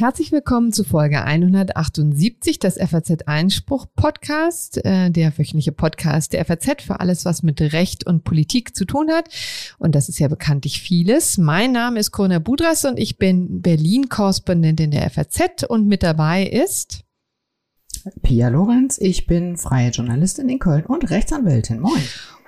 [0.00, 6.82] Herzlich willkommen zu Folge 178 des FAZ Einspruch Podcast, äh, der wöchentliche Podcast der FAZ
[6.84, 9.28] für alles, was mit Recht und Politik zu tun hat.
[9.78, 11.36] Und das ist ja bekanntlich vieles.
[11.36, 17.04] Mein Name ist Corona Budras und ich bin Berlin-Korrespondentin der FAZ und mit dabei ist
[18.22, 18.96] Pia Lorenz.
[18.98, 21.78] Ich bin freie Journalistin in Köln und Rechtsanwältin.
[21.78, 22.02] Moin.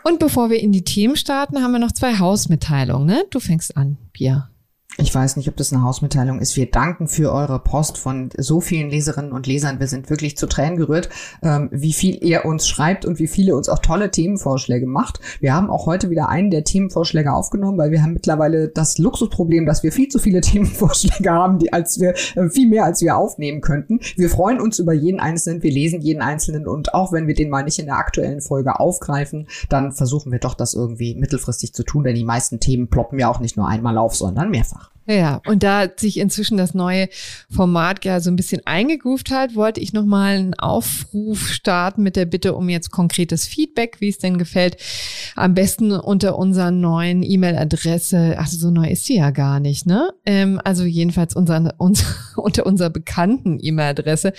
[0.05, 3.07] Und bevor wir in die Themen starten, haben wir noch zwei Hausmitteilungen.
[3.07, 3.25] Ne?
[3.30, 4.52] Du fängst an, Pia.
[4.98, 6.54] Ich weiß nicht, ob das eine Hausmitteilung ist.
[6.54, 9.80] Wir danken für eure Post von so vielen Leserinnen und Lesern.
[9.80, 11.08] Wir sind wirklich zu Tränen gerührt,
[11.43, 15.20] ähm, wie viel ihr uns schreibt und wie viele uns auch tolle Themenvorschläge macht.
[15.40, 19.64] Wir haben auch heute wieder einen der Themenvorschläge aufgenommen, weil wir haben mittlerweile das Luxusproblem,
[19.64, 23.17] dass wir viel zu viele Themenvorschläge haben, die als wir äh, viel mehr als wir
[23.17, 23.98] aufnehmen könnten.
[24.17, 27.48] Wir freuen uns über jeden einzelnen, wir lesen jeden einzelnen und auch wenn wir den
[27.48, 31.82] mal nicht in der aktuellen Folge aufgreifen, dann versuchen wir doch das irgendwie mittelfristig zu
[31.82, 34.81] tun, denn die meisten Themen ploppen ja auch nicht nur einmal auf, sondern mehrfach.
[35.06, 37.09] Ja, und da sich inzwischen das neue
[37.50, 42.27] Format ja so ein bisschen eingegroovt hat, wollte ich nochmal einen Aufruf starten mit der
[42.27, 44.77] Bitte um jetzt konkretes Feedback, wie es denn gefällt.
[45.34, 48.37] Am besten unter unserer neuen E-Mail-Adresse.
[48.39, 50.11] Ach, so neu ist sie ja gar nicht, ne?
[50.25, 52.06] Ähm, also jedenfalls unser, unser,
[52.37, 54.33] unter unserer bekannten E-Mail-Adresse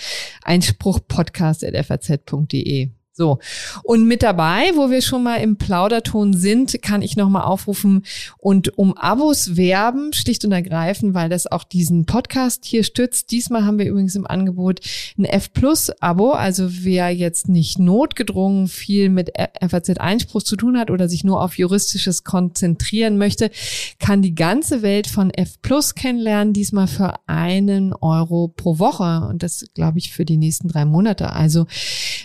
[0.44, 2.88] einspruchpodcast.faz.de.
[3.16, 3.38] So.
[3.84, 8.04] Und mit dabei, wo wir schon mal im Plauderton sind, kann ich nochmal aufrufen
[8.38, 13.30] und um Abos werben, schlicht und ergreifend, weil das auch diesen Podcast hier stützt.
[13.30, 14.80] Diesmal haben wir übrigens im Angebot
[15.16, 16.32] ein F Plus Abo.
[16.32, 21.40] Also wer jetzt nicht notgedrungen viel mit FAZ Einspruch zu tun hat oder sich nur
[21.40, 23.52] auf juristisches konzentrieren möchte,
[24.00, 26.52] kann die ganze Welt von F Plus kennenlernen.
[26.52, 29.24] Diesmal für einen Euro pro Woche.
[29.28, 31.32] Und das glaube ich für die nächsten drei Monate.
[31.32, 31.66] Also,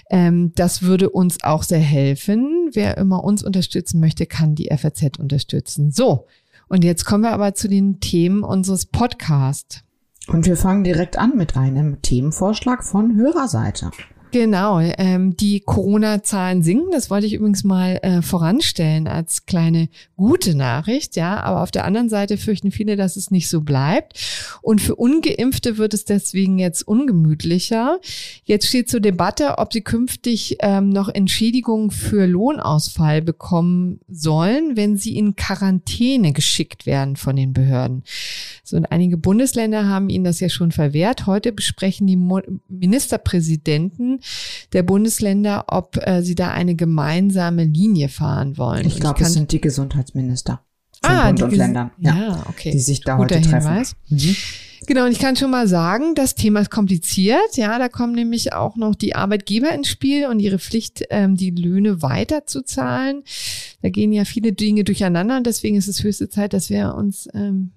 [0.10, 2.70] ähm, das würde uns auch sehr helfen.
[2.74, 5.92] Wer immer uns unterstützen möchte, kann die FAZ unterstützen.
[5.92, 6.26] So,
[6.68, 9.84] und jetzt kommen wir aber zu den Themen unseres Podcasts.
[10.28, 13.90] Und wir fangen direkt an mit einem Themenvorschlag von Hörerseite.
[14.32, 16.92] Genau, ähm, die Corona-Zahlen sinken.
[16.92, 21.16] Das wollte ich übrigens mal äh, voranstellen als kleine gute Nachricht.
[21.16, 24.20] Ja, aber auf der anderen Seite fürchten viele, dass es nicht so bleibt.
[24.62, 28.00] Und für Ungeimpfte wird es deswegen jetzt ungemütlicher.
[28.44, 34.96] Jetzt steht zur Debatte, ob sie künftig ähm, noch Entschädigungen für Lohnausfall bekommen sollen, wenn
[34.96, 38.04] sie in Quarantäne geschickt werden von den Behörden.
[38.64, 41.26] So, und einige Bundesländer haben ihnen das ja schon verwehrt.
[41.26, 44.19] Heute besprechen die Mo Ministerpräsidenten
[44.74, 48.86] der Bundesländer, ob äh, sie da eine gemeinsame Linie fahren wollen.
[48.86, 50.62] Ich glaube, es sind die Gesundheitsminister
[51.02, 52.72] von ah, Bund und Ländern, ja, ja, okay.
[52.72, 53.86] die sich da Guter heute treffen.
[54.10, 54.36] Mhm.
[54.88, 57.58] Genau, und ich kann schon mal sagen, das Thema ist kompliziert.
[57.58, 61.52] Ja, da kommen nämlich auch noch die Arbeitgeber ins Spiel und ihre Pflicht, ähm, die
[61.52, 63.24] Löhne weiterzuzahlen.
[63.82, 67.28] Da gehen ja viele Dinge durcheinander und deswegen ist es höchste Zeit, dass wir uns
[67.34, 67.72] ähm,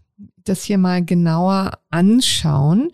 [0.44, 2.90] das hier mal genauer anschauen.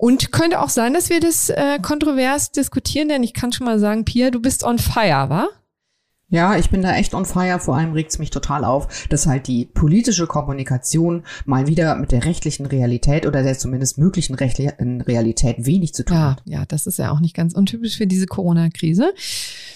[0.00, 3.78] Und könnte auch sein, dass wir das äh, kontrovers diskutieren, denn ich kann schon mal
[3.78, 5.48] sagen, Pia, du bist on fire, wa?
[6.30, 7.58] Ja, ich bin da echt on fire.
[7.58, 12.12] Vor allem regt es mich total auf, dass halt die politische Kommunikation mal wieder mit
[12.12, 16.42] der rechtlichen Realität oder der zumindest möglichen rechtlichen Realität wenig zu tun ja, hat.
[16.44, 19.12] Ja, das ist ja auch nicht ganz untypisch für diese Corona-Krise.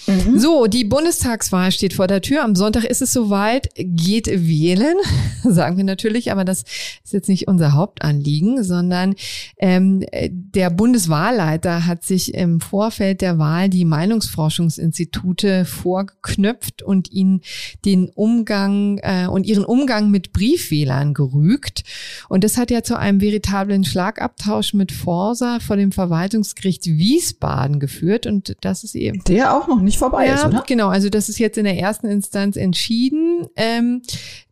[0.07, 0.39] Mhm.
[0.39, 2.43] So, die Bundestagswahl steht vor der Tür.
[2.43, 3.69] Am Sonntag ist es soweit.
[3.75, 4.95] Geht wählen,
[5.43, 6.63] sagen wir natürlich, aber das
[7.03, 9.15] ist jetzt nicht unser Hauptanliegen, sondern
[9.57, 17.41] ähm, der Bundeswahlleiter hat sich im Vorfeld der Wahl die Meinungsforschungsinstitute vorgeknüpft geknöpft und ihnen
[17.83, 21.83] den Umgang äh, und ihren Umgang mit Briefwählern gerügt.
[22.29, 28.27] Und das hat ja zu einem veritablen Schlagabtausch mit Forsa vor dem Verwaltungsgericht Wiesbaden geführt.
[28.27, 29.23] Und das ist eben.
[29.25, 30.63] Der auch noch nicht vorbei ja, ist, oder?
[30.67, 33.47] Genau, also das ist jetzt in der ersten Instanz entschieden.
[33.55, 34.01] Ähm,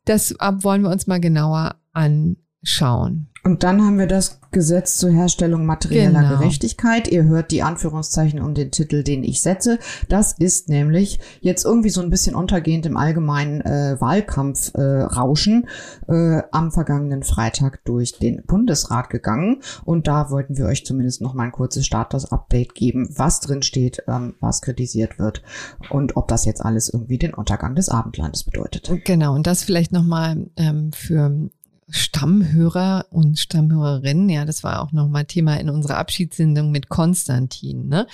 [0.06, 3.33] das wollen wir uns mal genauer anschauen.
[3.46, 6.38] Und dann haben wir das Gesetz zur Herstellung materieller genau.
[6.38, 7.10] Gerechtigkeit.
[7.10, 9.80] Ihr hört die Anführungszeichen um den Titel, den ich setze.
[10.08, 15.68] Das ist nämlich jetzt irgendwie so ein bisschen untergehend im allgemeinen äh, Wahlkampfrauschen
[16.08, 19.62] äh, äh, am vergangenen Freitag durch den Bundesrat gegangen.
[19.84, 24.04] Und da wollten wir euch zumindest noch mal ein kurzes Status-Update geben, was drin steht,
[24.08, 25.44] ähm, was kritisiert wird
[25.90, 28.90] und ob das jetzt alles irgendwie den Untergang des Abendlandes bedeutet.
[29.04, 31.50] Genau, und das vielleicht noch mal ähm, für
[31.90, 34.30] Stammhörer und Stammhörerinnen.
[34.30, 37.88] Ja, das war auch nochmal Thema in unserer Abschiedssendung mit Konstantin.
[37.88, 38.08] Ne?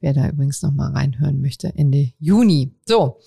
[0.00, 2.72] Wer da übrigens nochmal reinhören möchte, Ende Juni.
[2.86, 3.18] So.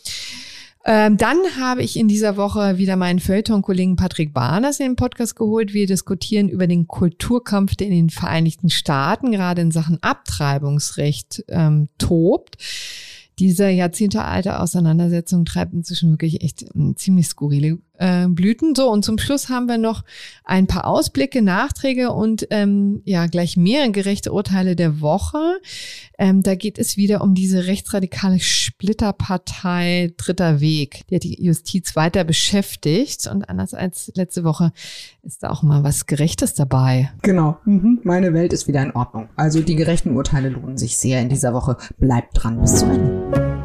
[0.86, 5.36] Ähm, dann habe ich in dieser Woche wieder meinen Feuilleton-Kollegen Patrick Barners in den Podcast
[5.36, 5.74] geholt.
[5.74, 11.90] Wir diskutieren über den Kulturkampf, der in den Vereinigten Staaten gerade in Sachen Abtreibungsrecht ähm,
[11.98, 12.58] tobt
[13.40, 18.74] diese jahrzehntealte Auseinandersetzung treibt inzwischen wirklich echt ziemlich skurrile äh, Blüten.
[18.76, 20.04] So, und zum Schluss haben wir noch
[20.44, 25.60] ein paar Ausblicke, Nachträge und ähm, ja, gleich mehrere gerechte Urteile der Woche.
[26.18, 32.24] Ähm, da geht es wieder um diese rechtsradikale Splitterpartei Dritter Weg, die die Justiz weiter
[32.24, 33.28] beschäftigt.
[33.28, 34.72] Und anders als letzte Woche
[35.24, 37.12] ist da auch mal was Gerechtes dabei.
[37.22, 37.58] Genau.
[37.66, 38.00] Mhm.
[38.04, 39.30] Meine Welt ist wieder in Ordnung.
[39.36, 41.78] Also die gerechten Urteile lohnen sich sehr in dieser Woche.
[41.98, 43.59] Bleibt dran bis zum Ende.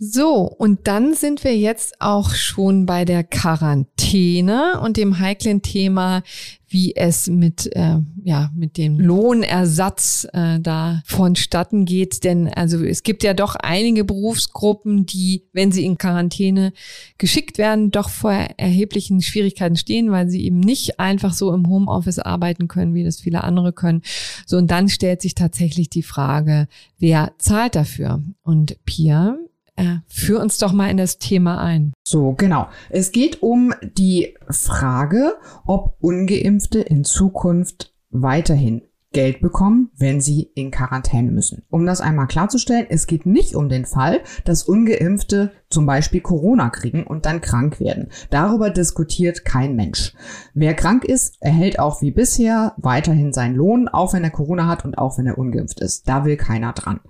[0.00, 6.22] So, und dann sind wir jetzt auch schon bei der Quarantäne und dem heiklen Thema,
[6.68, 12.22] wie es mit, äh, ja, mit dem Lohnersatz äh, da vonstatten geht.
[12.22, 16.72] Denn also es gibt ja doch einige Berufsgruppen, die, wenn sie in Quarantäne
[17.16, 22.20] geschickt werden, doch vor erheblichen Schwierigkeiten stehen, weil sie eben nicht einfach so im Homeoffice
[22.20, 24.02] arbeiten können, wie das viele andere können.
[24.46, 26.68] So, und dann stellt sich tatsächlich die Frage,
[26.98, 28.22] wer zahlt dafür?
[28.42, 29.36] Und Pia,
[29.78, 31.92] äh, führ uns doch mal in das Thema ein.
[32.06, 32.68] So, genau.
[32.90, 35.34] Es geht um die Frage,
[35.66, 38.82] ob ungeimpfte in Zukunft weiterhin
[39.12, 41.62] Geld bekommen, wenn sie in Quarantäne müssen.
[41.70, 46.70] Um das einmal klarzustellen, es geht nicht um den Fall, dass ungeimpfte zum Beispiel Corona
[46.70, 48.08] kriegen und dann krank werden.
[48.30, 50.14] Darüber diskutiert kein Mensch.
[50.54, 54.84] Wer krank ist, erhält auch wie bisher weiterhin seinen Lohn, auch wenn er Corona hat
[54.84, 56.08] und auch wenn er ungeimpft ist.
[56.08, 57.00] Da will keiner dran.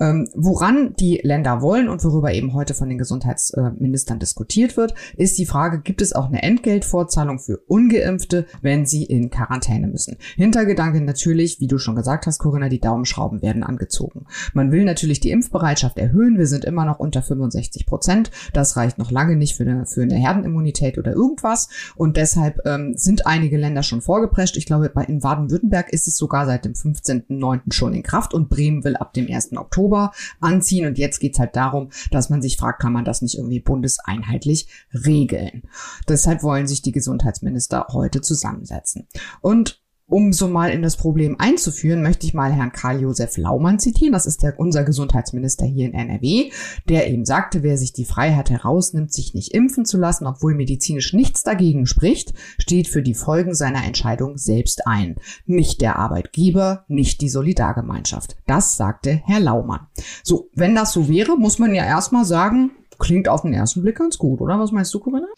[0.00, 5.38] Ähm, woran die Länder wollen und worüber eben heute von den Gesundheitsministern diskutiert wird, ist
[5.38, 10.16] die Frage, gibt es auch eine Entgeltvorzahlung für ungeimpfte, wenn sie in Quarantäne müssen?
[10.36, 14.26] Hintergedanke natürlich, wie du schon gesagt hast, Corinna, die Daumenschrauben werden angezogen.
[14.52, 16.38] Man will natürlich die Impfbereitschaft erhöhen.
[16.38, 18.30] Wir sind immer noch unter 65 Prozent.
[18.52, 21.68] Das reicht noch lange nicht für eine, für eine Herdenimmunität oder irgendwas.
[21.96, 24.56] Und deshalb ähm, sind einige Länder schon vorgeprescht.
[24.56, 27.72] Ich glaube, in Baden-Württemberg ist es sogar seit dem 15.09.
[27.72, 29.56] schon in Kraft und Bremen will ab dem 1.
[29.56, 30.86] Oktober anziehen.
[30.86, 34.68] Und jetzt geht's halt darum, dass man sich fragt, kann man das nicht irgendwie bundeseinheitlich
[34.92, 35.62] regeln?
[36.08, 39.06] Deshalb wollen sich die Gesundheitsminister heute zusammensetzen.
[39.40, 44.12] Und um so mal in das Problem einzuführen, möchte ich mal Herrn Karl-Josef Laumann zitieren.
[44.12, 46.50] Das ist der, unser Gesundheitsminister hier in NRW,
[46.88, 51.12] der eben sagte, wer sich die Freiheit herausnimmt, sich nicht impfen zu lassen, obwohl medizinisch
[51.14, 55.16] nichts dagegen spricht, steht für die Folgen seiner Entscheidung selbst ein.
[55.46, 58.36] Nicht der Arbeitgeber, nicht die Solidargemeinschaft.
[58.46, 59.86] Das sagte Herr Laumann.
[60.22, 62.72] So, wenn das so wäre, muss man ja erstmal sagen,
[63.04, 64.58] klingt auf den ersten Blick ganz gut, oder?
[64.58, 65.28] Was meinst du, Corinna?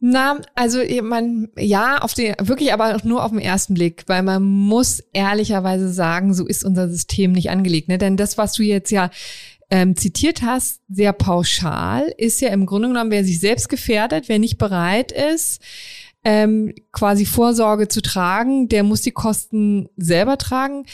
[0.00, 4.42] Na, also man, ja, auf den, wirklich aber nur auf den ersten Blick, weil man
[4.42, 7.88] muss ehrlicherweise sagen, so ist unser System nicht angelegt.
[7.88, 7.98] Ne?
[7.98, 9.10] Denn das, was du jetzt ja
[9.70, 14.38] ähm, zitiert hast, sehr pauschal, ist ja im Grunde genommen, wer sich selbst gefährdet, wer
[14.38, 15.60] nicht bereit ist,
[16.24, 20.86] ähm, quasi Vorsorge zu tragen, der muss die Kosten selber tragen.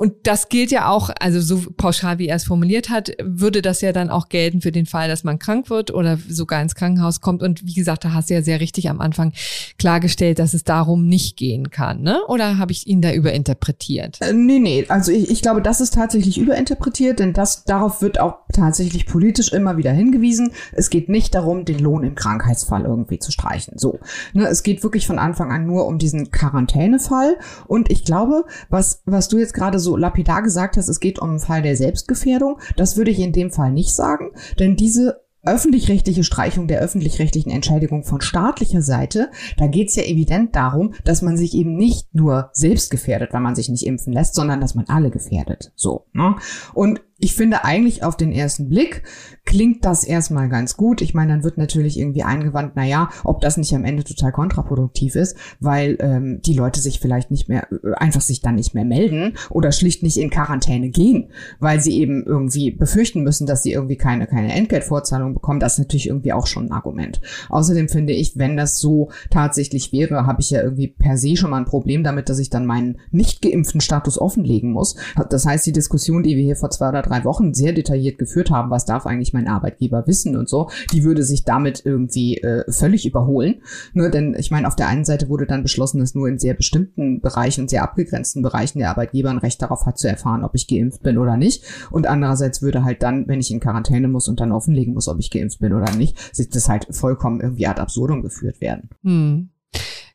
[0.00, 3.82] Und das gilt ja auch, also so pauschal wie er es formuliert hat, würde das
[3.82, 7.20] ja dann auch gelten für den Fall, dass man krank wird oder sogar ins Krankenhaus
[7.20, 7.42] kommt.
[7.42, 9.34] Und wie gesagt, da hast du ja sehr richtig am Anfang
[9.78, 12.18] klargestellt, dass es darum nicht gehen kann, ne?
[12.28, 14.22] Oder habe ich ihn da überinterpretiert?
[14.22, 14.86] Äh, nee, nee.
[14.88, 19.52] Also ich, ich glaube, das ist tatsächlich überinterpretiert, denn das, darauf wird auch tatsächlich politisch
[19.52, 20.52] immer wieder hingewiesen.
[20.72, 23.76] Es geht nicht darum, den Lohn im Krankheitsfall irgendwie zu streichen.
[23.76, 24.00] So.
[24.32, 27.36] Ne, es geht wirklich von Anfang an nur um diesen Quarantänefall.
[27.66, 31.18] Und ich glaube, was, was du jetzt gerade so so lapidar gesagt hast, es geht
[31.18, 32.58] um einen Fall der Selbstgefährdung.
[32.76, 38.04] Das würde ich in dem Fall nicht sagen, denn diese öffentlich-rechtliche Streichung der öffentlich-rechtlichen Entschädigung
[38.04, 42.50] von staatlicher Seite, da geht es ja evident darum, dass man sich eben nicht nur
[42.52, 45.72] selbst gefährdet, weil man sich nicht impfen lässt, sondern dass man alle gefährdet.
[45.74, 46.04] So.
[46.12, 46.36] Ne?
[46.74, 49.02] Und ich finde eigentlich auf den ersten Blick
[49.44, 51.02] klingt das erstmal ganz gut.
[51.02, 54.32] Ich meine, dann wird natürlich irgendwie eingewandt, na ja, ob das nicht am Ende total
[54.32, 58.74] kontraproduktiv ist, weil ähm, die Leute sich vielleicht nicht mehr, äh, einfach sich dann nicht
[58.74, 63.62] mehr melden oder schlicht nicht in Quarantäne gehen, weil sie eben irgendwie befürchten müssen, dass
[63.62, 65.60] sie irgendwie keine, keine Entgeltvorzahlung bekommen.
[65.60, 67.20] Das ist natürlich irgendwie auch schon ein Argument.
[67.48, 71.50] Außerdem finde ich, wenn das so tatsächlich wäre, habe ich ja irgendwie per se schon
[71.50, 74.96] mal ein Problem damit, dass ich dann meinen nicht geimpften Status offenlegen muss.
[75.28, 78.50] Das heißt, die Diskussion, die wir hier vor zwei oder drei Wochen sehr detailliert geführt
[78.50, 82.70] haben, was darf eigentlich mein Arbeitgeber wissen und so, die würde sich damit irgendwie äh,
[82.70, 83.62] völlig überholen.
[83.92, 86.54] Nur denn, ich meine, auf der einen Seite wurde dann beschlossen, dass nur in sehr
[86.54, 90.68] bestimmten Bereichen sehr abgegrenzten Bereichen der Arbeitgeber ein Recht darauf hat zu erfahren, ob ich
[90.68, 91.64] geimpft bin oder nicht.
[91.90, 95.18] Und andererseits würde halt dann, wenn ich in Quarantäne muss und dann offenlegen muss, ob
[95.18, 98.90] ich geimpft bin oder nicht, sich das halt vollkommen irgendwie ad absurdum geführt werden.
[99.02, 99.50] Hm.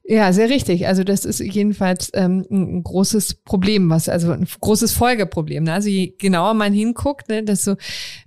[0.08, 0.86] Ja, sehr richtig.
[0.86, 5.64] Also das ist jedenfalls ähm, ein großes Problem, was also ein großes Folgeproblem.
[5.64, 5.74] Ne?
[5.74, 7.76] Also je genauer man hinguckt, ne, desto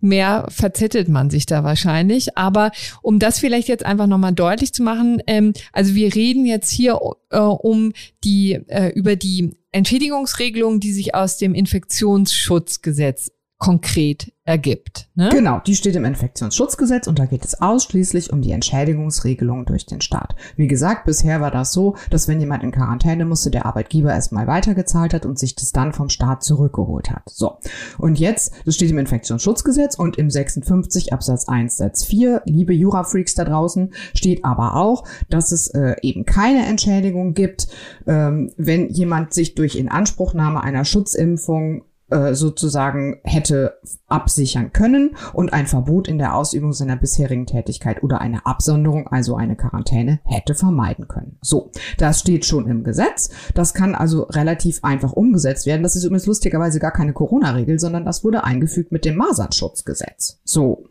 [0.00, 2.37] mehr verzettelt man sich da wahrscheinlich.
[2.37, 6.70] Aber um das vielleicht jetzt einfach nochmal deutlich zu machen, ähm, also wir reden jetzt
[6.70, 6.99] hier
[7.30, 7.92] äh, um
[8.25, 15.11] die äh, über die Entschädigungsregelung, die sich aus dem Infektionsschutzgesetz konkret ergibt.
[15.15, 15.29] Ne?
[15.31, 20.00] Genau, die steht im Infektionsschutzgesetz und da geht es ausschließlich um die Entschädigungsregelung durch den
[20.00, 20.37] Staat.
[20.57, 24.47] Wie gesagt, bisher war das so, dass wenn jemand in Quarantäne musste, der Arbeitgeber erstmal
[24.47, 27.25] weitergezahlt hat und sich das dann vom Staat zurückgeholt hat.
[27.27, 27.59] So.
[27.99, 33.35] Und jetzt, das steht im Infektionsschutzgesetz und im 56 Absatz 1 Satz 4, liebe Jurafreaks
[33.35, 37.67] da draußen, steht aber auch, dass es äh, eben keine Entschädigung gibt,
[38.07, 45.67] ähm, wenn jemand sich durch Inanspruchnahme einer Schutzimpfung äh, sozusagen hätte absichern können und ein
[45.67, 51.09] Verbot in der Ausübung seiner bisherigen Tätigkeit oder eine Absonderung, also eine Quarantäne, hätte vermeiden
[51.09, 51.38] können.
[51.43, 53.31] So, das steht schon im Gesetz.
[53.55, 55.83] Das kann also relativ einfach umgesetzt werden.
[55.83, 60.41] Das ist übrigens lustigerweise gar keine Corona-Regel, sondern das wurde eingefügt mit dem Masernschutzgesetz.
[60.45, 60.87] So.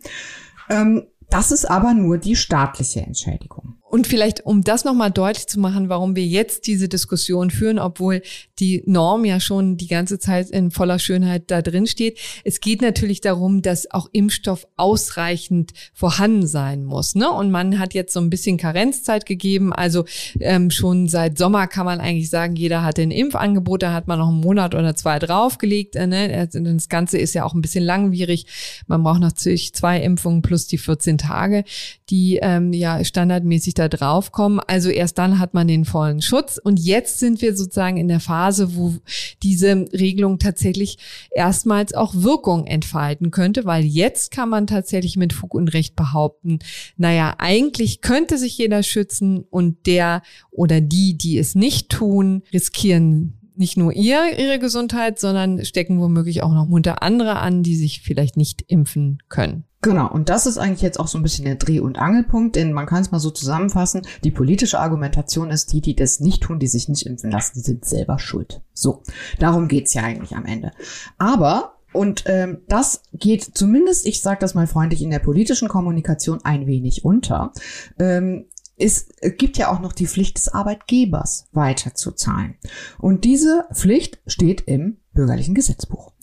[0.70, 3.76] Ähm, das ist aber nur die staatliche Entschädigung.
[3.90, 8.22] Und vielleicht, um das nochmal deutlich zu machen, warum wir jetzt diese Diskussion führen, obwohl
[8.60, 12.20] die Norm ja schon die ganze Zeit in voller Schönheit da drin steht.
[12.44, 17.16] Es geht natürlich darum, dass auch Impfstoff ausreichend vorhanden sein muss.
[17.16, 17.30] Ne?
[17.32, 19.72] Und man hat jetzt so ein bisschen Karenzzeit gegeben.
[19.72, 20.04] Also
[20.40, 24.20] ähm, schon seit Sommer kann man eigentlich sagen, jeder hatte ein Impfangebot, da hat man
[24.20, 25.96] noch einen Monat oder zwei draufgelegt.
[25.96, 26.38] Äh, ne?
[26.38, 28.48] Also das Ganze ist ja auch ein bisschen langwierig.
[28.88, 31.64] Man braucht natürlich zwei Impfungen plus die 14 Tage,
[32.10, 34.60] die ähm, ja standardmäßig da draufkommen.
[34.66, 36.58] Also erst dann hat man den vollen Schutz.
[36.62, 38.96] Und jetzt sind wir sozusagen in der Phase, wo
[39.44, 40.98] diese Regelung tatsächlich
[41.32, 46.60] erstmals auch Wirkung entfalten könnte, weil jetzt kann man tatsächlich mit Fug und Recht behaupten,
[46.96, 50.22] naja, eigentlich könnte sich jeder schützen und der
[50.52, 56.44] oder die, die es nicht tun, riskieren nicht nur ihr ihre Gesundheit, sondern stecken womöglich
[56.44, 59.64] auch noch munter andere an, die sich vielleicht nicht impfen können.
[59.82, 62.74] Genau, und das ist eigentlich jetzt auch so ein bisschen der Dreh- und Angelpunkt, denn
[62.74, 66.60] man kann es mal so zusammenfassen, die politische Argumentation ist, die, die das nicht tun,
[66.60, 68.62] die sich nicht impfen lassen, die sind selber schuld.
[68.74, 69.04] So,
[69.40, 70.72] darum geht's ja eigentlich am Ende.
[71.20, 76.40] Aber und ähm, das geht zumindest, ich sage das mal freundlich, in der politischen Kommunikation
[76.44, 77.54] ein wenig unter.
[77.98, 78.46] Ähm,
[78.78, 82.56] es gibt ja auch noch die Pflicht des Arbeitgebers weiterzuzahlen.
[83.00, 86.14] Und diese Pflicht steht im bürgerlichen Gesetzbuch.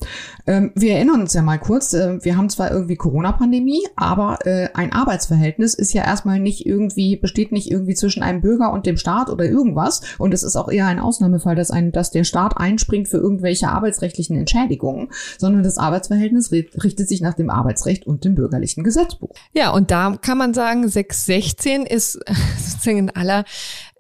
[0.47, 4.69] Ähm, wir erinnern uns ja mal kurz, äh, wir haben zwar irgendwie Corona-Pandemie, aber äh,
[4.75, 8.97] ein Arbeitsverhältnis ist ja erstmal nicht irgendwie, besteht nicht irgendwie zwischen einem Bürger und dem
[8.97, 10.03] Staat oder irgendwas.
[10.19, 13.69] Und es ist auch eher ein Ausnahmefall, dass, ein, dass der Staat einspringt für irgendwelche
[13.69, 15.09] arbeitsrechtlichen Entschädigungen,
[15.39, 19.31] sondern das Arbeitsverhältnis richtet sich nach dem Arbeitsrecht und dem bürgerlichen Gesetzbuch.
[19.53, 22.13] Ja, und da kann man sagen, 616 ist
[22.59, 23.45] sozusagen in aller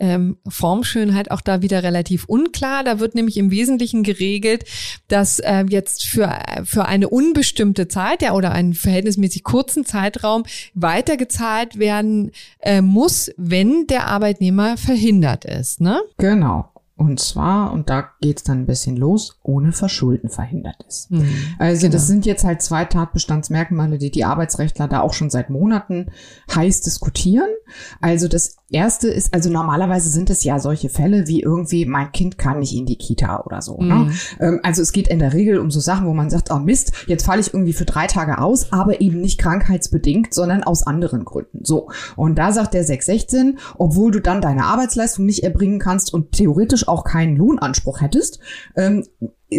[0.00, 2.84] ähm, Formschönheit auch da wieder relativ unklar.
[2.84, 4.64] Da wird nämlich im Wesentlichen geregelt,
[5.08, 11.78] dass äh, jetzt für, für eine unbestimmte Zeit, ja, oder einen verhältnismäßig kurzen Zeitraum weitergezahlt
[11.78, 15.80] werden äh, muss, wenn der Arbeitnehmer verhindert ist.
[15.80, 16.00] Ne?
[16.18, 16.70] Genau.
[16.96, 21.10] Und zwar, und da geht's dann ein bisschen los, ohne Verschulden verhindert ist.
[21.10, 21.26] Mhm,
[21.58, 21.92] also genau.
[21.92, 26.12] das sind jetzt halt zwei Tatbestandsmerkmale, die die Arbeitsrechtler da auch schon seit Monaten
[26.54, 27.48] heiß diskutieren.
[28.00, 32.36] Also das erste ist, also normalerweise sind es ja solche Fälle wie irgendwie, mein Kind
[32.36, 33.78] kann nicht in die Kita oder so.
[33.80, 33.94] Ne?
[33.94, 34.12] Mhm.
[34.38, 34.60] Ne?
[34.62, 37.24] also es geht in der Regel um so Sachen, wo man sagt, oh Mist, jetzt
[37.24, 41.64] falle ich irgendwie für drei Tage aus, aber eben nicht krankheitsbedingt, sondern aus anderen Gründen.
[41.64, 41.88] So.
[42.16, 46.88] Und da sagt der 616, obwohl du dann deine Arbeitsleistung nicht erbringen kannst und theoretisch
[46.88, 48.40] auch keinen Lohnanspruch hättest,
[48.76, 49.04] ähm,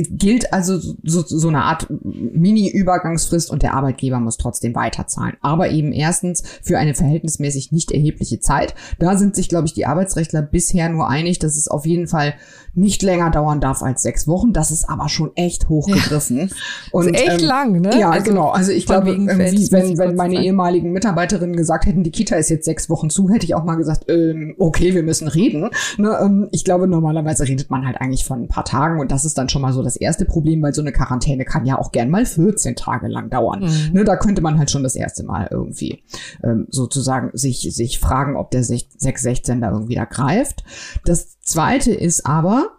[0.10, 5.38] gilt also so, so eine Art Mini-Übergangsfrist und der Arbeitgeber muss trotzdem weiterzahlen.
[5.42, 8.76] Aber eben erstens für eine verhältnismäßig nicht erhebliche Zeit.
[9.00, 12.36] Da sind sich, glaube ich, die Arbeitsrechtler bisher nur einig, dass es auf jeden Fall
[12.76, 14.52] nicht länger dauern darf als sechs Wochen.
[14.52, 16.38] Das ist aber schon echt hochgegriffen.
[16.38, 16.48] Ja.
[16.92, 18.00] Und, ist echt ähm, lang, ne?
[18.00, 18.50] Ja, also genau.
[18.50, 22.66] Also ich glaube, irgendwie, wenn, wenn meine ehemaligen Mitarbeiterinnen gesagt hätten, die Kita ist jetzt
[22.66, 25.70] sechs Wochen zu, hätte ich auch mal gesagt, ähm, okay, wir müssen reden.
[25.98, 29.26] Ne, ähm, ich glaube, normalerweise redet man halt eigentlich von ein paar Tagen und das
[29.26, 31.92] ist dann schon mal so das erste Problem, weil so eine Quarantäne kann ja auch
[31.92, 33.62] gern mal 14 Tage lang dauern.
[33.62, 33.94] Mhm.
[33.94, 36.04] Ne, da könnte man halt schon das erste Mal irgendwie
[36.44, 40.64] ähm, sozusagen sich, sich fragen, ob der 616 da irgendwie da greift.
[41.06, 42.70] Das zweite ist aber,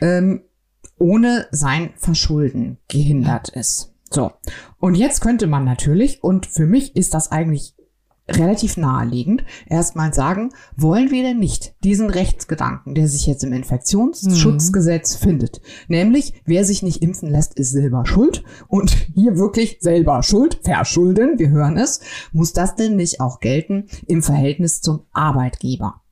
[0.00, 0.42] ähm,
[0.98, 3.94] ohne sein Verschulden gehindert ist.
[4.10, 4.32] So.
[4.78, 7.74] Und jetzt könnte man natürlich, und für mich ist das eigentlich
[8.28, 15.20] relativ naheliegend, erstmal sagen, wollen wir denn nicht diesen Rechtsgedanken, der sich jetzt im Infektionsschutzgesetz
[15.20, 15.24] mhm.
[15.24, 20.60] findet, nämlich wer sich nicht impfen lässt, ist selber schuld und hier wirklich selber schuld,
[20.62, 22.00] verschulden, wir hören es,
[22.32, 26.02] muss das denn nicht auch gelten im Verhältnis zum Arbeitgeber?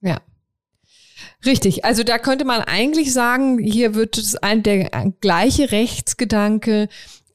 [0.00, 0.20] Ja.
[1.44, 6.88] Richtig, also da könnte man eigentlich sagen, hier wird es ein der gleiche Rechtsgedanke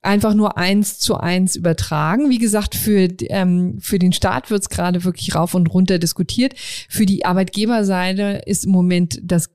[0.03, 2.29] einfach nur eins zu eins übertragen.
[2.31, 6.55] Wie gesagt, für, ähm, für den Staat wird es gerade wirklich rauf und runter diskutiert.
[6.89, 9.51] Für die Arbeitgeberseite ist im Moment das,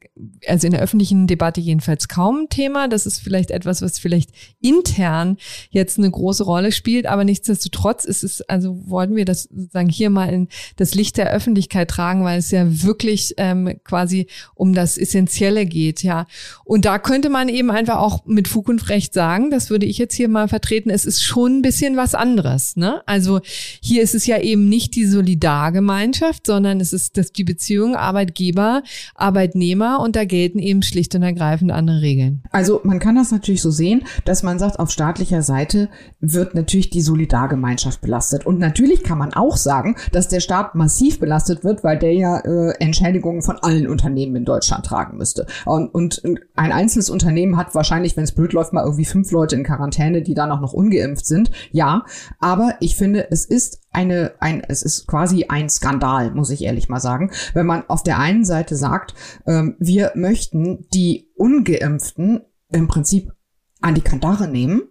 [0.47, 2.87] also in der öffentlichen Debatte jedenfalls kaum ein Thema.
[2.87, 5.37] Das ist vielleicht etwas, was vielleicht intern
[5.71, 10.11] jetzt eine große Rolle spielt, aber nichtsdestotrotz ist es, also wollten wir das sozusagen hier
[10.11, 14.97] mal in das Licht der Öffentlichkeit tragen, weil es ja wirklich ähm, quasi um das
[14.97, 16.27] Essentielle geht, ja.
[16.65, 19.99] Und da könnte man eben einfach auch mit Fug und Recht sagen, das würde ich
[19.99, 22.77] jetzt hier mal vertreten, es ist schon ein bisschen was anderes.
[22.77, 23.03] Ne?
[23.07, 23.41] Also
[23.81, 28.83] hier ist es ja eben nicht die Solidargemeinschaft, sondern es ist das, die Beziehung Arbeitgeber,
[29.15, 32.43] Arbeitnehmer und da gelten eben schlicht und ergreifend andere Regeln.
[32.51, 35.89] Also man kann das natürlich so sehen, dass man sagt, auf staatlicher Seite
[36.21, 38.47] wird natürlich die Solidargemeinschaft belastet.
[38.47, 42.39] Und natürlich kann man auch sagen, dass der Staat massiv belastet wird, weil der ja
[42.41, 45.47] äh, Entschädigungen von allen Unternehmen in Deutschland tragen müsste.
[45.65, 46.23] Und, und
[46.55, 50.23] ein einzelnes Unternehmen hat wahrscheinlich, wenn es blöd läuft, mal irgendwie fünf Leute in Quarantäne,
[50.27, 51.51] die dann auch noch ungeimpft sind.
[51.71, 52.05] Ja,
[52.39, 56.89] aber ich finde, es ist eine, ein, es ist quasi ein Skandal, muss ich ehrlich
[56.89, 59.15] mal sagen, wenn man auf der einen Seite sagt,
[59.47, 62.43] ähm, wir möchten die Ungeimpften
[62.73, 63.33] im Prinzip
[63.81, 64.83] an die Kandare nehmen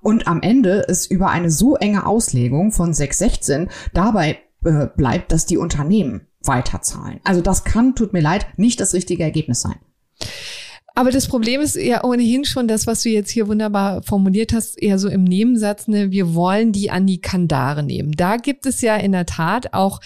[0.00, 5.46] und am Ende es über eine so enge Auslegung von 616 dabei äh, bleibt, dass
[5.46, 7.20] die Unternehmen weiterzahlen.
[7.24, 9.78] Also das kann, tut mir leid, nicht das richtige Ergebnis sein.
[10.94, 14.80] Aber das Problem ist ja ohnehin schon das, was du jetzt hier wunderbar formuliert hast,
[14.80, 18.12] eher so im Nebensatz, ne, wir wollen die an die Kandare nehmen.
[18.12, 20.00] Da gibt es ja in der Tat auch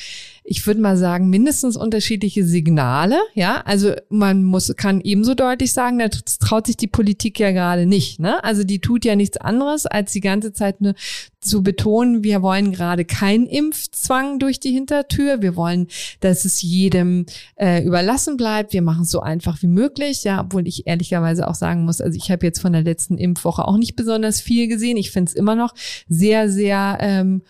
[0.47, 3.17] ich würde mal sagen, mindestens unterschiedliche Signale.
[3.33, 7.87] Ja, also man muss, kann ebenso deutlich sagen, da traut sich die Politik ja gerade
[7.87, 8.21] nicht.
[8.21, 8.45] Ne?
[8.45, 10.95] Also die tut ja nichts anderes, als die ganze Zeit ne,
[11.41, 15.41] zu betonen, wir wollen gerade keinen Impfzwang durch die Hintertür.
[15.41, 15.87] Wir wollen,
[16.21, 17.25] dass es jedem
[17.57, 18.75] äh, überlassen bleibt.
[18.75, 20.25] Wir machen es so einfach wie möglich.
[20.25, 23.67] Ja, obwohl ich ehrlicherweise auch sagen muss, also ich habe jetzt von der letzten Impfwoche
[23.67, 24.99] auch nicht besonders viel gesehen.
[24.99, 25.75] Ich finde es immer noch
[26.07, 27.43] sehr, sehr ähm,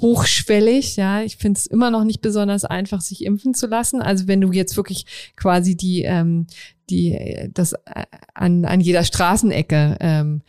[0.00, 0.96] hochschwellig.
[0.96, 4.02] Ja, ich finde es immer noch nicht besonders einfach, sich impfen zu lassen.
[4.02, 6.46] Also wenn du jetzt wirklich quasi die ähm,
[6.90, 8.04] die das äh,
[8.34, 10.42] an, an jeder Straßenecke, ähm,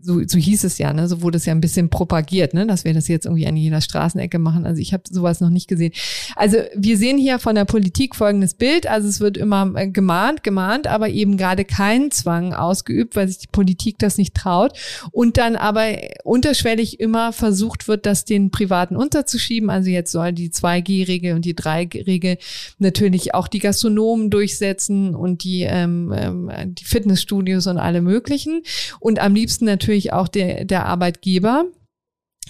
[0.00, 2.84] so, so hieß es ja, ne, so wurde es ja ein bisschen propagiert, ne, dass
[2.84, 4.66] wir das jetzt irgendwie an jeder Straßenecke machen.
[4.66, 5.92] Also ich habe sowas noch nicht gesehen.
[6.34, 8.86] Also wir sehen hier von der Politik folgendes Bild.
[8.86, 13.38] Also es wird immer äh, gemahnt, gemahnt, aber eben gerade kein Zwang ausgeübt, weil sich
[13.38, 14.76] die Politik das nicht traut.
[15.12, 15.86] Und dann aber
[16.24, 19.70] unterschwellig immer versucht wird, das den Privaten unterzuschieben.
[19.70, 22.38] Also jetzt soll die 2G-Regel und die 3G-Regel
[22.78, 28.62] natürlich auch die Gastronomen durchsetzen und die äh, ähm, ähm, die Fitnessstudios und alle möglichen.
[29.00, 31.64] Und am liebsten natürlich auch der, der Arbeitgeber.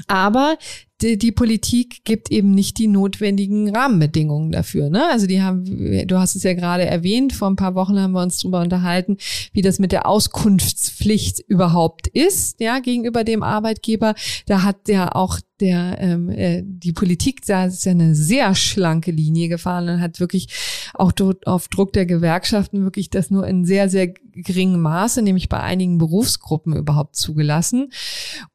[0.08, 0.58] Aber
[1.00, 4.88] die, die Politik gibt eben nicht die notwendigen Rahmenbedingungen dafür.
[4.88, 5.06] Ne?
[5.10, 5.64] Also die haben,
[6.06, 9.18] du hast es ja gerade erwähnt, vor ein paar Wochen haben wir uns darüber unterhalten,
[9.52, 14.14] wie das mit der Auskunftspflicht überhaupt ist, ja, gegenüber dem Arbeitgeber.
[14.46, 19.10] Da hat ja auch der ähm, äh, die Politik da ist ja eine sehr schlanke
[19.10, 20.48] Linie gefahren und hat wirklich
[20.94, 25.48] auch dort auf Druck der Gewerkschaften wirklich das nur in sehr sehr geringem Maße, nämlich
[25.48, 27.90] bei einigen Berufsgruppen überhaupt zugelassen.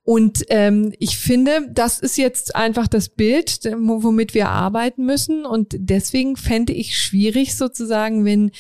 [0.04, 5.46] Und ähm, ich finde, das ist jetzt einfach das Bild, womit wir arbeiten müssen.
[5.46, 8.52] Und deswegen fände ich schwierig sozusagen, wenn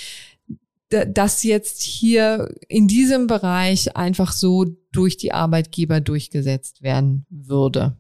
[0.89, 7.97] das jetzt hier in diesem Bereich einfach so durch die Arbeitgeber durchgesetzt werden würde.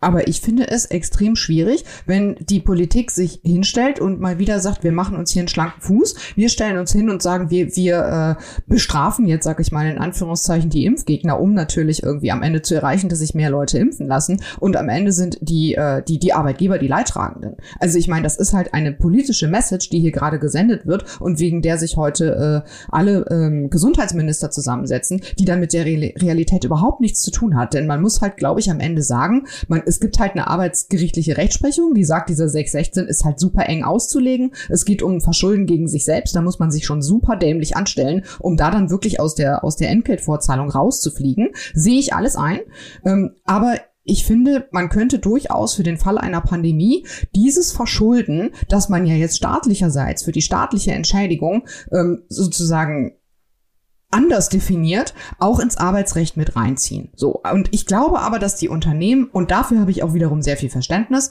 [0.00, 4.84] Aber ich finde es extrem schwierig, wenn die Politik sich hinstellt und mal wieder sagt,
[4.84, 6.14] wir machen uns hier einen schlanken Fuß.
[6.36, 9.98] Wir stellen uns hin und sagen, wir, wir äh, bestrafen jetzt, sag ich mal in
[9.98, 14.06] Anführungszeichen, die Impfgegner, um natürlich irgendwie am Ende zu erreichen, dass sich mehr Leute impfen
[14.06, 14.40] lassen.
[14.60, 17.56] Und am Ende sind die, äh, die, die Arbeitgeber die Leidtragenden.
[17.80, 21.40] Also ich meine, das ist halt eine politische Message, die hier gerade gesendet wird und
[21.40, 26.62] wegen der sich heute äh, alle ähm, Gesundheitsminister zusammensetzen, die dann mit der Re Realität
[26.62, 27.74] überhaupt nichts zu tun hat.
[27.74, 31.36] Denn man muss halt, glaube ich, am Ende sagen, man es gibt halt eine arbeitsgerichtliche
[31.38, 34.52] Rechtsprechung, die sagt, dieser 616 ist halt super eng auszulegen.
[34.68, 36.36] Es geht um Verschulden gegen sich selbst.
[36.36, 39.76] Da muss man sich schon super dämlich anstellen, um da dann wirklich aus der, aus
[39.76, 41.50] der Entgeltvorzahlung rauszufliegen.
[41.72, 42.60] Sehe ich alles ein.
[43.04, 48.88] Ähm, aber ich finde, man könnte durchaus für den Fall einer Pandemie dieses Verschulden, das
[48.88, 53.17] man ja jetzt staatlicherseits für die staatliche Entschädigung ähm, sozusagen
[54.10, 57.10] anders definiert, auch ins Arbeitsrecht mit reinziehen.
[57.14, 57.42] So.
[57.52, 60.70] Und ich glaube aber, dass die Unternehmen, und dafür habe ich auch wiederum sehr viel
[60.70, 61.30] Verständnis,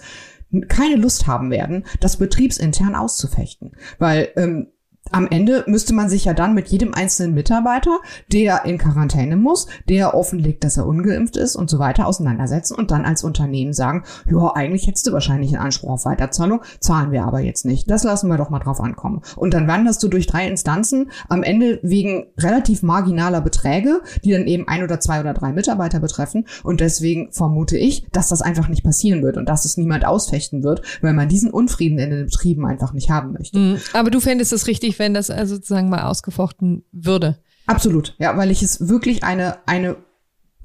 [0.69, 3.73] keine Lust haben werden, das betriebsintern auszufechten.
[3.99, 4.67] Weil ähm,
[5.11, 7.99] am Ende müsste man sich ja dann mit jedem einzelnen Mitarbeiter,
[8.31, 12.91] der in Quarantäne muss, der offenlegt, dass er ungeimpft ist und so weiter, auseinandersetzen und
[12.91, 17.23] dann als Unternehmen sagen, ja, eigentlich hättest du wahrscheinlich einen Anspruch auf Weiterzahlung, zahlen wir
[17.23, 17.89] aber jetzt nicht.
[17.89, 19.21] Das lassen wir doch mal drauf ankommen.
[19.35, 24.47] Und dann wanderst du durch drei Instanzen, am Ende wegen relativ marginaler Beträge, die dann
[24.47, 26.45] eben ein oder zwei oder drei Mitarbeiter betreffen.
[26.63, 30.63] Und deswegen vermute ich, dass das einfach nicht passieren wird und dass es niemand ausfechten
[30.63, 33.57] wird, weil man diesen Unfrieden in den Betrieben einfach nicht haben möchte.
[33.57, 33.77] Mhm.
[33.93, 37.37] Aber du fändest es richtig, wenn das also sozusagen mal ausgefochten würde.
[37.65, 39.97] Absolut, ja, weil ich es wirklich eine, eine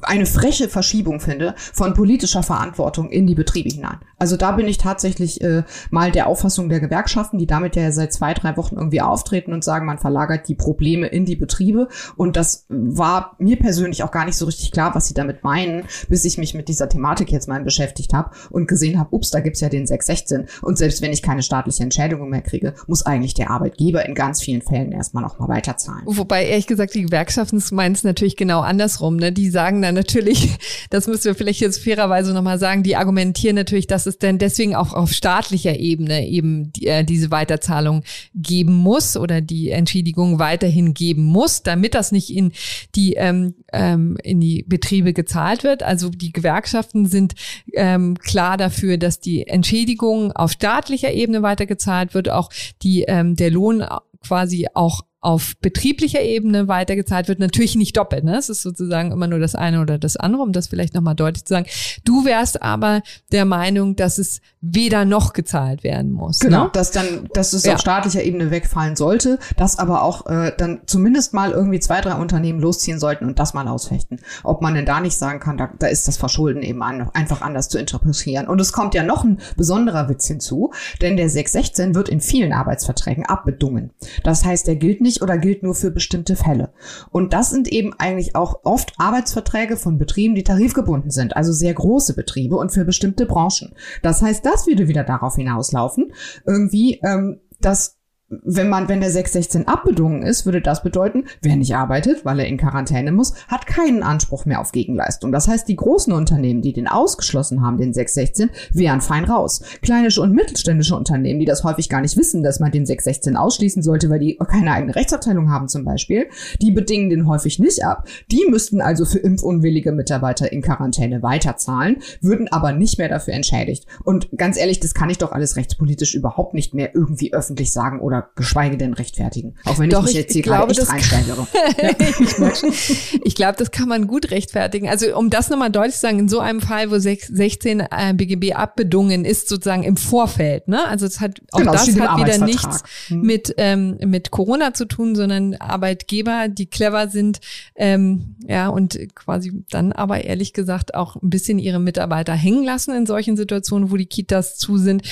[0.02, 3.98] eine freche Verschiebung finde von politischer Verantwortung in die Betriebe hinein.
[4.18, 8.12] Also da bin ich tatsächlich äh, mal der Auffassung der Gewerkschaften, die damit ja seit
[8.12, 11.88] zwei, drei Wochen irgendwie auftreten und sagen, man verlagert die Probleme in die Betriebe.
[12.16, 15.84] Und das war mir persönlich auch gar nicht so richtig klar, was sie damit meinen,
[16.08, 19.40] bis ich mich mit dieser Thematik jetzt mal beschäftigt habe und gesehen habe, ups, da
[19.40, 20.46] gibt's ja den 616.
[20.62, 24.42] Und selbst wenn ich keine staatliche Entschädigung mehr kriege, muss eigentlich der Arbeitgeber in ganz
[24.42, 26.02] vielen Fällen erstmal noch mal weiterzahlen.
[26.06, 29.16] Wobei ehrlich gesagt, die Gewerkschaften meinen es natürlich genau andersrum.
[29.16, 29.32] Ne?
[29.32, 30.50] Die sagen dann, natürlich,
[30.90, 34.74] das müssen wir vielleicht jetzt fairerweise nochmal sagen, die argumentieren natürlich, dass es denn deswegen
[34.74, 38.02] auch auf staatlicher Ebene eben die, äh, diese Weiterzahlung
[38.34, 42.52] geben muss oder die Entschädigung weiterhin geben muss, damit das nicht in
[42.94, 45.82] die, ähm, ähm, in die Betriebe gezahlt wird.
[45.82, 47.34] Also die Gewerkschaften sind
[47.74, 52.50] ähm, klar dafür, dass die Entschädigung auf staatlicher Ebene weitergezahlt wird, auch
[52.82, 53.84] die, ähm, der Lohn
[54.22, 58.24] quasi auch auf betrieblicher Ebene weitergezahlt wird, natürlich nicht doppelt.
[58.24, 58.36] Ne?
[58.36, 61.44] Es ist sozusagen immer nur das eine oder das andere, um das vielleicht nochmal deutlich
[61.44, 61.66] zu sagen.
[62.04, 66.40] Du wärst aber der Meinung, dass es weder noch gezahlt werden muss.
[66.40, 66.70] Genau, ne?
[66.72, 67.74] dass dann, dass es ja.
[67.74, 72.14] auf staatlicher Ebene wegfallen sollte, dass aber auch äh, dann zumindest mal irgendwie zwei, drei
[72.14, 74.20] Unternehmen losziehen sollten und das mal ausfechten.
[74.42, 77.42] Ob man denn da nicht sagen kann, da, da ist das Verschulden eben an, einfach
[77.42, 78.48] anders zu interpretieren.
[78.48, 82.52] Und es kommt ja noch ein besonderer Witz hinzu, denn der 616 wird in vielen
[82.52, 83.90] Arbeitsverträgen abbedungen.
[84.24, 86.72] Das heißt, der gilt nicht nicht oder gilt nur für bestimmte Fälle.
[87.10, 91.74] Und das sind eben eigentlich auch oft Arbeitsverträge von Betrieben, die tarifgebunden sind, also sehr
[91.74, 93.74] große Betriebe und für bestimmte Branchen.
[94.02, 96.12] Das heißt, das würde wieder darauf hinauslaufen,
[96.46, 97.98] irgendwie, ähm, dass
[98.42, 102.46] wenn man, wenn der 616 abbedungen ist, würde das bedeuten, wer nicht arbeitet, weil er
[102.46, 105.32] in Quarantäne muss, hat keinen Anspruch mehr auf Gegenleistung.
[105.32, 109.62] Das heißt, die großen Unternehmen, die den ausgeschlossen haben, den 616, wären fein raus.
[109.82, 113.82] Kleine und mittelständische Unternehmen, die das häufig gar nicht wissen, dass man den 616 ausschließen
[113.82, 116.26] sollte, weil die keine eigene Rechtsabteilung haben zum Beispiel,
[116.60, 118.06] die bedingen den häufig nicht ab.
[118.30, 123.86] Die müssten also für impfunwillige Mitarbeiter in Quarantäne weiterzahlen, würden aber nicht mehr dafür entschädigt.
[124.04, 128.00] Und ganz ehrlich, das kann ich doch alles rechtspolitisch überhaupt nicht mehr irgendwie öffentlich sagen
[128.00, 129.54] oder geschweige denn rechtfertigen.
[129.64, 131.46] Auch wenn Doch, ich mich jetzt hier gerade echt reinsteigere.
[133.24, 134.88] ich glaube, das kann man gut rechtfertigen.
[134.88, 138.54] Also um das nochmal deutlich zu sagen, in so einem Fall, wo 16 äh, BGB
[138.54, 140.86] abbedungen ist, sozusagen im Vorfeld, ne?
[140.86, 143.22] Also es hat auch genau, das hat wieder nichts hm.
[143.22, 147.40] mit, ähm, mit Corona zu tun, sondern Arbeitgeber, die clever sind,
[147.74, 152.94] ähm, ja, und quasi dann aber ehrlich gesagt auch ein bisschen ihre Mitarbeiter hängen lassen
[152.94, 155.02] in solchen Situationen, wo die Kitas zu sind,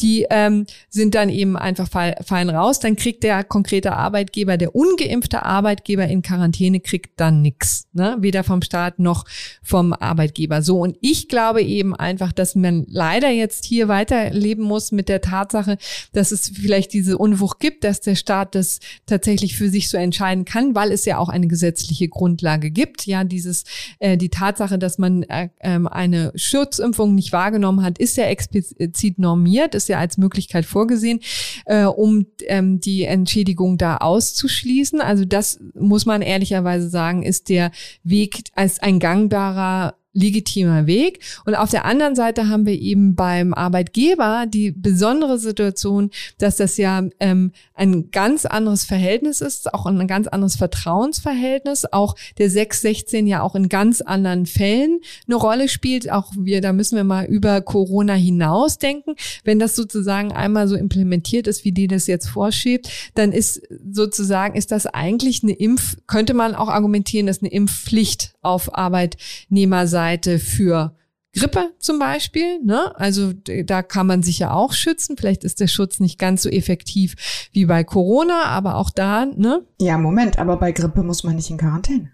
[0.00, 5.44] die ähm, sind dann eben einfach fallen raus, dann kriegt der konkrete Arbeitgeber, der ungeimpfte
[5.44, 8.16] Arbeitgeber in Quarantäne kriegt dann nichts, ne?
[8.20, 9.24] weder vom Staat noch
[9.62, 10.62] vom Arbeitgeber.
[10.62, 15.20] So und ich glaube eben einfach, dass man leider jetzt hier weiterleben muss mit der
[15.20, 15.78] Tatsache,
[16.12, 20.44] dass es vielleicht diese Unwucht gibt, dass der Staat das tatsächlich für sich so entscheiden
[20.44, 23.06] kann, weil es ja auch eine gesetzliche Grundlage gibt.
[23.06, 23.64] Ja, dieses
[23.98, 29.18] äh, die Tatsache, dass man äh, äh, eine Schutzimpfung nicht wahrgenommen hat, ist ja explizit
[29.18, 31.20] normiert, ist ja als Möglichkeit vorgesehen,
[31.66, 35.00] äh, um ähm, die Entschädigung da auszuschließen.
[35.00, 37.70] Also das muss man ehrlicherweise sagen, ist der
[38.02, 41.20] Weg als ein gangbarer legitimer Weg.
[41.46, 46.76] Und auf der anderen Seite haben wir eben beim Arbeitgeber die besondere Situation, dass das
[46.76, 51.86] ja ähm, ein ganz anderes Verhältnis ist, auch ein ganz anderes Vertrauensverhältnis.
[51.92, 56.10] Auch der 616 ja auch in ganz anderen Fällen eine Rolle spielt.
[56.10, 59.14] Auch wir, da müssen wir mal über Corona hinaus denken.
[59.44, 64.56] Wenn das sozusagen einmal so implementiert ist, wie die das jetzt vorschiebt, dann ist sozusagen,
[64.56, 70.38] ist das eigentlich eine Impf, könnte man auch argumentieren, dass eine Impfpflicht auf Arbeitnehmerseite Seite
[70.38, 70.94] für
[71.34, 72.98] Grippe zum Beispiel, ne?
[72.98, 73.32] Also
[73.64, 75.16] da kann man sich ja auch schützen.
[75.18, 77.14] Vielleicht ist der Schutz nicht ganz so effektiv
[77.52, 79.66] wie bei Corona, aber auch da, ne?
[79.78, 82.10] Ja, Moment, aber bei Grippe muss man nicht in Quarantäne.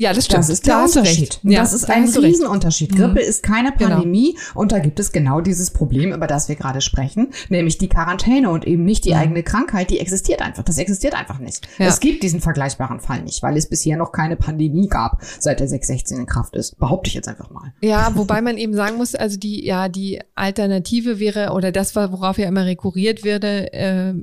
[0.00, 0.38] Ja, das stimmt.
[0.38, 1.40] Das ist der da Unterschied.
[1.42, 2.96] Ja, das ist ein Riesenunterschied.
[2.96, 3.28] Grippe mhm.
[3.28, 3.96] ist keine genau.
[3.96, 4.60] Pandemie genau.
[4.60, 8.48] und da gibt es genau dieses Problem, über das wir gerade sprechen, nämlich die Quarantäne
[8.48, 9.16] und eben nicht die mhm.
[9.16, 10.62] eigene Krankheit, die existiert einfach.
[10.62, 11.68] Das existiert einfach nicht.
[11.76, 11.86] Ja.
[11.86, 15.68] Es gibt diesen vergleichbaren Fall nicht, weil es bisher noch keine Pandemie gab, seit der
[15.68, 16.78] 616 in Kraft ist.
[16.78, 17.74] Behaupte ich jetzt einfach mal.
[17.82, 22.38] Ja, wobei man eben sagen muss, also die, ja, die Alternative wäre oder das, worauf
[22.38, 24.14] ja immer rekurriert würde, äh,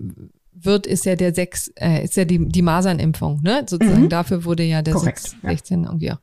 [0.59, 3.65] wird, ist ja der sechs, äh, ist ja die, die Masernimpfung, ne?
[3.67, 4.09] Sozusagen mhm.
[4.09, 5.89] dafür wurde ja der Korrekt, 6, 16 ja.
[5.89, 6.19] irgendwie auch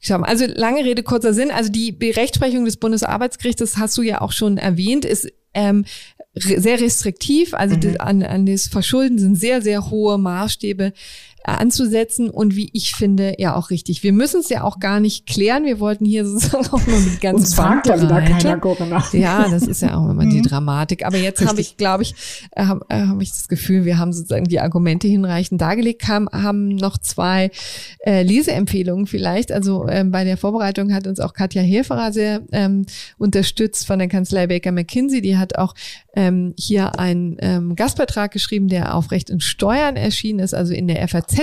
[0.00, 0.24] geschaffen.
[0.24, 1.50] Also lange Rede, kurzer Sinn.
[1.50, 5.84] Also die Rechtsprechung des Bundesarbeitsgerichtes hast du ja auch schon erwähnt, ist ähm,
[6.34, 7.54] sehr restriktiv.
[7.54, 7.96] Also mhm.
[7.98, 10.92] an, an das Verschulden sind sehr, sehr hohe Maßstäbe
[11.44, 14.02] anzusetzen und wie ich finde, ja auch richtig.
[14.02, 15.64] Wir müssen es ja auch gar nicht klären.
[15.64, 18.60] Wir wollten hier sozusagen auch nur mit ganz Uns fragt ja wieder keiner.
[19.12, 20.44] Ja, das ist ja auch immer die mhm.
[20.44, 21.04] Dramatik.
[21.04, 22.14] Aber jetzt habe ich, glaube ich,
[22.52, 26.28] äh, habe äh, hab ich das Gefühl, wir haben sozusagen die Argumente hinreichend dargelegt, haben,
[26.32, 27.50] haben noch zwei
[28.06, 29.52] äh, Leseempfehlungen vielleicht.
[29.52, 32.86] Also ähm, bei der Vorbereitung hat uns auch Katja Heferer sehr ähm,
[33.18, 35.20] unterstützt von der Kanzlei Baker McKinsey.
[35.20, 35.74] Die hat auch
[36.16, 40.88] ähm, hier einen ähm, Gastbeitrag geschrieben, der auf Recht und Steuern erschienen ist, also in
[40.88, 41.33] der FAZ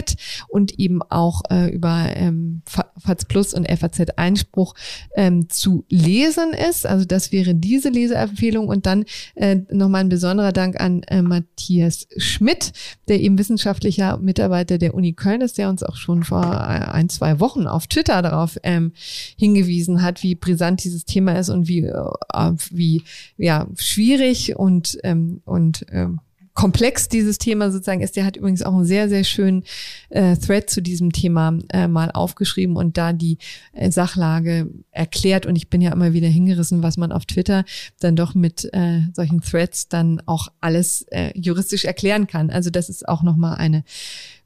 [0.48, 4.74] und eben auch äh, über ähm, FAZ Plus und FAZ Einspruch
[5.16, 6.86] ähm, zu lesen ist.
[6.86, 12.08] Also das wäre diese Leseempfehlung und dann äh, nochmal ein besonderer Dank an äh, Matthias
[12.18, 12.74] Schmidt,
[13.08, 17.10] der eben wissenschaftlicher Mitarbeiter der Uni Köln ist, der uns auch schon vor äh, ein,
[17.10, 18.94] zwei Wochen auf Twitter darauf ähm,
[19.38, 23.04] hingewiesen hat, wie brisant dieses Thema ist und wie, äh, wie
[23.38, 26.20] ja, schwierig und, ähm, und ähm,
[26.54, 28.16] komplex dieses Thema sozusagen ist.
[28.16, 29.64] Der hat übrigens auch einen sehr, sehr schönen
[30.10, 33.38] äh, Thread zu diesem Thema äh, mal aufgeschrieben und da die
[33.74, 35.46] äh, Sachlage erklärt.
[35.46, 37.64] Und ich bin ja immer wieder hingerissen, was man auf Twitter
[38.00, 42.50] dann doch mit äh, solchen Threads dann auch alles äh, juristisch erklären kann.
[42.50, 43.84] Also das ist auch nochmal eine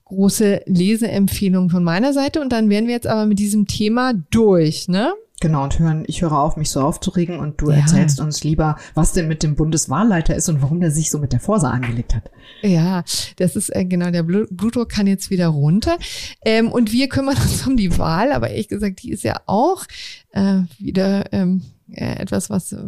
[0.05, 2.39] große Leseempfehlung von meiner Seite.
[2.39, 5.13] Und dann wären wir jetzt aber mit diesem Thema durch, ne?
[5.41, 7.77] Genau, und hören, ich höre auf, mich so aufzuregen und du ja.
[7.77, 11.33] erzählst uns lieber, was denn mit dem Bundeswahlleiter ist und warum der sich so mit
[11.33, 12.31] der Forsa angelegt hat.
[12.61, 13.03] Ja,
[13.35, 15.97] das ist äh, genau, der Blutdruck kann jetzt wieder runter.
[16.45, 19.85] Ähm, und wir kümmern uns um die Wahl, aber ehrlich gesagt, die ist ja auch
[20.31, 22.83] äh, wieder ähm, äh, etwas, was äh,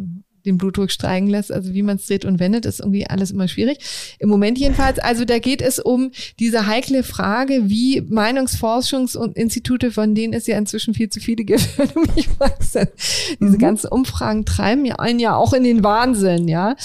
[0.47, 1.51] den Blutdruck steigen lässt.
[1.51, 3.79] Also wie man es dreht und wendet, ist irgendwie alles immer schwierig.
[4.19, 10.33] Im Moment jedenfalls, also da geht es um diese heikle Frage, wie Meinungsforschungsinstitute, von denen
[10.33, 12.77] es ja inzwischen viel zu viele gibt, wenn du mich fragst,
[13.39, 13.59] diese mhm.
[13.59, 16.75] ganzen Umfragen treiben ja einen ja auch in den Wahnsinn, ja.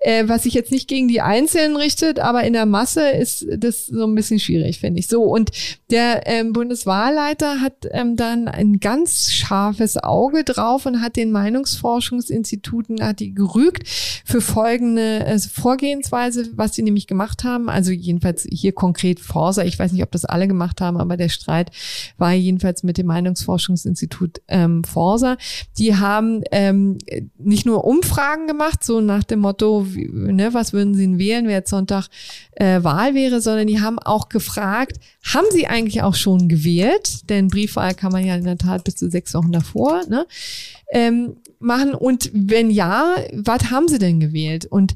[0.00, 3.86] Äh, was sich jetzt nicht gegen die Einzelnen richtet, aber in der Masse ist das
[3.86, 5.06] so ein bisschen schwierig, finde ich.
[5.06, 5.50] So, und
[5.90, 13.00] der ähm, Bundeswahlleiter hat ähm, dann ein ganz scharfes Auge drauf und hat den Meinungsforschungsinstituten
[13.12, 17.68] hat die gerügt für folgende äh, Vorgehensweise, was sie nämlich gemacht haben.
[17.68, 19.62] Also jedenfalls hier konkret Forsa.
[19.64, 21.70] Ich weiß nicht, ob das alle gemacht haben, aber der Streit
[22.18, 25.36] war jedenfalls mit dem Meinungsforschungsinstitut ähm, Forsa.
[25.78, 26.98] Die haben ähm,
[27.38, 31.56] nicht nur Umfragen gemacht, so nach dem Motto, wie, ne, was würden sie wählen, wer
[31.56, 32.08] jetzt Sonntag
[32.52, 37.28] äh, Wahl wäre, sondern die haben auch gefragt, haben sie eigentlich auch schon gewählt?
[37.28, 40.02] Denn Briefwahl kann man ja in der Tat bis zu sechs Wochen davor.
[40.08, 40.26] Ne?
[40.92, 41.94] Ähm, machen?
[41.94, 44.66] Und wenn ja, was haben sie denn gewählt?
[44.66, 44.94] Und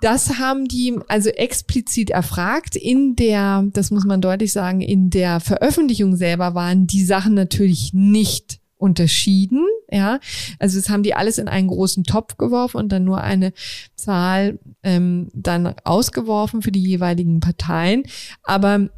[0.00, 2.74] das haben die also explizit erfragt.
[2.74, 7.92] In der, das muss man deutlich sagen, in der Veröffentlichung selber waren die Sachen natürlich
[7.92, 10.18] nicht unterschieden, ja.
[10.58, 13.52] Also das haben die alles in einen großen Topf geworfen und dann nur eine
[13.94, 18.02] Zahl ähm, dann ausgeworfen für die jeweiligen Parteien.
[18.42, 18.88] Aber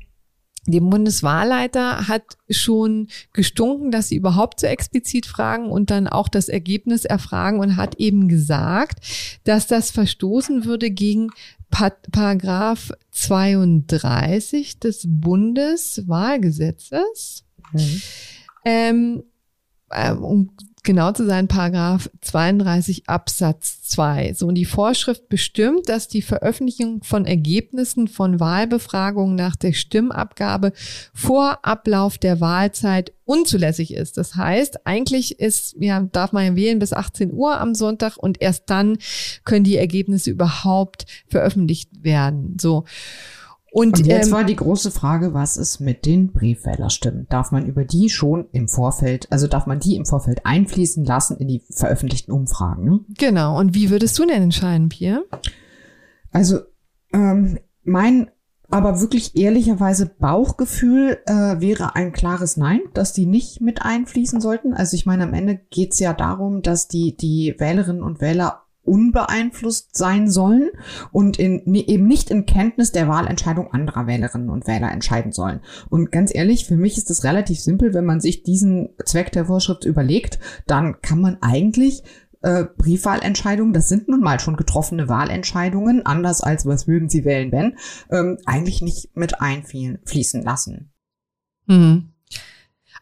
[0.67, 6.49] dem Bundeswahlleiter hat schon gestunken, dass sie überhaupt so explizit fragen und dann auch das
[6.49, 9.05] Ergebnis erfragen und hat eben gesagt,
[9.45, 11.29] dass das verstoßen würde gegen
[11.71, 17.45] Paragraph 32 des Bundeswahlgesetzes.
[17.73, 18.03] Mhm.
[18.65, 19.25] Ähm,
[19.95, 20.51] äh, um
[20.85, 24.35] genau zu sein, Paragraph 32 Absatz 2.
[24.35, 30.73] So, und die Vorschrift bestimmt, dass die Veröffentlichung von Ergebnissen von Wahlbefragungen nach der Stimmabgabe
[31.13, 34.19] vor Ablauf der Wahlzeit unzulässig ist.
[34.19, 38.41] Das heißt, eigentlich ist, ja, darf man ja wählen bis 18 Uhr am Sonntag und
[38.41, 38.99] erst dann
[39.45, 42.57] können die Ergebnisse überhaupt veröffentlicht werden.
[42.61, 42.85] So.
[43.75, 47.27] Und, und jetzt ähm, war die große Frage, was ist mit den Briefwählerstimmen?
[47.29, 51.39] Darf man über die schon im Vorfeld, also darf man die im Vorfeld einfließen lassen
[51.39, 52.85] in die veröffentlichten Umfragen?
[52.85, 53.01] Ne?
[53.19, 53.59] Genau.
[53.59, 55.25] Und wie würdest du denn entscheiden, Pierre?
[56.31, 56.61] Also
[57.13, 58.31] ähm, mein
[58.71, 64.73] aber wirklich ehrlicherweise Bauchgefühl äh, wäre ein klares Nein, dass die nicht mit einfließen sollten.
[64.73, 69.97] Also ich meine, am Ende geht's ja darum, dass die, die Wählerinnen und Wähler unbeeinflusst
[69.97, 70.71] sein sollen
[71.13, 75.61] und in, eben nicht in Kenntnis der Wahlentscheidung anderer Wählerinnen und Wähler entscheiden sollen.
[75.91, 79.47] Und ganz ehrlich, für mich ist es relativ simpel, wenn man sich diesen Zweck der
[79.47, 82.03] Vorschrift überlegt, dann kann man eigentlich
[82.43, 87.51] äh, Briefwahlentscheidungen, das sind nun mal schon getroffene Wahlentscheidungen, anders als was würden sie wählen,
[87.53, 87.77] wenn,
[88.11, 90.93] ähm, eigentlich nicht mit einfließen lassen.
[91.67, 92.14] Mhm.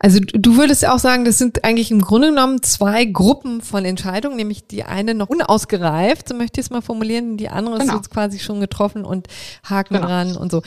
[0.04, 4.34] Also du würdest auch sagen, das sind eigentlich im Grunde genommen zwei Gruppen von Entscheidungen,
[4.34, 7.92] nämlich die eine noch unausgereift, so möchte ich es mal formulieren, die andere genau.
[7.92, 9.28] ist jetzt quasi schon getroffen und
[9.62, 10.06] Haken genau.
[10.08, 10.62] dran und so.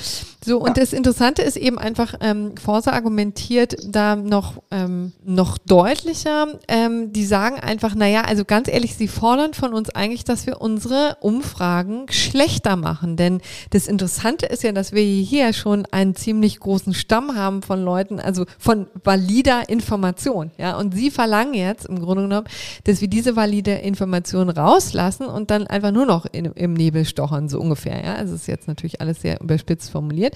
[0.45, 0.73] So, und ja.
[0.75, 6.47] das Interessante ist eben einfach, ähm, Forsa argumentiert da noch, ähm, noch deutlicher.
[6.69, 10.61] Ähm, die sagen einfach, naja, also ganz ehrlich, sie fordern von uns eigentlich, dass wir
[10.61, 13.17] unsere Umfragen schlechter machen.
[13.17, 17.83] Denn das Interessante ist ja, dass wir hier schon einen ziemlich großen Stamm haben von
[17.83, 20.51] Leuten, also von Validen valider Information.
[20.57, 22.47] Ja, und sie verlangen jetzt im Grunde genommen,
[22.83, 27.49] dass wir diese valide Information rauslassen und dann einfach nur noch in, im Nebel stochern,
[27.49, 28.03] so ungefähr.
[28.03, 30.35] Ja, also es ist jetzt natürlich alles sehr überspitzt formuliert.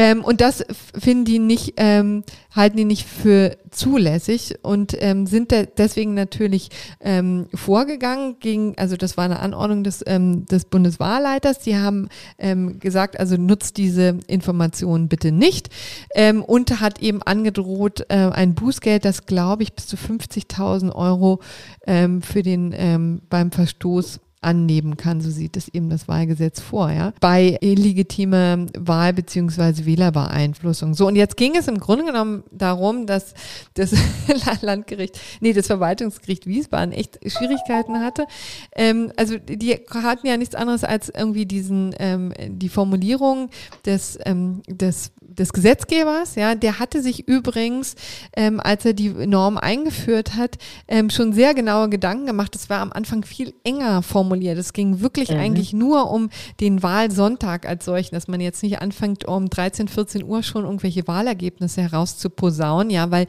[0.00, 0.64] Ähm, und das
[0.98, 2.24] finden die nicht, ähm,
[2.56, 9.18] halten die nicht für zulässig und ähm, sind deswegen natürlich ähm, vorgegangen gegen, also das
[9.18, 11.58] war eine Anordnung des, ähm, des Bundeswahlleiters.
[11.58, 12.08] Die haben
[12.38, 15.68] ähm, gesagt, also nutzt diese Informationen bitte nicht
[16.14, 21.40] ähm, und hat eben angedroht äh, ein Bußgeld, das glaube ich bis zu 50.000 Euro
[21.86, 25.20] ähm, für den ähm, beim Verstoß annehmen kann.
[25.20, 27.12] So sieht es eben das Wahlgesetz vor, ja.
[27.20, 29.84] Bei illegitimer Wahl- bzw.
[29.84, 30.94] Wählerbeeinflussung.
[30.94, 33.34] So, und jetzt ging es im Grunde genommen darum, dass
[33.74, 33.94] das
[34.62, 38.26] Landgericht, nee, das Verwaltungsgericht Wiesbaden echt Schwierigkeiten hatte.
[38.74, 43.50] Ähm, also die hatten ja nichts anderes als irgendwie diesen, ähm, die Formulierung
[43.84, 47.94] des, ähm, des des Gesetzgebers, ja, der hatte sich übrigens,
[48.36, 52.54] ähm, als er die Norm eingeführt hat, ähm, schon sehr genaue Gedanken gemacht.
[52.56, 54.29] Es war am Anfang viel enger formuliert.
[54.30, 55.38] Es ging wirklich mhm.
[55.38, 60.24] eigentlich nur um den Wahlsonntag als solchen, dass man jetzt nicht anfängt, um 13, 14
[60.24, 63.26] Uhr schon irgendwelche Wahlergebnisse herauszuposaunen, ja, weil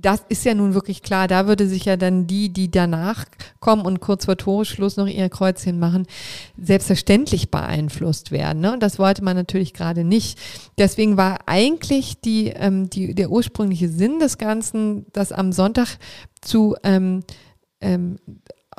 [0.00, 1.28] das ist ja nun wirklich klar.
[1.28, 3.26] Da würde sich ja dann die, die danach
[3.58, 6.06] kommen und kurz vor Toreschluss noch ihr Kreuzchen machen,
[6.60, 8.60] selbstverständlich beeinflusst werden.
[8.60, 8.72] Ne?
[8.72, 10.38] Und das wollte man natürlich gerade nicht.
[10.78, 15.98] Deswegen war eigentlich die, ähm, die, der ursprüngliche Sinn des Ganzen, das am Sonntag
[16.40, 17.22] zu ähm,
[17.80, 18.16] ähm,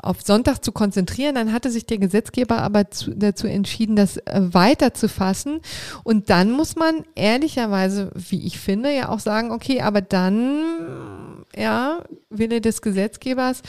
[0.02, 1.36] auf Sonntag zu konzentrieren.
[1.36, 5.60] Dann hatte sich der Gesetzgeber aber zu, dazu entschieden, das äh, weiter zu fassen.
[6.02, 12.02] Und dann muss man ehrlicherweise, wie ich finde, ja auch sagen, okay, aber dann, ja,
[12.28, 13.62] Wille des Gesetzgebers,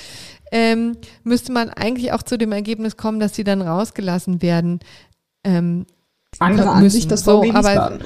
[0.52, 4.80] ähm, müsste man eigentlich auch zu dem Ergebnis kommen, dass sie dann rausgelassen werden.
[5.43, 5.86] Ähm,
[6.39, 8.00] Andere Ansicht, das so, aber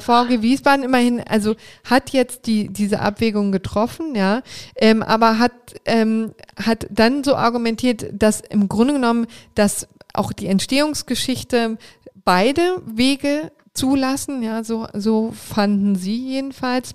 [0.00, 4.42] VG Wiesbaden immerhin, also hat jetzt die, diese Abwägung getroffen, ja,
[4.76, 5.52] ähm, aber hat,
[5.84, 11.78] ähm, hat dann so argumentiert, dass im Grunde genommen, dass auch die Entstehungsgeschichte
[12.24, 16.94] beide Wege zulassen, ja, so, so fanden sie jedenfalls.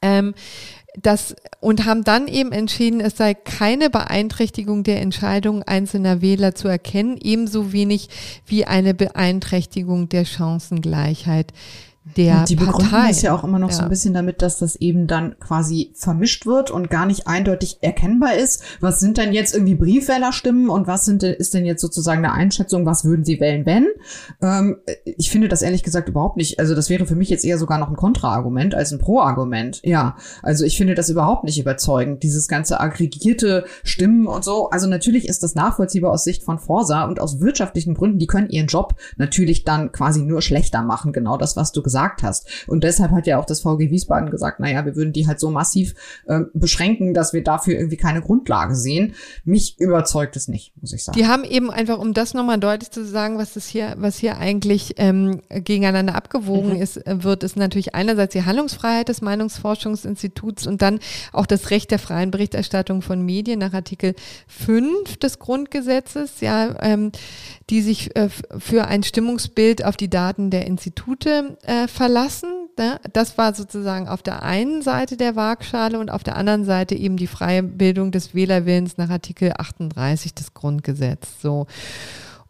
[0.00, 0.34] Ähm,
[1.02, 6.68] das, und haben dann eben entschieden, es sei keine Beeinträchtigung der Entscheidung einzelner Wähler zu
[6.68, 8.08] erkennen, ebenso wenig
[8.46, 11.52] wie eine Beeinträchtigung der Chancengleichheit
[12.16, 12.72] der und die Partei.
[12.72, 13.76] begründen ist ja auch immer noch ja.
[13.76, 17.78] so ein bisschen damit, dass das eben dann quasi vermischt wird und gar nicht eindeutig
[17.80, 18.62] erkennbar ist.
[18.80, 22.86] Was sind denn jetzt irgendwie Briefwählerstimmen und was sind, ist denn jetzt sozusagen eine Einschätzung,
[22.86, 23.86] was würden sie wählen, wenn?
[24.40, 26.58] Ähm, ich finde das ehrlich gesagt überhaupt nicht.
[26.58, 29.80] Also das wäre für mich jetzt eher sogar noch ein Kontraargument als ein Pro-Argument.
[29.84, 34.70] Ja, also ich finde das überhaupt nicht überzeugend, dieses ganze aggregierte Stimmen und so.
[34.70, 38.48] Also natürlich ist das nachvollziehbar aus Sicht von Forsa und aus wirtschaftlichen Gründen, die können
[38.50, 41.12] ihren Job natürlich dann quasi nur schlechter machen.
[41.12, 42.46] Genau das, was du gesagt gesagt hast.
[42.68, 45.50] Und deshalb hat ja auch das VG Wiesbaden gesagt, naja, wir würden die halt so
[45.50, 45.94] massiv
[46.26, 49.14] äh, beschränken, dass wir dafür irgendwie keine Grundlage sehen.
[49.44, 51.18] Mich überzeugt es nicht, muss ich sagen.
[51.18, 54.38] Die haben eben einfach, um das nochmal deutlich zu sagen, was das hier, was hier
[54.38, 56.82] eigentlich ähm, gegeneinander abgewogen mhm.
[56.82, 61.00] ist, äh, wird, ist natürlich einerseits die Handlungsfreiheit des Meinungsforschungsinstituts und dann
[61.32, 64.14] auch das Recht der freien Berichterstattung von Medien nach Artikel
[64.46, 67.10] 5 des Grundgesetzes, ja, ähm,
[67.70, 72.68] die sich äh, für ein Stimmungsbild auf die Daten der Institute äh, verlassen.
[72.78, 72.98] Ne?
[73.12, 77.16] Das war sozusagen auf der einen Seite der Waagschale und auf der anderen Seite eben
[77.16, 81.40] die freie Bildung des Wählerwillens nach Artikel 38 des Grundgesetzes.
[81.40, 81.66] So.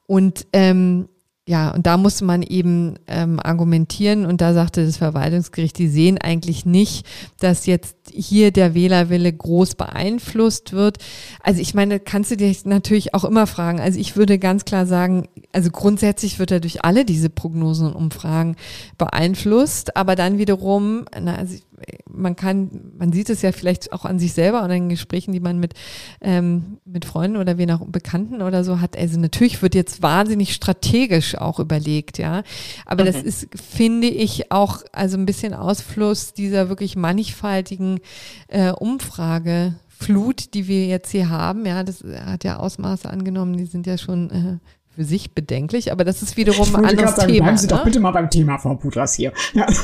[0.07, 1.09] Und ähm,
[1.49, 6.19] ja, und da musste man eben ähm, argumentieren und da sagte das Verwaltungsgericht, die sehen
[6.19, 7.07] eigentlich nicht,
[7.41, 10.99] dass jetzt hier der Wählerwille groß beeinflusst wird.
[11.43, 13.81] Also ich meine, kannst du dich natürlich auch immer fragen.
[13.81, 17.95] Also ich würde ganz klar sagen, also grundsätzlich wird er durch alle diese Prognosen und
[17.97, 18.57] Umfragen
[18.99, 21.63] beeinflusst, aber dann wiederum, na, also ich,
[22.09, 25.41] man kann, man sieht es ja vielleicht auch an sich selber und in Gesprächen, die
[25.41, 25.75] man mit,
[26.21, 28.97] ähm, mit Freunden oder wen auch Bekannten oder so hat.
[28.97, 32.43] Also natürlich wird jetzt wahnsinnig strategisch auch überlegt, ja.
[32.87, 33.07] Aber mhm.
[33.07, 38.01] das ist, finde ich, auch also ein bisschen Ausfluss dieser wirklich mannigfaltigen
[38.49, 41.67] äh, Umfrageflut, die wir jetzt hier haben.
[41.67, 44.59] Ja, das hat ja Ausmaße angenommen, die sind ja schon äh,
[44.95, 47.45] für sich bedenklich, aber das ist wiederum ein anderes sagen, Thema.
[47.45, 47.73] Bleiben Sie ne?
[47.73, 49.33] doch bitte mal beim Thema, Frau Pudras hier.
[49.55, 49.67] Ja.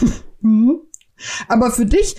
[1.49, 2.17] Aber für dich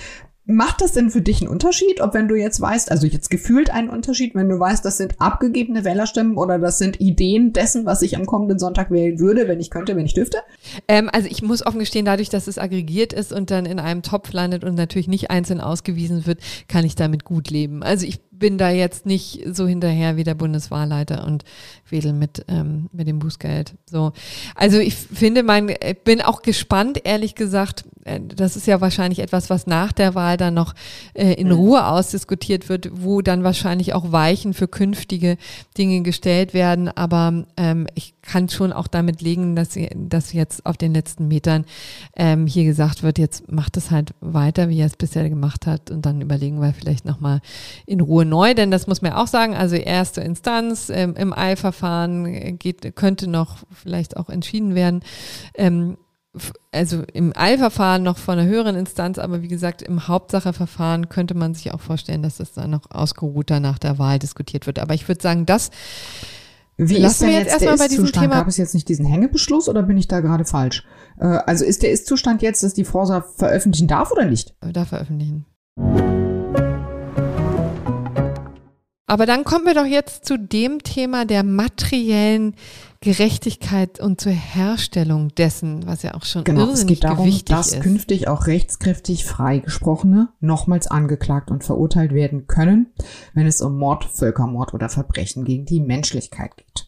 [0.48, 3.72] Macht das denn für dich einen Unterschied, ob wenn du jetzt weißt, also jetzt gefühlt
[3.72, 8.04] einen Unterschied, wenn du weißt, das sind abgegebene Wählerstimmen oder das sind Ideen dessen, was
[8.04, 10.38] ich am kommenden Sonntag wählen würde, wenn ich könnte, wenn ich dürfte?
[10.88, 14.04] Ähm, also ich muss offen gestehen, dadurch, dass es aggregiert ist und dann in einem
[14.04, 17.82] Topf landet und natürlich nicht einzeln ausgewiesen wird, kann ich damit gut leben.
[17.82, 21.44] Also ich bin da jetzt nicht so hinterher wie der Bundeswahlleiter und
[21.90, 23.74] wedel mit, ähm, mit dem Bußgeld.
[23.86, 24.12] So.
[24.56, 25.74] Also ich finde, mein,
[26.04, 27.86] bin auch gespannt, ehrlich gesagt.
[28.04, 30.74] Äh, das ist ja wahrscheinlich etwas, was nach der Wahl dann noch
[31.14, 31.54] äh, in mhm.
[31.54, 35.38] Ruhe ausdiskutiert wird, wo dann wahrscheinlich auch Weichen für künftige
[35.78, 36.90] Dinge gestellt werden.
[36.90, 41.66] Aber ähm, ich kann schon auch damit legen, dass, dass jetzt auf den letzten Metern
[42.16, 45.92] ähm, hier gesagt wird, jetzt macht es halt weiter, wie er es bisher gemacht hat.
[45.92, 47.42] Und dann überlegen wir vielleicht nochmal
[47.86, 52.58] in Ruhe neu, denn das muss man auch sagen, also erste Instanz ähm, im Eilverfahren
[52.58, 55.02] geht, könnte noch vielleicht auch entschieden werden.
[55.56, 55.98] Ähm,
[56.72, 61.54] also im Eilverfahren noch von einer höheren Instanz, aber wie gesagt, im Hauptsacheverfahren könnte man
[61.54, 64.80] sich auch vorstellen, dass das dann noch ausgeruhter nach der Wahl diskutiert wird.
[64.80, 65.72] Aber ich würde sagen, das
[66.78, 68.36] wie Lassen ist denn jetzt, jetzt erstmal bei diesem Thema.
[68.36, 70.84] Gab es jetzt nicht diesen Hängebeschluss oder bin ich da gerade falsch?
[71.20, 74.56] Äh, also ist der Ist-Zustand jetzt, dass die Forsa veröffentlichen darf oder nicht?
[74.60, 75.46] Da veröffentlichen.
[79.08, 82.56] Aber dann kommen wir doch jetzt zu dem Thema der materiellen
[83.06, 87.74] Gerechtigkeit und zur Herstellung dessen, was ja auch schon genau, irrsinnig es geht darum, dass
[87.74, 87.82] ist.
[87.82, 92.88] künftig auch rechtskräftig freigesprochene nochmals angeklagt und verurteilt werden können,
[93.36, 96.88] wenn es um Mord, Völkermord oder Verbrechen gegen die Menschlichkeit geht.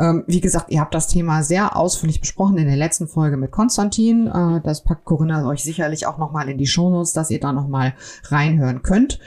[0.00, 3.52] Ähm, wie gesagt, ihr habt das Thema sehr ausführlich besprochen in der letzten Folge mit
[3.52, 4.26] Konstantin.
[4.26, 7.94] Äh, das packt Corinna euch sicherlich auch nochmal in die Shownotes, dass ihr da nochmal
[8.24, 9.20] reinhören könnt.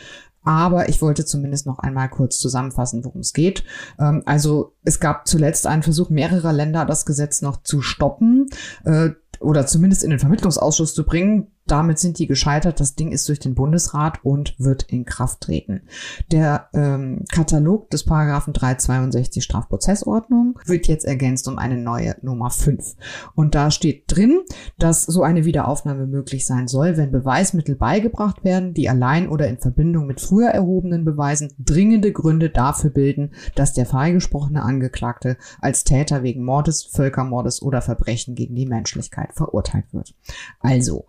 [0.45, 3.63] Aber ich wollte zumindest noch einmal kurz zusammenfassen, worum es geht.
[3.99, 8.47] Ähm, also es gab zuletzt einen Versuch mehrerer Länder, das Gesetz noch zu stoppen
[8.85, 11.51] äh, oder zumindest in den Vermittlungsausschuss zu bringen.
[11.67, 12.79] Damit sind die gescheitert.
[12.79, 15.81] Das Ding ist durch den Bundesrat und wird in Kraft treten.
[16.31, 22.95] Der ähm, Katalog des Paragraphen 362 Strafprozessordnung wird jetzt ergänzt um eine neue Nummer 5.
[23.33, 24.41] Und da steht drin,
[24.77, 29.57] dass so eine Wiederaufnahme möglich sein soll, wenn Beweismittel beigebracht werden, die allein oder in
[29.57, 36.21] Verbindung mit früher erhobenen Beweisen dringende Gründe dafür bilden, dass der freigesprochene Angeklagte als Täter
[36.21, 40.13] wegen Mordes, Völkermordes oder Verbrechen gegen die Menschlichkeit verurteilt wird.
[40.59, 41.05] Also,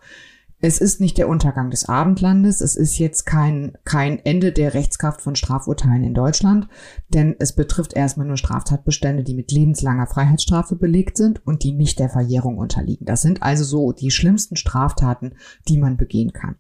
[0.60, 5.20] es ist nicht der Untergang des Abendlandes, es ist jetzt kein, kein Ende der Rechtskraft
[5.20, 6.68] von Strafurteilen in Deutschland,
[7.08, 11.98] denn es betrifft erstmal nur Straftatbestände, die mit lebenslanger Freiheitsstrafe belegt sind und die nicht
[11.98, 13.04] der Verjährung unterliegen.
[13.04, 15.34] Das sind also so die schlimmsten Straftaten,
[15.68, 16.56] die man begehen kann.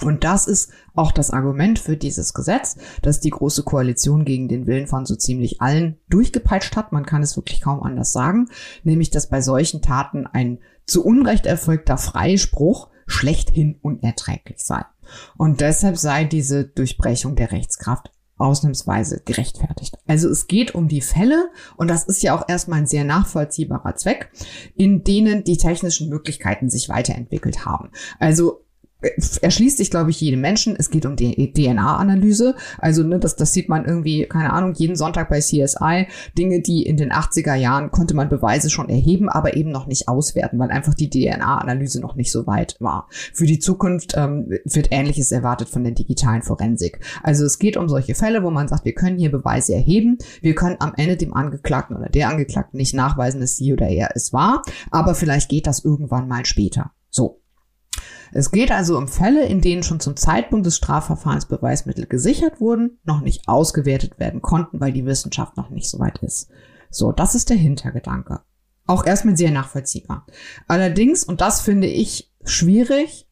[0.00, 4.66] Und das ist auch das Argument für dieses Gesetz, das die Große Koalition gegen den
[4.66, 6.92] Willen von so ziemlich allen durchgepeitscht hat.
[6.92, 8.48] Man kann es wirklich kaum anders sagen,
[8.84, 14.84] nämlich dass bei solchen Taten ein zu Unrecht erfolgter Freispruch schlechthin unerträglich sei.
[15.36, 19.96] Und deshalb sei diese Durchbrechung der Rechtskraft ausnahmsweise gerechtfertigt.
[20.06, 23.94] Also es geht um die Fälle, und das ist ja auch erstmal ein sehr nachvollziehbarer
[23.94, 24.30] Zweck,
[24.74, 27.90] in denen die technischen Möglichkeiten sich weiterentwickelt haben.
[28.18, 28.64] Also
[29.40, 30.76] erschließt sich, glaube ich, jedem Menschen.
[30.76, 32.54] Es geht um die DNA-Analyse.
[32.78, 36.06] Also, ne, das, das sieht man irgendwie, keine Ahnung, jeden Sonntag bei CSI.
[36.36, 40.08] Dinge, die in den 80er Jahren konnte man Beweise schon erheben, aber eben noch nicht
[40.08, 43.08] auswerten, weil einfach die DNA-Analyse noch nicht so weit war.
[43.10, 47.00] Für die Zukunft ähm, wird Ähnliches erwartet von der digitalen Forensik.
[47.22, 50.18] Also es geht um solche Fälle, wo man sagt, wir können hier Beweise erheben.
[50.40, 54.10] Wir können am Ende dem Angeklagten oder der Angeklagten nicht nachweisen, dass sie oder er
[54.14, 56.92] es war, aber vielleicht geht das irgendwann mal später.
[57.10, 57.41] So.
[58.32, 62.98] Es geht also um Fälle, in denen schon zum Zeitpunkt des Strafverfahrens Beweismittel gesichert wurden,
[63.04, 66.50] noch nicht ausgewertet werden konnten, weil die Wissenschaft noch nicht so weit ist.
[66.90, 68.40] So, das ist der Hintergedanke.
[68.86, 70.26] Auch erstmal sehr nachvollziehbar.
[70.66, 73.28] Allerdings, und das finde ich schwierig,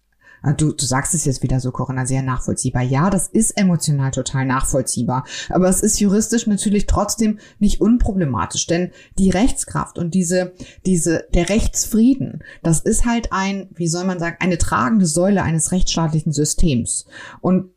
[0.57, 2.83] du, du sagst es jetzt wieder so, Corinna, sehr nachvollziehbar.
[2.83, 5.25] Ja, das ist emotional total nachvollziehbar.
[5.49, 10.53] Aber es ist juristisch natürlich trotzdem nicht unproblematisch, denn die Rechtskraft und diese,
[10.87, 15.73] diese, der Rechtsfrieden, das ist halt ein, wie soll man sagen, eine tragende Säule eines
[15.73, 17.07] rechtsstaatlichen Systems.
[17.41, 17.71] Und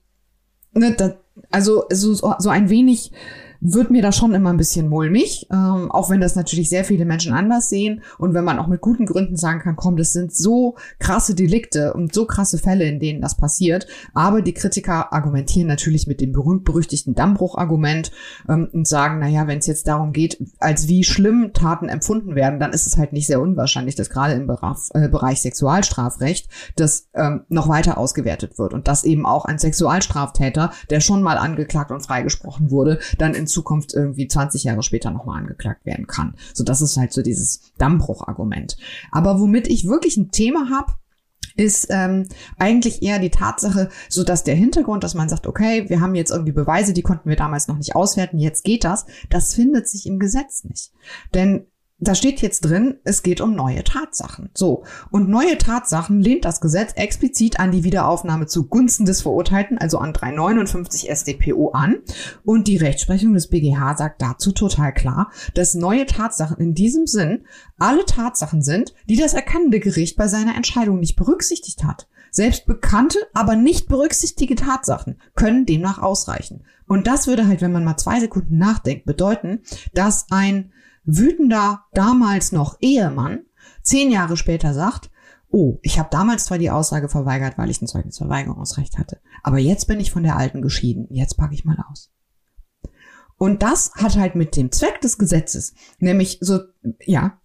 [0.73, 1.13] ne, das,
[1.51, 3.11] also so, so ein wenig
[3.65, 7.05] wird mir da schon immer ein bisschen mulmig, ähm, auch wenn das natürlich sehr viele
[7.05, 10.35] Menschen anders sehen und wenn man auch mit guten Gründen sagen kann, komm, das sind
[10.35, 13.87] so krasse Delikte und so krasse Fälle, in denen das passiert.
[14.13, 18.11] Aber die Kritiker argumentieren natürlich mit dem berühmt-berüchtigten Dammbruch-Argument
[18.49, 22.59] ähm, und sagen, naja, wenn es jetzt darum geht, als wie schlimm Taten empfunden werden,
[22.59, 27.07] dann ist es halt nicht sehr unwahrscheinlich, dass gerade im Bereich, äh, Bereich Sexualstrafrecht das
[27.13, 31.91] ähm, noch weiter ausgewertet wird und dass eben auch ein Sexualstraftäter, der schon mal angeklagt
[31.91, 36.35] und freigesprochen wurde, dann in Zukunft irgendwie 20 Jahre später nochmal angeklagt werden kann.
[36.53, 38.77] So, das ist halt so dieses Dammbruch-Argument.
[39.11, 40.93] Aber womit ich wirklich ein Thema habe,
[41.55, 42.27] ist ähm,
[42.57, 46.31] eigentlich eher die Tatsache, so dass der Hintergrund, dass man sagt, okay, wir haben jetzt
[46.31, 50.07] irgendwie Beweise, die konnten wir damals noch nicht auswerten, jetzt geht das, das findet sich
[50.07, 50.91] im Gesetz nicht.
[51.33, 51.67] Denn
[52.07, 54.49] da steht jetzt drin, es geht um neue Tatsachen.
[54.53, 54.83] So.
[55.11, 60.13] Und neue Tatsachen lehnt das Gesetz explizit an die Wiederaufnahme zugunsten des Verurteilten, also an
[60.13, 61.97] 359 StPO an.
[62.43, 67.45] Und die Rechtsprechung des BGH sagt dazu total klar, dass neue Tatsachen in diesem Sinn
[67.77, 72.07] alle Tatsachen sind, die das erkannende Gericht bei seiner Entscheidung nicht berücksichtigt hat.
[72.31, 76.63] Selbst bekannte, aber nicht berücksichtigte Tatsachen können demnach ausreichen.
[76.87, 79.61] Und das würde halt, wenn man mal zwei Sekunden nachdenkt, bedeuten,
[79.93, 80.71] dass ein
[81.05, 83.45] wütender damals noch Ehemann
[83.81, 85.11] zehn Jahre später sagt,
[85.49, 89.87] oh, ich habe damals zwar die Aussage verweigert, weil ich ein Zeugnisverweigerungsrecht hatte, aber jetzt
[89.87, 92.11] bin ich von der alten geschieden, jetzt packe ich mal aus.
[93.37, 96.59] Und das hat halt mit dem Zweck des Gesetzes, nämlich so,
[97.05, 97.39] ja,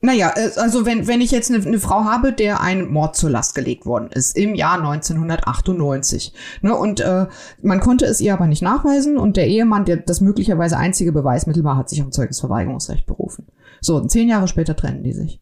[0.00, 3.30] Naja, äh, also wenn, wenn ich jetzt eine, eine Frau habe, der ein Mord zur
[3.30, 6.32] Last gelegt worden ist im Jahr 1998,
[6.62, 7.26] ne, und äh,
[7.62, 11.64] man konnte es ihr aber nicht nachweisen und der Ehemann, der das möglicherweise einzige Beweismittel
[11.64, 13.48] war, hat sich auf Zeugnisverweigerungsrecht berufen.
[13.80, 15.40] So, und zehn Jahre später trennen die sich.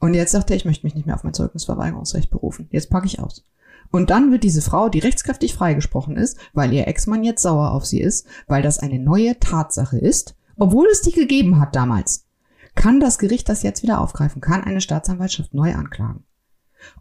[0.00, 2.68] Und jetzt sagt er, ich möchte mich nicht mehr auf mein Zeugnisverweigerungsrecht berufen.
[2.70, 3.42] Jetzt packe ich aus.
[3.90, 7.86] Und dann wird diese Frau, die rechtskräftig freigesprochen ist, weil ihr Ex-Mann jetzt sauer auf
[7.86, 12.26] sie ist, weil das eine neue Tatsache ist, obwohl es die gegeben hat damals
[12.74, 16.24] kann das Gericht das jetzt wieder aufgreifen, kann eine Staatsanwaltschaft neu anklagen.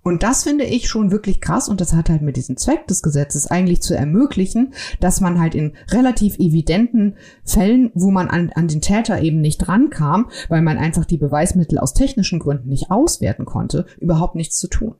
[0.03, 3.01] Und das finde ich schon wirklich krass und das hat halt mit diesem Zweck des
[3.01, 7.15] Gesetzes eigentlich zu ermöglichen, dass man halt in relativ evidenten
[7.45, 11.79] Fällen, wo man an, an den Täter eben nicht rankam, weil man einfach die Beweismittel
[11.79, 14.95] aus technischen Gründen nicht auswerten konnte, überhaupt nichts zu tun.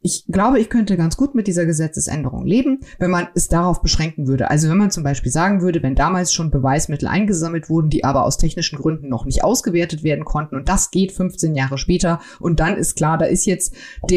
[0.00, 4.26] Ich glaube, ich könnte ganz gut mit dieser Gesetzesänderung leben, wenn man es darauf beschränken
[4.26, 4.50] würde.
[4.50, 8.24] Also wenn man zum Beispiel sagen würde, wenn damals schon Beweismittel eingesammelt wurden, die aber
[8.24, 12.60] aus technischen Gründen noch nicht ausgewertet werden konnten und das geht 15 Jahre später und
[12.60, 13.74] dann ist klar, da ist jetzt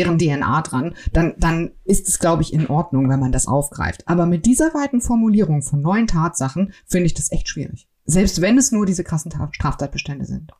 [0.07, 4.07] deren DNA dran, dann, dann ist es, glaube ich, in Ordnung, wenn man das aufgreift.
[4.07, 7.87] Aber mit dieser weiten Formulierung von neuen Tatsachen finde ich das echt schwierig.
[8.05, 10.53] Selbst wenn es nur diese krassen Straftatbestände sind.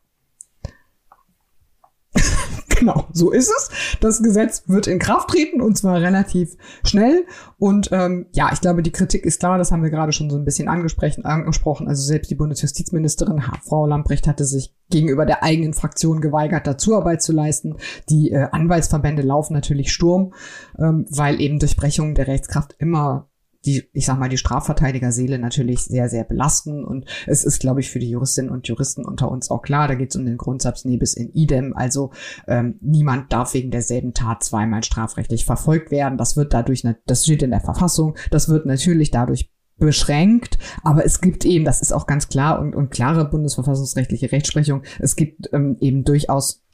[2.78, 3.70] Genau, so ist es.
[4.00, 7.26] Das Gesetz wird in Kraft treten und zwar relativ schnell.
[7.58, 10.36] Und ähm, ja, ich glaube, die Kritik ist klar, das haben wir gerade schon so
[10.36, 11.88] ein bisschen angesprochen.
[11.88, 17.20] Also selbst die Bundesjustizministerin Frau Lamprecht hatte sich gegenüber der eigenen Fraktion geweigert, da Zuarbeit
[17.20, 17.76] zu leisten.
[18.10, 20.32] Die äh, Anwaltsverbände laufen natürlich Sturm,
[20.78, 23.27] ähm, weil eben Durchbrechungen der Rechtskraft immer
[23.64, 26.84] die, ich sag mal, die Strafverteidigerseele natürlich sehr, sehr belasten.
[26.84, 29.94] Und es ist, glaube ich, für die Juristinnen und Juristen unter uns auch klar, da
[29.94, 31.76] geht es um den Grundsatz Nebis in idem.
[31.76, 32.12] Also
[32.46, 36.18] ähm, niemand darf wegen derselben Tat zweimal strafrechtlich verfolgt werden.
[36.18, 41.20] Das wird dadurch, das steht in der Verfassung, das wird natürlich dadurch beschränkt, aber es
[41.20, 45.76] gibt eben, das ist auch ganz klar und, und klare bundesverfassungsrechtliche Rechtsprechung, es gibt ähm,
[45.80, 46.64] eben durchaus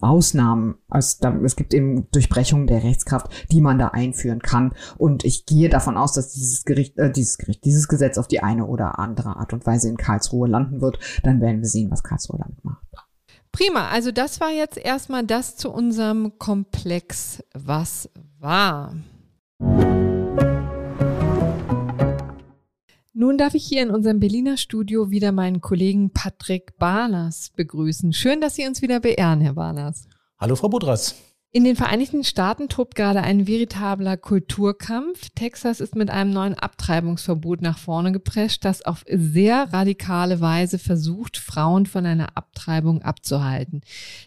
[0.00, 4.72] Ausnahmen, also da, es gibt eben Durchbrechungen der Rechtskraft, die man da einführen kann.
[4.96, 8.42] Und ich gehe davon aus, dass dieses Gericht, äh, dieses Gericht, dieses Gesetz auf die
[8.42, 10.98] eine oder andere Art und Weise in Karlsruhe landen wird.
[11.22, 12.84] Dann werden wir sehen, was Karlsruhe damit macht.
[13.50, 18.94] Prima, also das war jetzt erstmal das zu unserem Komplex, was war.
[23.20, 28.12] Nun darf ich hier in unserem Berliner Studio wieder meinen Kollegen Patrick Barlas begrüßen.
[28.12, 30.06] Schön, dass Sie uns wieder beehren, Herr Barlas.
[30.38, 31.16] Hallo, Frau Budras.
[31.50, 35.30] In den Vereinigten Staaten tobt gerade ein veritabler Kulturkampf.
[35.34, 41.38] Texas ist mit einem neuen Abtreibungsverbot nach vorne geprescht, das auf sehr radikale Weise versucht,
[41.38, 43.80] Frauen von einer Abtreibung abzuhalten.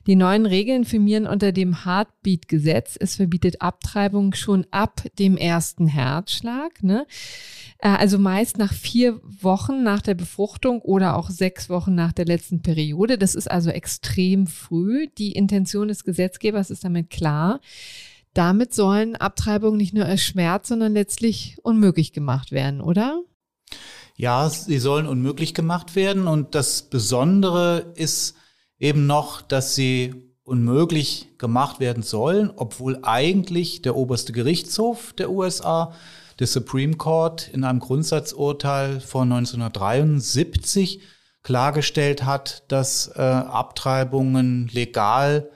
[0.07, 2.97] Die neuen Regeln firmieren unter dem Heartbeat-Gesetz.
[2.99, 6.81] Es verbietet Abtreibung schon ab dem ersten Herzschlag.
[6.81, 7.05] Ne?
[7.81, 12.25] Äh, also meist nach vier Wochen nach der Befruchtung oder auch sechs Wochen nach der
[12.25, 13.17] letzten Periode.
[13.17, 15.07] Das ist also extrem früh.
[15.17, 17.59] Die Intention des Gesetzgebers ist damit klar.
[18.33, 23.21] Damit sollen Abtreibungen nicht nur erschwert, sondern letztlich unmöglich gemacht werden, oder?
[24.15, 26.27] Ja, sie sollen unmöglich gemacht werden.
[26.27, 28.35] Und das Besondere ist
[28.79, 30.13] eben noch, dass sie
[30.43, 35.93] unmöglich gemacht werden sollen, obwohl eigentlich der oberste Gerichtshof der USA
[36.41, 40.99] der Supreme Court in einem Grundsatzurteil von 1973
[41.43, 45.51] klargestellt hat, dass äh, Abtreibungen legal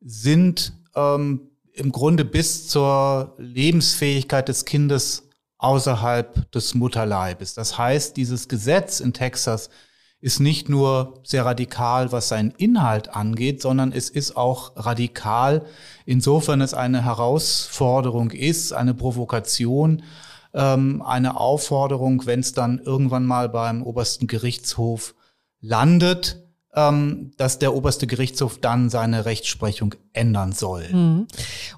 [0.00, 5.24] sind, ähm, im Grunde bis zur Lebensfähigkeit des Kindes
[5.58, 7.54] außerhalb des Mutterleibes.
[7.54, 9.70] Das heißt, dieses Gesetz in Texas
[10.20, 15.66] ist nicht nur sehr radikal, was seinen Inhalt angeht, sondern es ist auch radikal,
[16.06, 20.04] insofern es eine Herausforderung ist, eine Provokation
[20.54, 25.14] ähm, eine Aufforderung, wenn es dann irgendwann mal beim obersten Gerichtshof
[25.60, 26.42] landet,
[26.74, 30.88] ähm, dass der oberste Gerichtshof dann seine Rechtsprechung ändern soll.
[30.90, 31.26] Mhm.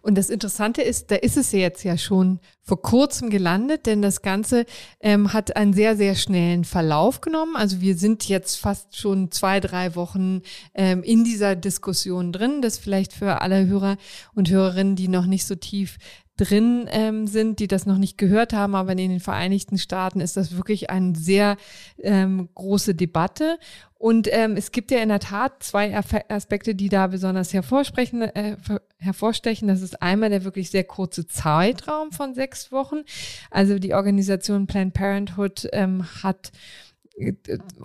[0.03, 4.21] Und das Interessante ist, da ist es jetzt ja schon vor kurzem gelandet, denn das
[4.21, 4.67] Ganze
[5.01, 7.57] ähm, hat einen sehr, sehr schnellen Verlauf genommen.
[7.57, 10.43] Also wir sind jetzt fast schon zwei, drei Wochen
[10.75, 12.61] ähm, in dieser Diskussion drin.
[12.61, 13.97] Das vielleicht für alle Hörer
[14.35, 15.99] und Hörerinnen, die noch nicht so tief
[16.41, 20.37] drin ähm, sind, die das noch nicht gehört haben, aber in den Vereinigten Staaten ist
[20.37, 21.57] das wirklich eine sehr
[21.99, 23.59] ähm, große Debatte.
[23.99, 25.95] Und ähm, es gibt ja in der Tat zwei
[26.29, 28.57] Aspekte, die da besonders hervorsprechen, äh,
[28.97, 29.69] hervorstechen.
[29.69, 33.03] Das ist einmal der wirklich sehr kurze Zeitraum von sechs Wochen.
[33.51, 36.51] Also die Organisation Planned Parenthood ähm, hat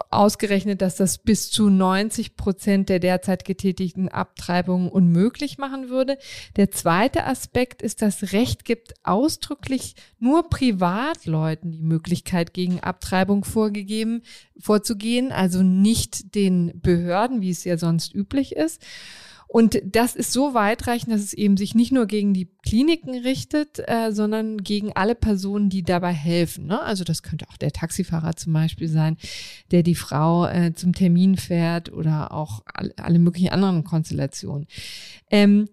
[0.09, 6.17] ausgerechnet, dass das bis zu 90 Prozent der derzeit getätigten Abtreibungen unmöglich machen würde.
[6.55, 14.21] Der zweite Aspekt ist, dass Recht gibt ausdrücklich nur Privatleuten die Möglichkeit, gegen Abtreibung vorgegeben,
[14.59, 18.81] vorzugehen, also nicht den Behörden, wie es ja sonst üblich ist.
[19.48, 23.80] Und das ist so weitreichend, dass es eben sich nicht nur gegen die Kliniken richtet,
[23.88, 26.68] äh, sondern gegen alle Personen, die dabei helfen.
[26.68, 26.82] Ne?
[26.82, 29.18] Also das könnte auch der Taxifahrer zum Beispiel sein,
[29.72, 34.68] der die Frau äh, zum Termin fährt oder auch alle, alle möglichen anderen Konstellationen.
[35.30, 35.70] Ähm,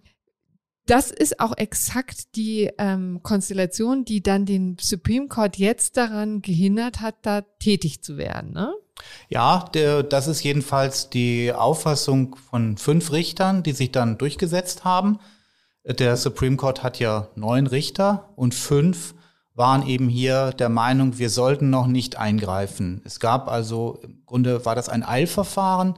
[0.87, 7.01] das ist auch exakt die ähm, Konstellation, die dann den Supreme Court jetzt daran gehindert
[7.01, 8.53] hat, da tätig zu werden.
[8.53, 8.72] Ne?
[9.28, 15.18] Ja, der, das ist jedenfalls die Auffassung von fünf Richtern, die sich dann durchgesetzt haben.
[15.85, 19.14] Der Supreme Court hat ja neun Richter und fünf
[19.55, 23.03] waren eben hier der Meinung, wir sollten noch nicht eingreifen.
[23.05, 25.95] Es gab also, im Grunde war das ein Eilverfahren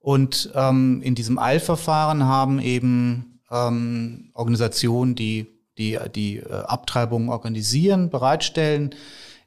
[0.00, 8.10] und ähm, in diesem Eilverfahren haben eben ähm, Organisationen, die die, die äh, Abtreibungen organisieren,
[8.10, 8.94] bereitstellen,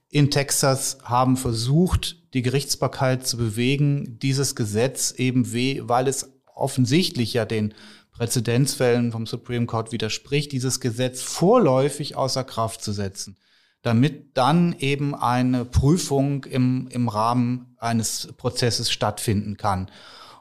[0.09, 7.33] in Texas haben versucht, die Gerichtsbarkeit zu bewegen, dieses Gesetz eben weh, weil es offensichtlich
[7.33, 7.73] ja den
[8.11, 13.37] Präzedenzfällen vom Supreme Court widerspricht, dieses Gesetz vorläufig außer Kraft zu setzen,
[13.83, 19.89] damit dann eben eine Prüfung im, im Rahmen eines Prozesses stattfinden kann.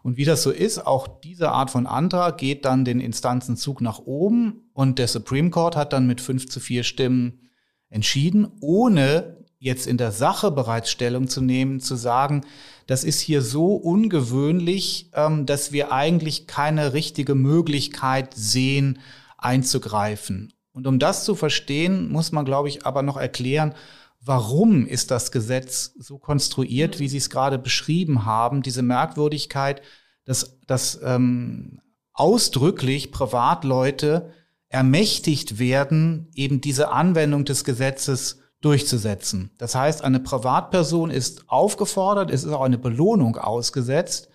[0.03, 3.99] Und wie das so ist, auch diese Art von Antrag geht dann den Instanzenzug nach
[3.99, 7.51] oben und der Supreme Court hat dann mit fünf zu vier Stimmen
[7.91, 12.47] entschieden, ohne jetzt in der Sache bereits Stellung zu nehmen, zu sagen,
[12.87, 19.01] das ist hier so ungewöhnlich, ähm, dass wir eigentlich keine richtige Möglichkeit sehen,
[19.37, 20.55] einzugreifen.
[20.73, 23.75] Und um das zu verstehen, muss man, glaube ich, aber noch erklären,
[24.21, 29.83] warum ist das Gesetz so konstruiert, wie Sie es gerade beschrieben haben, diese Merkwürdigkeit,
[30.25, 31.81] dass, dass ähm,
[32.13, 34.33] ausdrücklich Privatleute
[34.69, 39.51] ermächtigt werden, eben diese Anwendung des Gesetzes durchzusetzen.
[39.59, 44.29] Das heißt, eine Privatperson ist aufgefordert, es ist auch eine Belohnung ausgesetzt.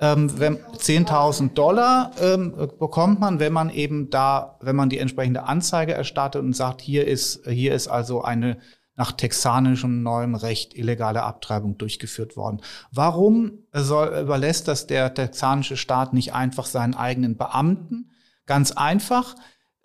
[0.00, 5.92] Ähm, 10.000 Dollar ähm, bekommt man, wenn man eben da, wenn man die entsprechende Anzeige
[5.92, 8.58] erstattet und sagt, hier ist, hier ist also eine
[8.96, 12.60] nach texanischem neuem Recht illegale Abtreibung durchgeführt worden.
[12.92, 18.10] Warum soll, überlässt das der texanische Staat nicht einfach seinen eigenen Beamten?
[18.46, 19.34] Ganz einfach,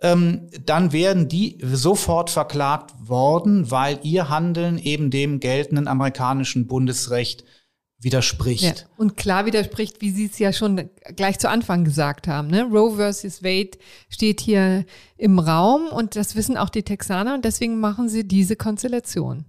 [0.01, 7.43] ähm, dann werden die sofort verklagt worden, weil ihr Handeln eben dem geltenden amerikanischen Bundesrecht
[7.99, 8.63] widerspricht.
[8.63, 12.47] Ja, und klar widerspricht, wie Sie es ja schon gleich zu Anfang gesagt haben.
[12.47, 12.63] Ne?
[12.63, 13.77] Roe versus Wade
[14.09, 14.85] steht hier
[15.17, 19.45] im Raum und das wissen auch die Texaner und deswegen machen sie diese Konstellation.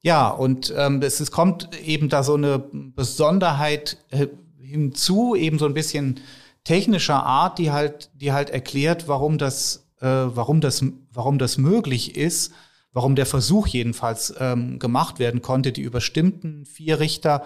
[0.00, 4.28] Ja, und ähm, es, es kommt eben da so eine Besonderheit äh,
[4.60, 6.20] hinzu, eben so ein bisschen
[6.62, 12.16] technischer Art, die halt, die halt erklärt, warum das, äh, warum das, warum das möglich
[12.16, 12.52] ist,
[12.96, 15.70] warum der Versuch jedenfalls ähm, gemacht werden konnte.
[15.70, 17.42] Die überstimmten vier Richter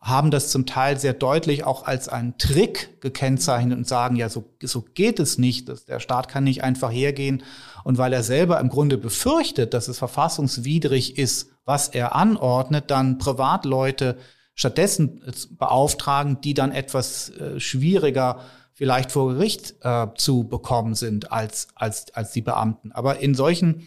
[0.00, 4.54] haben das zum Teil sehr deutlich auch als einen Trick gekennzeichnet und sagen, ja, so,
[4.62, 5.68] so geht es nicht.
[5.68, 7.42] Das, der Staat kann nicht einfach hergehen
[7.84, 13.18] und weil er selber im Grunde befürchtet, dass es verfassungswidrig ist, was er anordnet, dann
[13.18, 14.16] Privatleute
[14.54, 15.20] stattdessen
[15.58, 18.40] beauftragen, die dann etwas äh, schwieriger
[18.72, 22.92] vielleicht vor Gericht äh, zu bekommen sind als, als, als die Beamten.
[22.92, 23.86] Aber in solchen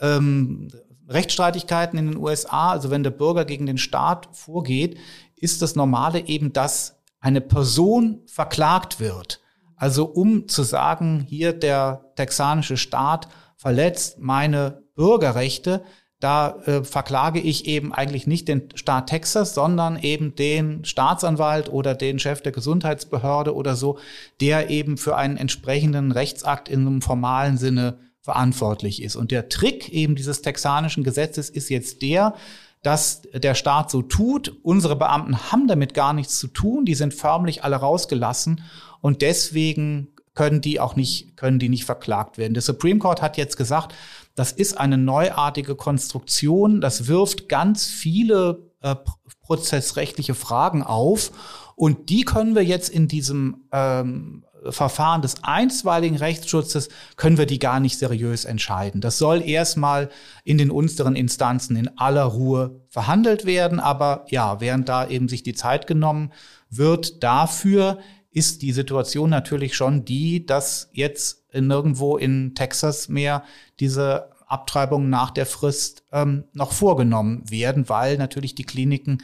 [0.00, 0.68] ähm,
[1.08, 4.98] Rechtsstreitigkeiten in den USA, also wenn der Bürger gegen den Staat vorgeht,
[5.36, 9.40] ist das Normale eben, dass eine Person verklagt wird.
[9.76, 15.82] Also um zu sagen, hier der texanische Staat verletzt meine Bürgerrechte,
[16.18, 21.94] da äh, verklage ich eben eigentlich nicht den Staat Texas, sondern eben den Staatsanwalt oder
[21.94, 23.98] den Chef der Gesundheitsbehörde oder so,
[24.40, 29.14] der eben für einen entsprechenden Rechtsakt in einem formalen Sinne verantwortlich ist.
[29.14, 32.34] Und der Trick eben dieses texanischen Gesetzes ist jetzt der,
[32.82, 34.52] dass der Staat so tut.
[34.64, 36.84] Unsere Beamten haben damit gar nichts zu tun.
[36.84, 38.64] Die sind förmlich alle rausgelassen
[39.00, 42.54] und deswegen können die auch nicht, können die nicht verklagt werden.
[42.54, 43.94] Der Supreme Court hat jetzt gesagt,
[44.34, 46.80] das ist eine neuartige Konstruktion.
[46.80, 48.96] Das wirft ganz viele äh,
[49.40, 51.30] prozessrechtliche Fragen auf.
[51.76, 57.58] Und die können wir jetzt in diesem ähm, Verfahren des einstweiligen Rechtsschutzes können wir die
[57.58, 59.00] gar nicht seriös entscheiden.
[59.00, 60.10] Das soll erstmal
[60.44, 63.80] in den unteren Instanzen in aller Ruhe verhandelt werden.
[63.80, 66.32] Aber ja, während da eben sich die Zeit genommen
[66.70, 67.98] wird dafür,
[68.30, 73.44] ist die Situation natürlich schon die, dass jetzt nirgendwo in Texas mehr
[73.80, 79.22] diese Abtreibungen nach der Frist ähm, noch vorgenommen werden, weil natürlich die Kliniken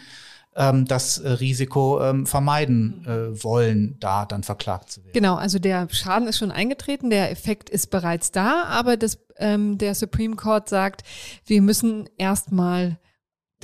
[0.55, 5.13] ähm, das äh, Risiko ähm, vermeiden äh, wollen, da dann verklagt zu werden.
[5.15, 9.79] Genau, also der Schaden ist schon eingetreten, der Effekt ist bereits da, aber das, ähm,
[9.79, 11.03] der Supreme Court sagt,
[11.47, 12.99] wir müssen erstmal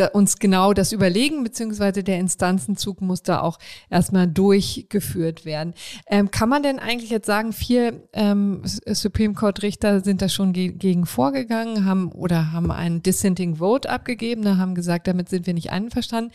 [0.06, 3.58] uns genau das überlegen, beziehungsweise der Instanzenzug muss da auch
[3.90, 5.74] erstmal durchgeführt werden.
[6.06, 10.52] Ähm, kann man denn eigentlich jetzt sagen, vier ähm, Supreme Court Richter sind da schon
[10.52, 15.46] ge gegen vorgegangen, haben oder haben einen Dissenting Vote abgegeben, da haben gesagt, damit sind
[15.46, 16.32] wir nicht einverstanden.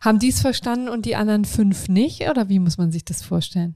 [0.00, 2.28] Haben die es verstanden und die anderen fünf nicht?
[2.28, 3.74] Oder wie muss man sich das vorstellen?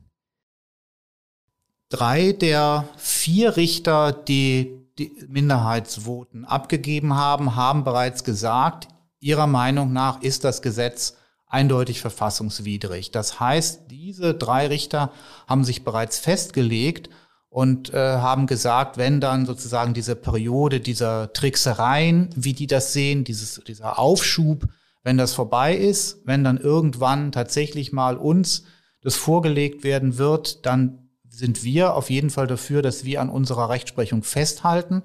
[1.91, 8.89] Drei der vier Richter, die die Minderheitsvoten abgegeben haben, haben bereits gesagt,
[9.20, 11.16] Ihrer Meinung nach ist das Gesetz
[11.46, 13.10] eindeutig verfassungswidrig.
[13.10, 15.12] Das heißt, diese drei Richter
[15.46, 17.08] haben sich bereits festgelegt
[17.48, 23.24] und äh, haben gesagt, wenn dann sozusagen diese Periode dieser Tricksereien, wie die das sehen,
[23.24, 24.66] dieses, dieser Aufschub,
[25.02, 28.64] wenn das vorbei ist, wenn dann irgendwann tatsächlich mal uns
[29.00, 33.70] das vorgelegt werden wird, dann sind wir auf jeden Fall dafür, dass wir an unserer
[33.70, 35.02] Rechtsprechung festhalten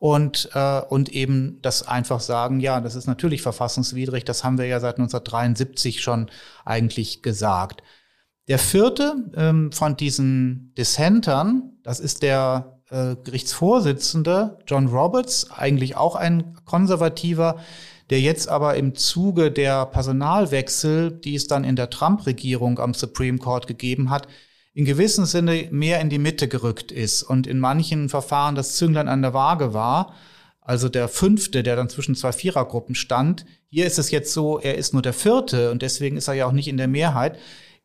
[0.00, 4.64] und, äh, und eben das einfach sagen, ja, das ist natürlich verfassungswidrig, das haben wir
[4.64, 6.30] ja seit 1973 schon
[6.64, 7.82] eigentlich gesagt.
[8.48, 16.16] Der vierte ähm, von diesen Dissentern, das ist der äh, Gerichtsvorsitzende John Roberts, eigentlich auch
[16.16, 17.60] ein Konservativer,
[18.08, 23.36] der jetzt aber im Zuge der Personalwechsel, die es dann in der Trump-Regierung am Supreme
[23.36, 24.26] Court gegeben hat,
[24.72, 29.08] in gewissem Sinne mehr in die Mitte gerückt ist und in manchen Verfahren das Zünglein
[29.08, 30.14] an der Waage war.
[30.60, 33.44] Also der fünfte, der dann zwischen zwei Vierergruppen stand.
[33.68, 36.46] Hier ist es jetzt so, er ist nur der vierte und deswegen ist er ja
[36.46, 37.38] auch nicht in der Mehrheit.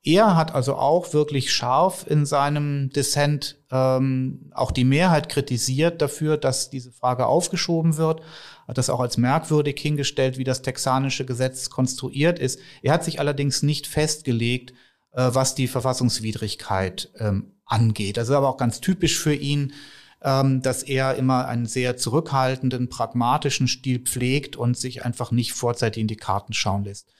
[0.04, 6.38] Er hat also auch wirklich scharf in seinem Dissent ähm, auch die Mehrheit kritisiert dafür,
[6.38, 8.22] dass diese Frage aufgeschoben wird,
[8.68, 12.60] hat das auch als merkwürdig hingestellt, wie das texanische Gesetz konstruiert ist.
[12.84, 14.74] Er hat sich allerdings nicht festgelegt,
[15.16, 18.18] äh, was die Verfassungswidrigkeit ähm, angeht.
[18.18, 19.74] Das ist aber auch ganz typisch für ihn,
[20.22, 26.02] ähm, dass er immer einen sehr zurückhaltenden, pragmatischen Stil pflegt und sich einfach nicht vorzeitig
[26.02, 27.12] in die Karten schauen lässt.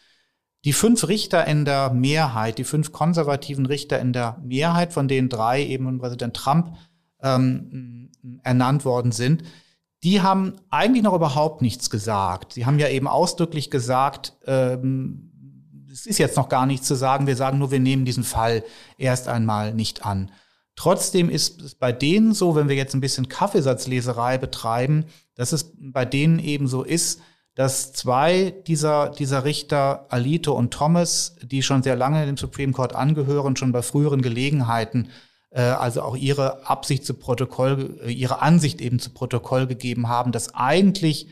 [0.66, 5.30] Die fünf Richter in der Mehrheit, die fünf konservativen Richter in der Mehrheit, von denen
[5.30, 6.76] drei eben von Präsident Trump
[7.22, 8.12] ähm,
[8.44, 9.44] ernannt worden sind,
[10.04, 12.54] die haben eigentlich noch überhaupt nichts gesagt.
[12.54, 15.25] Sie haben ja eben ausdrücklich gesagt, ähm,
[15.96, 18.64] es ist jetzt noch gar nicht zu sagen, wir sagen nur, wir nehmen diesen Fall
[18.98, 20.30] erst einmal nicht an.
[20.76, 25.74] Trotzdem ist es bei denen so, wenn wir jetzt ein bisschen Kaffeesatzleserei betreiben, dass es
[25.78, 27.22] bei denen eben so ist,
[27.56, 32.94] dass zwei dieser, dieser Richter, Alito und Thomas, die schon sehr lange dem Supreme Court
[32.94, 35.08] angehören, schon bei früheren Gelegenheiten,
[35.52, 40.54] äh, also auch ihre Absicht zu Protokoll, ihre Ansicht eben zu Protokoll gegeben haben, dass
[40.54, 41.30] eigentlich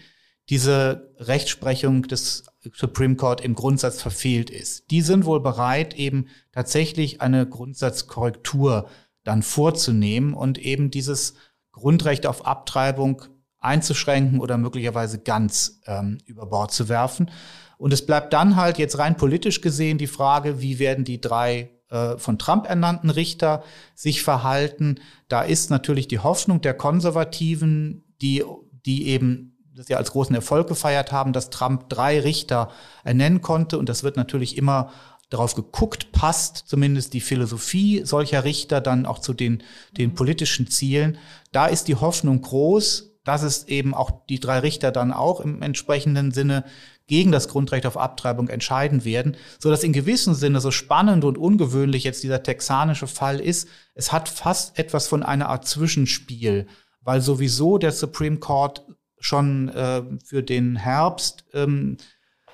[0.50, 4.92] diese Rechtsprechung des Supreme Court im Grundsatz verfehlt ist.
[4.92, 8.88] Die sind wohl bereit, eben tatsächlich eine Grundsatzkorrektur
[9.24, 11.36] dann vorzunehmen und eben dieses
[11.72, 13.24] Grundrecht auf Abtreibung
[13.60, 17.32] einzuschränken oder möglicherweise ganz ähm, über Bord zu werfen.
[17.78, 21.72] Und es bleibt dann halt jetzt rein politisch gesehen die Frage, wie werden die drei
[21.90, 23.64] äh, von Trump ernannten Richter
[23.96, 25.00] sich verhalten.
[25.30, 28.44] Da ist natürlich die Hoffnung der Konservativen, die,
[28.86, 32.70] die eben das ja als großen Erfolg gefeiert haben, dass Trump drei Richter
[33.04, 33.78] ernennen konnte.
[33.78, 34.92] Und das wird natürlich immer
[35.30, 39.64] darauf geguckt, passt zumindest die Philosophie solcher Richter dann auch zu den,
[39.98, 41.18] den politischen Zielen.
[41.52, 45.62] Da ist die Hoffnung groß, dass es eben auch die drei Richter dann auch im
[45.62, 46.66] entsprechenden Sinne
[47.08, 51.38] gegen das Grundrecht auf Abtreibung entscheiden werden, so dass in gewissem Sinne so spannend und
[51.38, 56.68] ungewöhnlich jetzt dieser texanische Fall ist, es hat fast etwas von einer Art Zwischenspiel,
[57.02, 58.86] weil sowieso der Supreme Court
[59.24, 61.98] schon äh, für den Herbst, ähm,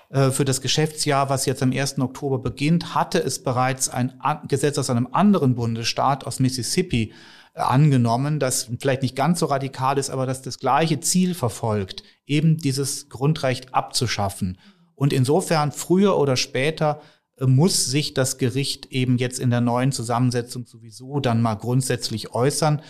[0.10, 2.00] äh, für das Geschäftsjahr, was jetzt am 1.
[2.00, 4.14] Oktober beginnt, hatte es bereits ein
[4.48, 7.14] Gesetz aus einem anderen Bundesstaat, aus Mississippi,
[7.54, 12.04] äh, angenommen, das vielleicht nicht ganz so radikal ist, aber das das gleiche Ziel verfolgt,
[12.26, 14.58] eben dieses Grundrecht abzuschaffen.
[14.96, 17.02] Und insofern früher oder später
[17.38, 22.34] äh, muss sich das Gericht eben jetzt in der neuen Zusammensetzung sowieso dann mal grundsätzlich
[22.34, 22.82] äußern.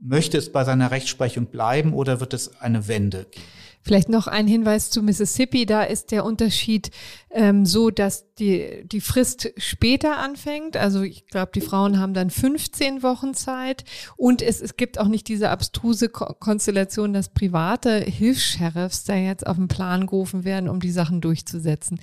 [0.00, 3.44] Möchte es bei seiner Rechtsprechung bleiben oder wird es eine Wende geben?
[3.82, 5.64] Vielleicht noch ein Hinweis zu Mississippi.
[5.64, 6.90] Da ist der Unterschied
[7.30, 10.76] ähm, so, dass die, die Frist später anfängt.
[10.76, 13.84] Also ich glaube, die Frauen haben dann 15 Wochen Zeit.
[14.16, 19.46] Und es, es gibt auch nicht diese abstruse Ko Konstellation, dass private Hilfs-Sheriffs da jetzt
[19.46, 22.00] auf den Plan gerufen werden, um die Sachen durchzusetzen.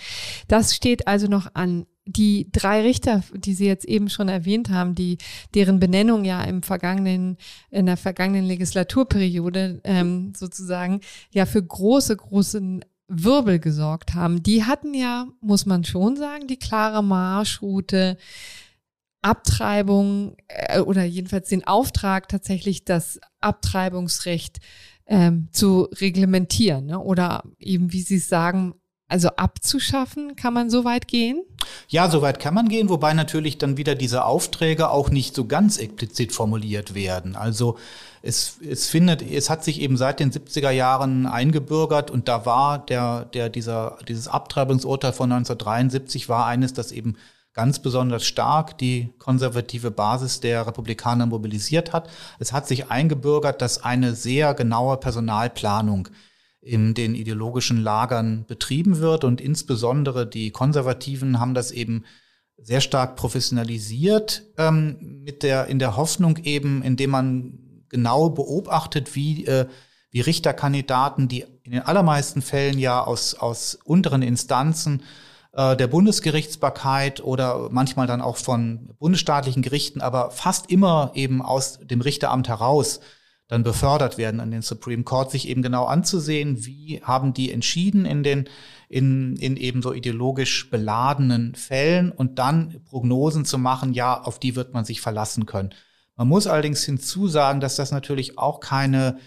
[0.47, 4.95] Das steht also noch an die drei Richter, die Sie jetzt eben schon erwähnt haben,
[4.95, 5.17] die
[5.53, 7.37] deren Benennung ja im vergangenen
[7.69, 11.01] in der vergangenen Legislaturperiode ähm, sozusagen
[11.31, 16.59] ja für große großen Wirbel gesorgt haben, die hatten ja, muss man schon sagen, die
[16.59, 18.17] klare Marschroute,
[19.21, 24.59] Abtreibung äh, oder jedenfalls den Auftrag tatsächlich das Abtreibungsrecht
[25.05, 26.99] ähm, zu reglementieren ne?
[26.99, 28.75] oder eben, wie Sie es sagen,
[29.07, 31.43] also abzuschaffen, kann man so weit gehen?
[31.87, 35.45] Ja, so weit kann man gehen, wobei natürlich dann wieder diese Aufträge auch nicht so
[35.45, 37.35] ganz explizit formuliert werden.
[37.35, 37.77] Also
[38.21, 42.79] es, es findet, es hat sich eben seit den 70er Jahren eingebürgert und da war
[42.79, 47.15] der, der, dieser, dieses Abtreibungsurteil von 1973 war eines, das eben
[47.53, 52.07] ganz besonders stark die konservative Basis der Republikaner mobilisiert hat.
[52.37, 56.09] Es hat sich eingebürgert, dass eine sehr genaue Personalplanung
[56.67, 59.23] in den ideologischen Lagern betrieben wird.
[59.23, 62.03] Und insbesondere die Konservativen haben das eben
[62.57, 67.59] sehr stark professionalisiert, ähm, mit der, in der Hoffnung eben, indem man
[67.89, 69.67] genau beobachtet, wie, äh,
[70.11, 75.03] wie Richterkandidaten, die in den allermeisten Fällen ja aus, aus unteren Instanzen
[75.53, 81.79] äh, der Bundesgerichtsbarkeit oder manchmal dann auch von bundesstaatlichen Gerichten, aber fast immer eben aus
[81.79, 82.99] dem Richteramt heraus
[83.47, 88.05] dann befördert werden an den Supreme Court, sich eben genau anzusehen, wie haben die entschieden
[88.05, 88.49] in den
[88.89, 94.55] in, in eben so ideologisch beladenen Fällen und dann Prognosen zu machen, ja, auf die
[94.55, 95.71] wird man sich verlassen können.
[96.15, 99.17] Man muss allerdings hinzusagen, dass das natürlich auch keine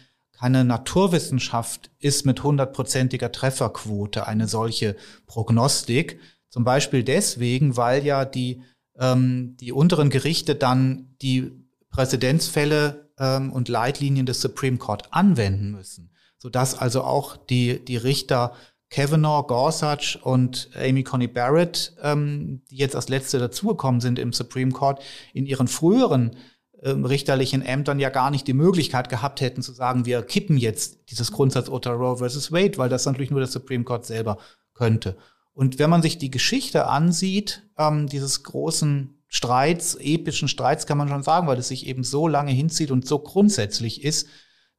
[0.41, 4.97] keine Naturwissenschaft ist mit hundertprozentiger Trefferquote eine solche
[5.27, 6.18] Prognostik.
[6.49, 8.62] Zum Beispiel deswegen, weil ja die,
[8.99, 11.53] ähm, die unteren Gerichte dann die
[11.91, 18.55] Präzedenzfälle ähm, und Leitlinien des Supreme Court anwenden müssen, sodass also auch die, die Richter
[18.91, 24.73] Kavanaugh, Gorsuch und Amy Coney Barrett, ähm, die jetzt als letzte dazugekommen sind im Supreme
[24.73, 25.01] Court,
[25.33, 26.37] in ihren früheren
[26.83, 31.11] ähm, richterlichen Ämtern ja gar nicht die Möglichkeit gehabt hätten zu sagen, wir kippen jetzt
[31.11, 34.39] dieses Grundsatzurteil Roe versus Wade, weil das natürlich nur der Supreme Court selber
[34.75, 35.16] könnte.
[35.53, 41.09] Und wenn man sich die Geschichte ansieht, ähm, dieses großen Streits, epischen Streits kann man
[41.09, 44.26] schon sagen, weil es sich eben so lange hinzieht und so grundsätzlich ist.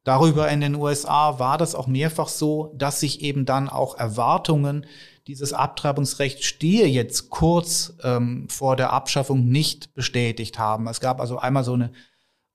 [0.04, 4.84] Darüber in den USA war das auch mehrfach so, dass sich eben dann auch Erwartungen,
[5.26, 10.86] dieses Abtreibungsrecht stehe jetzt kurz ähm, vor der Abschaffung nicht bestätigt haben.
[10.86, 11.92] Es gab also einmal so eine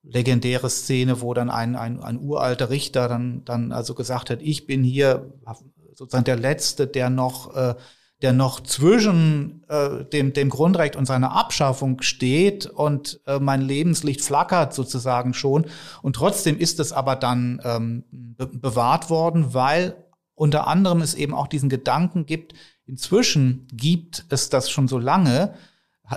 [0.03, 4.67] legendäre Szene, wo dann ein, ein, ein uralter Richter dann, dann also gesagt hat, ich
[4.67, 5.33] bin hier
[5.95, 7.73] sozusagen der Letzte, der noch äh,
[8.21, 14.21] der noch zwischen äh, dem, dem Grundrecht und seiner Abschaffung steht und äh, mein Lebenslicht
[14.21, 15.67] flackert sozusagen schon.
[16.01, 20.03] Und trotzdem ist es aber dann ähm, be bewahrt worden, weil
[20.33, 22.53] unter anderem es eben auch diesen Gedanken gibt,
[22.85, 25.53] inzwischen gibt es das schon so lange,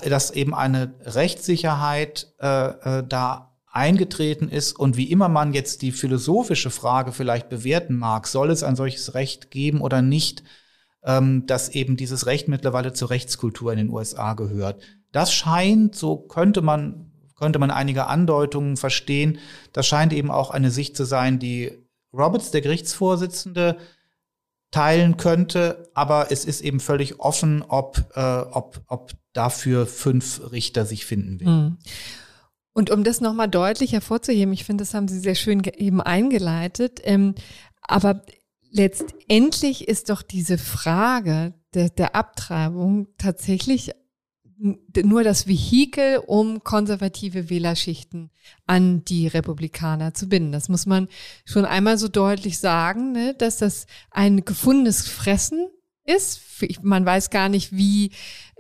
[0.09, 5.93] dass eben eine Rechtssicherheit äh, äh, da eingetreten ist und wie immer man jetzt die
[5.93, 10.43] philosophische Frage vielleicht bewerten mag, soll es ein solches Recht geben oder nicht,
[11.05, 14.83] ähm, dass eben dieses Recht mittlerweile zur Rechtskultur in den USA gehört.
[15.13, 19.39] Das scheint, so könnte man, könnte man einige Andeutungen verstehen,
[19.73, 21.73] das scheint eben auch eine Sicht zu sein, die
[22.13, 23.79] Roberts, der Gerichtsvorsitzende,
[24.71, 30.87] teilen könnte, aber es ist eben völlig offen, ob, äh, ob, ob dafür fünf Richter
[30.87, 31.63] sich finden werden.
[31.63, 31.79] Mhm.
[32.73, 37.01] Und um das nochmal deutlich hervorzuheben, ich finde, das haben Sie sehr schön eben eingeleitet,
[37.03, 37.35] ähm,
[37.83, 38.23] aber
[38.71, 43.93] letztendlich ist doch diese Frage der, der Abtreibung tatsächlich
[44.61, 48.31] nur das Vehikel, um konservative Wählerschichten
[48.67, 50.53] an die Republikaner zu binden.
[50.53, 51.09] Das muss man
[51.47, 55.67] schon einmal so deutlich sagen, ne, dass das ein gefundenes Fressen
[56.05, 56.43] ist.
[56.83, 58.11] Man weiß gar nicht, wie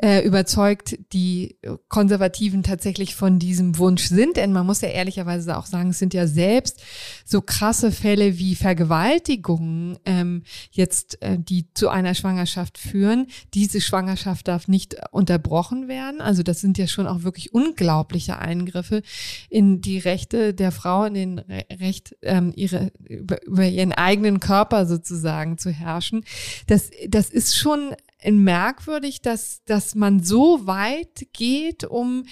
[0.02, 4.36] äh, überzeugt die Konservativen tatsächlich von diesem Wunsch sind.
[4.36, 6.82] Denn man muss ja ehrlicherweise auch sagen, es sind ja selbst
[7.24, 13.26] so krasse Fälle wie Vergewaltigungen ähm, jetzt, äh, die zu einer Schwangerschaft führen.
[13.52, 16.22] Diese Schwangerschaft darf nicht unterbrochen werden.
[16.22, 19.02] Also das sind ja schon auch wirklich unglaubliche Eingriffe
[19.50, 24.40] in die Rechte der Frau, in den Re Recht, ähm, ihre, über, über ihren eigenen
[24.40, 26.24] Körper sozusagen zu herrschen.
[26.66, 27.94] Das, das ist schon
[28.24, 32.24] merkwürdig, dass, dass man so weit geht, um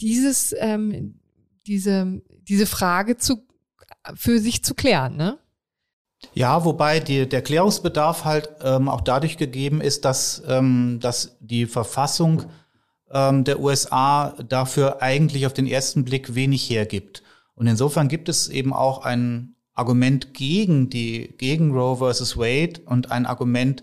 [0.00, 1.20] dieses, ähm,
[1.66, 3.46] diese, diese Frage zu,
[4.14, 5.38] für sich zu klären, ne?
[6.34, 11.66] Ja, wobei die, der Klärungsbedarf halt ähm, auch dadurch gegeben ist, dass, ähm, dass die
[11.66, 12.44] Verfassung
[13.10, 17.22] ähm, der USA dafür eigentlich auf den ersten Blick wenig hergibt.
[17.54, 23.10] Und insofern gibt es eben auch ein Argument gegen die gegen Roe versus Wade und
[23.10, 23.82] ein Argument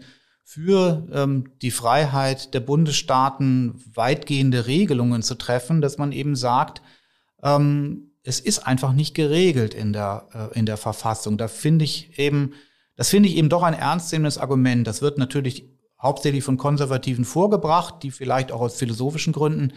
[0.51, 6.81] für ähm, die Freiheit der Bundesstaaten weitgehende Regelungen zu treffen, dass man eben sagt,
[7.43, 11.37] ähm, es ist einfach nicht geregelt in der, äh, in der Verfassung.
[11.37, 12.53] Da finde ich eben,
[12.95, 14.87] das finde ich eben doch ein ernstzunehmendes Argument.
[14.87, 15.69] Das wird natürlich
[16.01, 19.73] hauptsächlich von Konservativen vorgebracht, die vielleicht auch aus philosophischen Gründen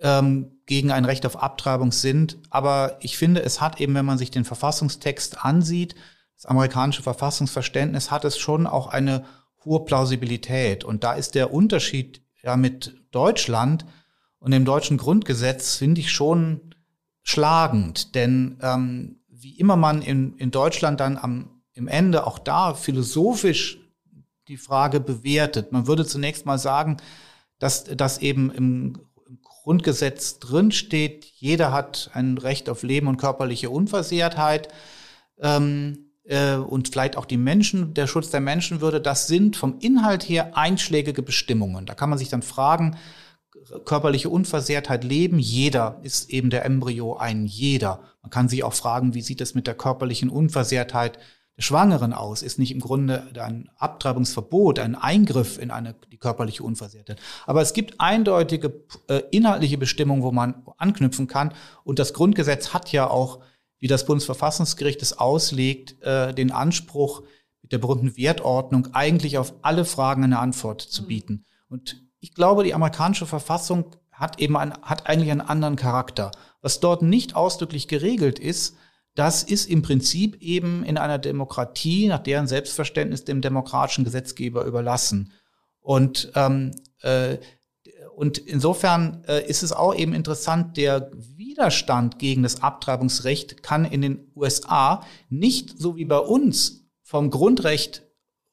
[0.00, 2.38] ähm, gegen ein Recht auf Abtreibung sind.
[2.48, 5.94] Aber ich finde, es hat eben, wenn man sich den Verfassungstext ansieht,
[6.36, 9.26] das amerikanische Verfassungsverständnis hat es schon auch eine
[9.66, 10.82] hohe Plausibilität.
[10.84, 13.84] Und da ist der Unterschied ja mit Deutschland
[14.38, 16.74] und dem deutschen Grundgesetz, finde ich schon
[17.22, 22.72] schlagend, denn ähm, wie immer man in, in Deutschland dann am, im Ende auch da
[22.72, 23.78] philosophisch
[24.48, 25.72] die Frage bewertet.
[25.72, 26.96] Man würde zunächst mal sagen,
[27.58, 29.06] dass das eben im,
[29.66, 34.68] Grundgesetz drinsteht, jeder hat ein Recht auf Leben und körperliche Unversehrtheit.
[35.40, 40.28] Ähm, äh, und vielleicht auch die Menschen, der Schutz der Menschenwürde, das sind vom Inhalt
[40.28, 41.86] her einschlägige Bestimmungen.
[41.86, 42.96] Da kann man sich dann fragen,
[43.84, 45.38] körperliche Unversehrtheit leben.
[45.38, 48.00] Jeder ist eben der Embryo ein jeder.
[48.22, 51.18] Man kann sich auch fragen, wie sieht es mit der körperlichen Unversehrtheit
[51.56, 52.42] der Schwangeren aus?
[52.42, 57.20] Ist nicht im Grunde ein Abtreibungsverbot, ein Eingriff in eine, die körperliche Unversehrtheit?
[57.46, 61.52] Aber es gibt eindeutige äh, inhaltliche Bestimmungen, wo man anknüpfen kann.
[61.84, 63.40] Und das Grundgesetz hat ja auch,
[63.78, 67.22] wie das Bundesverfassungsgericht es auslegt, äh, den Anspruch,
[67.62, 71.06] mit der berühmten Wertordnung eigentlich auf alle Fragen eine Antwort zu mhm.
[71.08, 71.44] bieten.
[71.68, 76.30] Und ich glaube, die amerikanische Verfassung hat eben ein, hat eigentlich einen anderen Charakter.
[76.62, 78.76] Was dort nicht ausdrücklich geregelt ist,
[79.16, 85.32] das ist im Prinzip eben in einer Demokratie nach deren Selbstverständnis dem demokratischen Gesetzgeber überlassen.
[85.80, 86.70] Und, ähm,
[87.02, 87.38] äh,
[88.16, 94.00] und insofern äh, ist es auch eben interessant, der Widerstand gegen das Abtreibungsrecht kann in
[94.00, 98.04] den USA nicht so wie bei uns vom Grundrecht,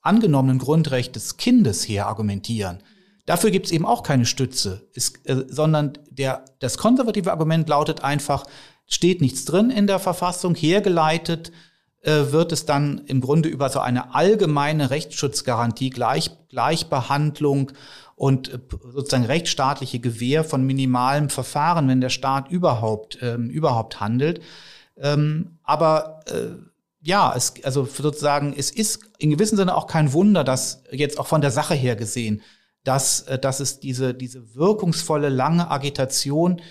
[0.01, 2.83] angenommenen Grundrecht des Kindes her argumentieren.
[3.25, 8.03] Dafür gibt es eben auch keine Stütze, ist, äh, sondern der, das konservative Argument lautet
[8.03, 8.43] einfach,
[8.85, 11.53] steht nichts drin in der Verfassung, hergeleitet
[12.01, 17.71] äh, wird es dann im Grunde über so eine allgemeine Rechtsschutzgarantie, Gleich, Gleichbehandlung
[18.15, 18.59] und äh,
[18.91, 24.41] sozusagen rechtsstaatliche Gewähr von minimalem Verfahren, wenn der Staat überhaupt, ähm, überhaupt handelt.
[24.97, 26.55] Ähm, aber äh,
[27.01, 31.27] ja, es, also sozusagen, es ist in gewissem Sinne auch kein Wunder, dass jetzt auch
[31.27, 32.41] von der Sache her gesehen,
[32.83, 36.61] dass, äh, dass es diese, diese wirkungsvolle lange Agitation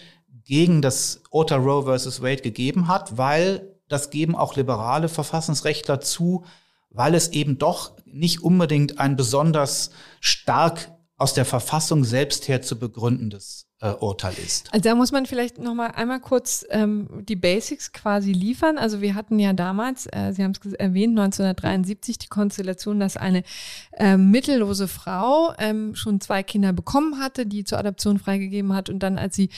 [0.44, 6.44] gegen das Urteil Roe versus Wade gegeben hat, weil das geben auch liberale Verfassungsrechtler zu,
[6.90, 9.90] weil es eben doch nicht unbedingt ein besonders
[10.20, 14.72] stark aus der Verfassung selbst her zu begründendes äh, Urteil ist.
[14.72, 18.76] Also da muss man vielleicht noch mal einmal kurz ähm, die Basics quasi liefern.
[18.76, 23.44] Also wir hatten ja damals, äh, Sie haben es erwähnt, 1973 die Konstellation, dass eine
[23.92, 29.00] äh, mittellose Frau ähm, schon zwei Kinder bekommen hatte, die zur Adoption freigegeben hat und
[29.00, 29.50] dann, als sie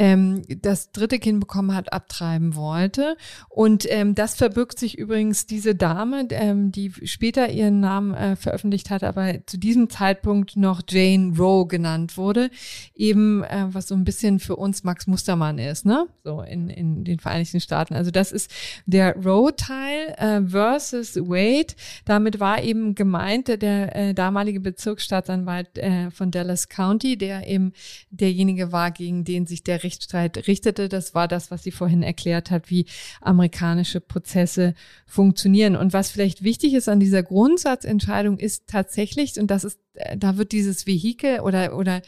[0.00, 3.18] ähm, das dritte Kind bekommen hat, abtreiben wollte.
[3.50, 8.88] Und ähm, das verbirgt sich übrigens diese Dame, ähm, die später ihren Namen äh, veröffentlicht
[8.88, 12.48] hat, aber zu diesem Zeitpunkt noch Jane Roe genannt wurde,
[12.94, 16.06] eben äh, was so ein bisschen für uns Max Mustermann ist, ne?
[16.24, 17.92] So in, in den Vereinigten Staaten.
[17.92, 18.50] Also das ist
[18.86, 21.74] der Roe-Teil äh, versus Wade.
[22.06, 27.74] Damit war eben gemeint der äh, damalige Bezirksstaatsanwalt äh, von Dallas County, der eben
[28.10, 30.88] derjenige war, gegen den sich der Gerichtsstreit richtete.
[30.88, 32.86] Das war das, was sie vorhin erklärt hat, wie
[33.20, 34.74] amerikanische Prozesse
[35.06, 35.74] funktionieren.
[35.74, 40.36] Und was vielleicht wichtig ist an dieser Grundsatzentscheidung ist tatsächlich, und das ist, äh, da
[40.36, 42.02] wird dieses Vehikel oder, oder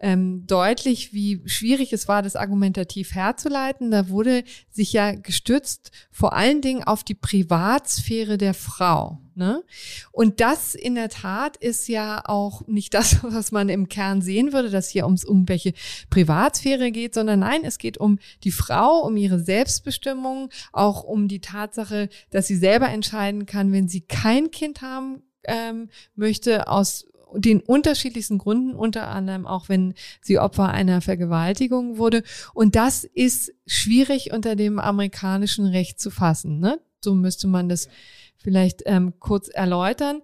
[0.00, 3.90] ähm, deutlich, wie schwierig es war, das argumentativ herzuleiten.
[3.90, 9.18] Da wurde sich ja gestützt vor allen Dingen auf die Privatsphäre der Frau.
[9.36, 9.64] Ne?
[10.12, 14.52] Und das in der Tat ist ja auch nicht das, was man im Kern sehen
[14.52, 15.72] würde, dass hier ums irgendwelche
[16.10, 21.40] Privatsphäre geht, sondern nein, es geht um die Frau, um ihre Selbstbestimmung, auch um die
[21.40, 27.60] Tatsache, dass sie selber entscheiden kann, wenn sie kein Kind haben ähm, möchte, aus den
[27.60, 32.22] unterschiedlichsten Gründen, unter anderem auch wenn sie Opfer einer Vergewaltigung wurde.
[32.52, 36.60] Und das ist schwierig unter dem amerikanischen Recht zu fassen.
[36.60, 36.80] Ne?
[37.02, 37.88] So müsste man das
[38.36, 40.20] vielleicht ähm, kurz erläutern.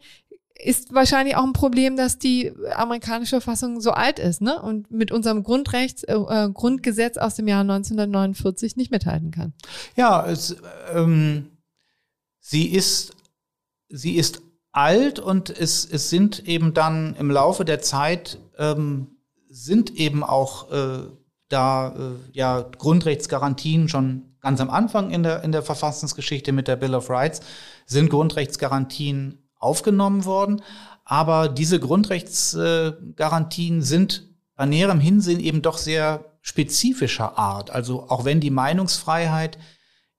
[0.55, 4.61] ist wahrscheinlich auch ein Problem, dass die amerikanische Verfassung so alt ist, ne?
[4.61, 9.55] Und mit unserem Grundrechts, äh, äh Grundgesetz aus dem Jahr 1949 nicht mithalten kann.
[9.97, 10.57] Ja, es,
[10.93, 11.47] ähm,
[12.41, 13.17] sie ist,
[13.89, 14.43] sie ist
[14.81, 19.09] alt und es, es sind eben dann im Laufe der Zeit ähm,
[19.51, 21.01] sind eben auch äh,
[21.51, 26.77] da äh, ja Grundrechtsgarantien schon ganz am Anfang in der in der Verfassungsgeschichte mit der
[26.77, 27.43] Bill of Rights
[27.85, 30.63] sind Grundrechtsgarantien aufgenommen worden,
[31.05, 37.71] aber diese Grundrechtsgarantien sind bei näherem Hinsehen eben doch sehr spezifischer Art.
[37.71, 39.59] Also auch wenn die Meinungsfreiheit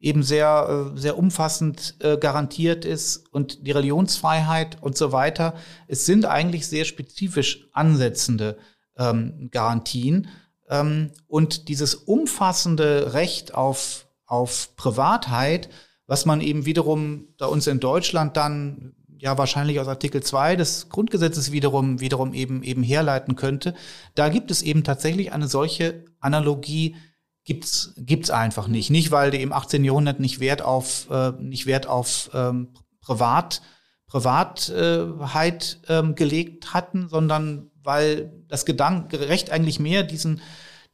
[0.02, 5.54] eben sehr, äh, sehr umfassend äh, garantiert ist und die Religionsfreiheit und so weiter.
[5.88, 8.58] Es sind eigentlich sehr spezifisch ansetzende
[8.97, 10.28] ähm, Garantien.
[10.70, 15.70] Ähm, und dieses umfassende Recht auf, auf Privatheit,
[16.08, 20.89] was man eben wiederum da uns in Deutschland dann ja wahrscheinlich aus Artikel 2 des
[20.89, 23.76] Grundgesetzes wiederum, wiederum eben, eben herleiten könnte,
[24.16, 26.95] da gibt es eben tatsächlich eine solche Analogie
[27.44, 28.89] gibt's gibt's einfach nicht.
[28.89, 29.84] Nicht weil die im 18.
[29.84, 32.70] Jahrhundert nicht Wert auf äh, nicht Wert auf ähm,
[33.02, 33.62] Privat
[34.08, 40.42] Privatheit äh, ähm, gelegt hatten, sondern weil das Gedankenrecht eigentlich mehr diesen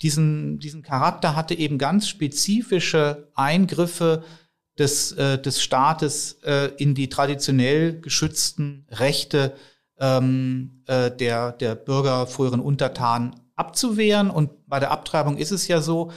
[0.01, 4.23] diesen diesen Charakter hatte, eben ganz spezifische Eingriffe
[4.77, 9.55] des äh, des Staates äh, in die traditionell geschützten Rechte
[9.99, 14.29] ähm, äh, der der Bürger früheren Untertanen abzuwehren.
[14.29, 16.11] Und bei der Abtreibung ist es ja so,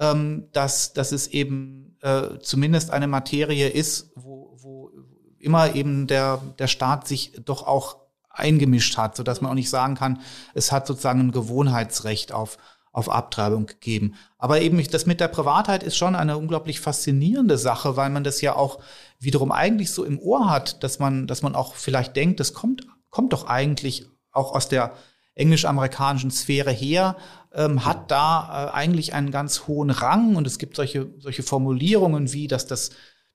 [0.00, 4.90] ähm, dass, dass es eben äh, zumindest eine Materie ist, wo, wo
[5.38, 7.98] immer eben der, der Staat sich doch auch
[8.30, 10.20] eingemischt hat, so dass man auch nicht sagen kann,
[10.54, 12.58] es hat sozusagen ein Gewohnheitsrecht auf,
[12.92, 14.14] auf Abtreibung gegeben.
[14.38, 18.40] Aber eben das mit der Privatheit ist schon eine unglaublich faszinierende Sache, weil man das
[18.40, 18.80] ja auch
[19.18, 22.86] wiederum eigentlich so im Ohr hat, dass man, dass man auch vielleicht denkt, das kommt,
[23.10, 24.94] kommt doch eigentlich auch aus der
[25.40, 27.16] englisch-amerikanischen Sphäre her,
[27.52, 30.36] ähm, hat da äh, eigentlich einen ganz hohen Rang.
[30.36, 32.90] Und es gibt solche, solche Formulierungen wie, dass das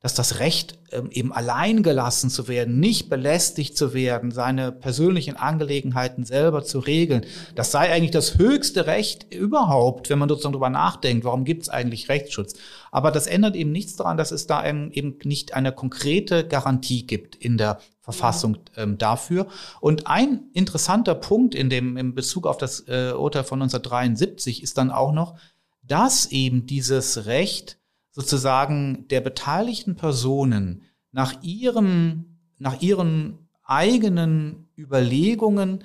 [0.06, 5.36] dass das Recht, ähm, eben allein gelassen zu werden, nicht belästigt zu werden, seine persönlichen
[5.36, 7.26] Angelegenheiten selber zu regeln,
[7.56, 11.70] das sei eigentlich das höchste Recht überhaupt, wenn man sozusagen darüber nachdenkt, warum gibt es
[11.70, 12.54] eigentlich Rechtsschutz.
[12.92, 17.36] Aber das ändert eben nichts daran, dass es da eben nicht eine konkrete Garantie gibt
[17.36, 19.48] in der Verfassung ähm, dafür.
[19.82, 24.78] Und ein interessanter Punkt in dem, in Bezug auf das äh, Urteil von 1973 ist
[24.78, 25.34] dann auch noch,
[25.82, 27.80] dass eben dieses Recht
[28.16, 35.84] sozusagen der beteiligten Personen nach ihrem, nach ihren eigenen Überlegungen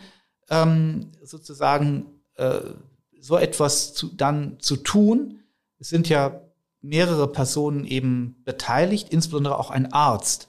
[0.48, 2.06] ähm, sozusagen
[2.36, 2.60] äh,
[3.20, 5.40] so etwas zu, dann zu tun.
[5.80, 6.40] Es sind ja
[6.80, 10.48] mehrere Personen eben beteiligt, insbesondere auch ein Arzt,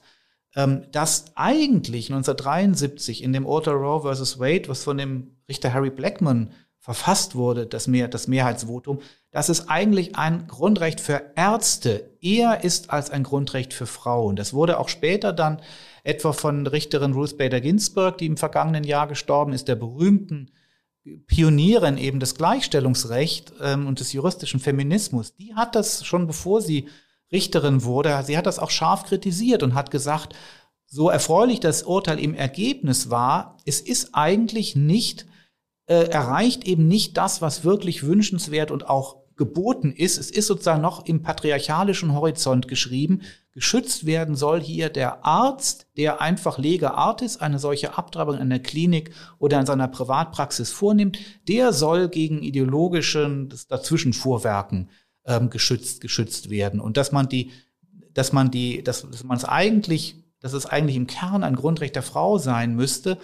[0.54, 5.90] ähm, dass eigentlich 1973 in dem Urteil Roe versus Wade, was von dem Richter Harry
[5.90, 6.52] Blackman
[6.82, 12.90] verfasst wurde, das, Mehr, das Mehrheitsvotum, dass es eigentlich ein Grundrecht für Ärzte eher ist
[12.90, 14.34] als ein Grundrecht für Frauen.
[14.34, 15.62] Das wurde auch später dann
[16.02, 20.50] etwa von Richterin Ruth Bader Ginsburg, die im vergangenen Jahr gestorben ist, der berühmten
[21.28, 25.36] Pionierin eben des Gleichstellungsrechts ähm, und des juristischen Feminismus.
[25.36, 26.88] Die hat das schon bevor sie
[27.30, 30.34] Richterin wurde, sie hat das auch scharf kritisiert und hat gesagt,
[30.86, 35.26] so erfreulich das Urteil im Ergebnis war, es ist eigentlich nicht
[35.86, 40.18] äh, erreicht eben nicht das, was wirklich wünschenswert und auch geboten ist.
[40.18, 43.22] Es ist sozusagen noch im patriarchalischen Horizont geschrieben.
[43.52, 48.60] Geschützt werden soll hier der Arzt, der einfach Lege Artis eine solche Abtreibung in der
[48.60, 51.18] Klinik oder in seiner Privatpraxis vornimmt.
[51.48, 54.90] Der soll gegen ideologischen Dazwischenfuhrwerken
[55.26, 56.80] ähm, geschützt, geschützt werden.
[56.80, 57.50] Und dass man die,
[58.14, 61.96] dass man die, dass, dass man es eigentlich, dass es eigentlich im Kern ein Grundrecht
[61.96, 63.18] der Frau sein müsste,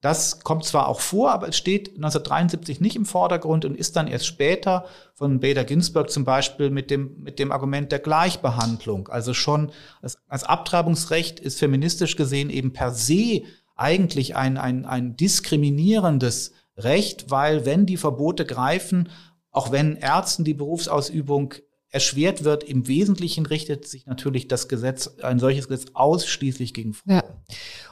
[0.00, 4.06] das kommt zwar auch vor, aber es steht 1973 nicht im Vordergrund und ist dann
[4.08, 9.08] erst später von Bader Ginsburg zum Beispiel mit dem, mit dem Argument der Gleichbehandlung.
[9.08, 13.42] Also schon als, als Abtreibungsrecht ist feministisch gesehen eben per se
[13.76, 19.10] eigentlich ein, ein, ein diskriminierendes Recht, weil wenn die Verbote greifen,
[19.50, 21.54] auch wenn Ärzten die Berufsausübung
[21.90, 22.64] erschwert wird.
[22.64, 27.16] Im Wesentlichen richtet sich natürlich das Gesetz, ein solches Gesetz ausschließlich gegen Frauen.
[27.16, 27.24] Ja.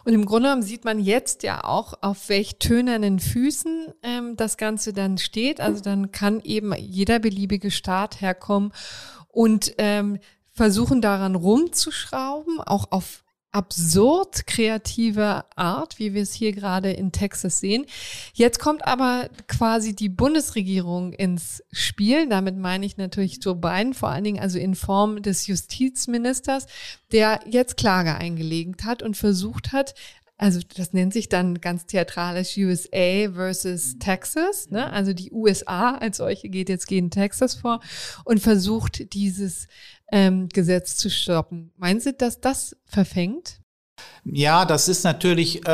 [0.04, 4.56] Und im Grunde genommen sieht man jetzt ja auch, auf welch tönernen Füßen ähm, das
[4.56, 5.60] Ganze dann steht.
[5.60, 8.72] Also dann kann eben jeder beliebige Staat herkommen
[9.28, 10.18] und ähm,
[10.52, 13.24] versuchen daran rumzuschrauben, auch auf
[13.58, 17.86] absurd kreative Art, wie wir es hier gerade in Texas sehen.
[18.32, 22.28] Jetzt kommt aber quasi die Bundesregierung ins Spiel.
[22.28, 26.66] Damit meine ich natürlich Joe Biden, vor allen Dingen also in Form des Justizministers,
[27.10, 29.94] der jetzt Klage eingelegt hat und versucht hat,
[30.38, 34.90] also das nennt sich dann ganz theatralisch USA versus Texas, ne?
[34.92, 37.80] Also die USA als solche geht jetzt gegen Texas vor
[38.24, 39.66] und versucht dieses
[40.12, 41.72] ähm, Gesetz zu stoppen.
[41.76, 43.60] Meinen Sie, dass das verfängt?
[44.24, 45.72] Ja, das ist natürlich, äh,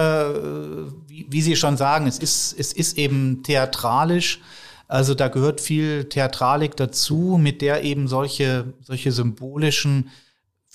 [1.07, 4.41] wie, wie Sie schon sagen, es ist, es ist eben theatralisch.
[4.89, 10.11] Also da gehört viel Theatralik dazu, mit der eben solche, solche symbolischen,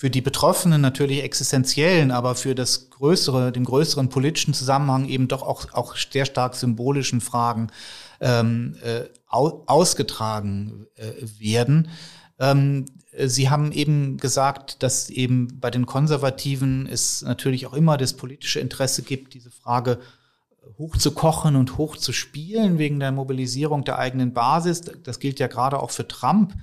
[0.00, 5.42] für die Betroffenen natürlich existenziellen, aber für das größere, den größeren politischen Zusammenhang eben doch
[5.42, 7.66] auch, auch sehr stark symbolischen Fragen
[8.18, 11.90] ähm, äh, ausgetragen äh, werden.
[12.38, 18.14] Ähm, Sie haben eben gesagt, dass eben bei den Konservativen es natürlich auch immer das
[18.14, 19.98] politische Interesse gibt, diese Frage
[20.78, 24.80] hoch zu kochen und hoch zu spielen wegen der Mobilisierung der eigenen Basis.
[24.80, 26.54] Das gilt ja gerade auch für Trump,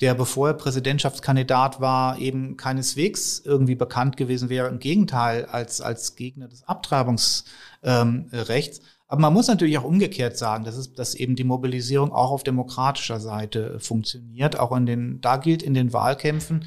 [0.00, 4.68] der, bevor er Präsidentschaftskandidat war, eben keineswegs irgendwie bekannt gewesen wäre.
[4.68, 7.44] Im Gegenteil, als, als Gegner des Abtreibungsrechts.
[7.82, 12.30] Ähm, aber man muss natürlich auch umgekehrt sagen, dass, es, dass eben die Mobilisierung auch
[12.30, 14.58] auf demokratischer Seite funktioniert.
[14.58, 16.64] Auch in den, da gilt in den Wahlkämpfen,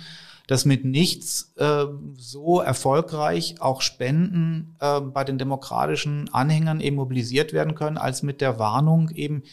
[0.48, 1.86] dass mit nichts äh,
[2.18, 8.42] so erfolgreich auch Spenden äh, bei den demokratischen Anhängern eben mobilisiert werden können, als mit
[8.42, 9.44] der Warnung eben,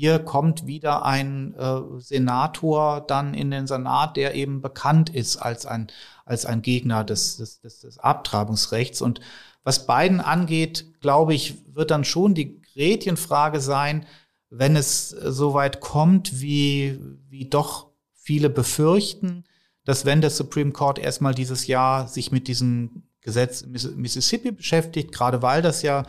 [0.00, 5.66] hier kommt wieder ein äh, Senator dann in den Senat, der eben bekannt ist als
[5.66, 5.88] ein,
[6.24, 9.02] als ein Gegner des, des, des, des Abtreibungsrechts.
[9.02, 9.20] Und
[9.62, 14.06] was Biden angeht, glaube ich, wird dann schon die Gretchenfrage sein,
[14.48, 16.98] wenn es soweit kommt, wie,
[17.28, 19.44] wie doch viele befürchten,
[19.84, 25.42] dass wenn der Supreme Court erstmal dieses Jahr sich mit diesem Gesetz Mississippi beschäftigt, gerade
[25.42, 26.06] weil das ja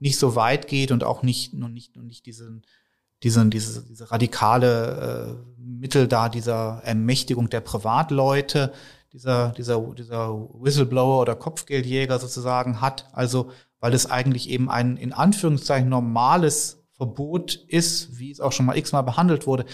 [0.00, 2.62] nicht so weit geht und auch nicht, und nicht, und nicht diesen,
[3.22, 8.72] diesen, diese, diese radikale äh, Mittel da dieser Ermächtigung der Privatleute,
[9.12, 13.08] dieser, dieser, dieser Whistleblower oder Kopfgeldjäger sozusagen hat.
[13.12, 13.50] Also,
[13.80, 18.76] weil es eigentlich eben ein in Anführungszeichen normales Verbot ist, wie es auch schon mal
[18.76, 19.64] x-mal behandelt wurde.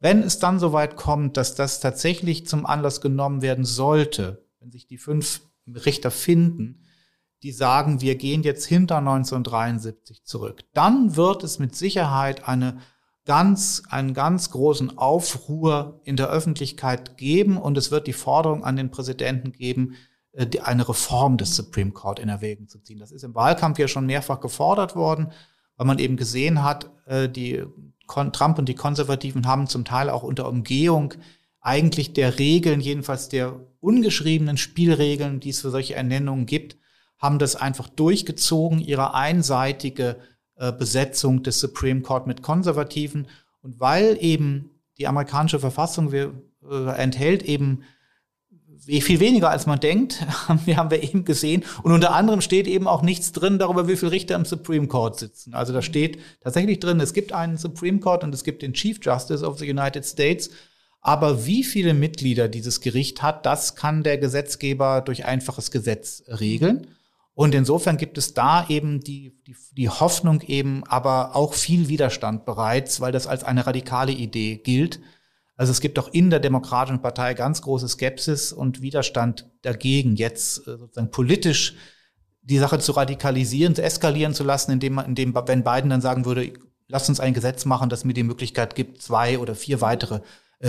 [0.00, 4.86] Wenn es dann soweit kommt, dass das tatsächlich zum Anlass genommen werden sollte, wenn sich
[4.86, 6.83] die fünf Richter finden,
[7.44, 12.78] die sagen, wir gehen jetzt hinter 1973 zurück, dann wird es mit Sicherheit eine
[13.26, 18.76] ganz, einen ganz großen Aufruhr in der Öffentlichkeit geben und es wird die Forderung an
[18.76, 19.94] den Präsidenten geben,
[20.32, 22.98] äh, eine Reform des Supreme Court in Erwägung zu ziehen.
[22.98, 25.30] Das ist im Wahlkampf ja schon mehrfach gefordert worden,
[25.76, 27.62] weil man eben gesehen hat, äh, die
[28.08, 31.12] Trump und die Konservativen haben zum Teil auch unter Umgehung
[31.60, 36.76] eigentlich der Regeln, jedenfalls der ungeschriebenen Spielregeln, die es für solche Ernennungen gibt,
[37.24, 40.16] haben das einfach durchgezogen, ihre einseitige
[40.56, 43.28] äh, Besetzung des Supreme Court mit Konservativen.
[43.62, 46.34] Und weil eben die amerikanische Verfassung wir,
[46.70, 47.82] äh, enthält eben
[48.78, 50.26] viel weniger als man denkt,
[50.66, 51.64] wir, haben wir eben gesehen.
[51.82, 55.18] Und unter anderem steht eben auch nichts drin darüber, wie viele Richter im Supreme Court
[55.18, 55.54] sitzen.
[55.54, 58.98] Also da steht tatsächlich drin, es gibt einen Supreme Court und es gibt den Chief
[59.00, 60.50] Justice of the United States.
[61.00, 66.86] Aber wie viele Mitglieder dieses Gericht hat, das kann der Gesetzgeber durch einfaches Gesetz regeln.
[67.34, 72.44] Und insofern gibt es da eben die, die, die Hoffnung eben, aber auch viel Widerstand
[72.44, 75.00] bereits, weil das als eine radikale Idee gilt.
[75.56, 80.66] Also es gibt auch in der Demokratischen Partei ganz große Skepsis und Widerstand dagegen, jetzt
[80.66, 81.74] äh, sozusagen politisch
[82.42, 86.24] die Sache zu radikalisieren, zu eskalieren zu lassen, indem man, indem, wenn Biden dann sagen
[86.24, 86.52] würde,
[86.88, 90.20] lasst uns ein Gesetz machen, das mir die Möglichkeit gibt, zwei oder vier weitere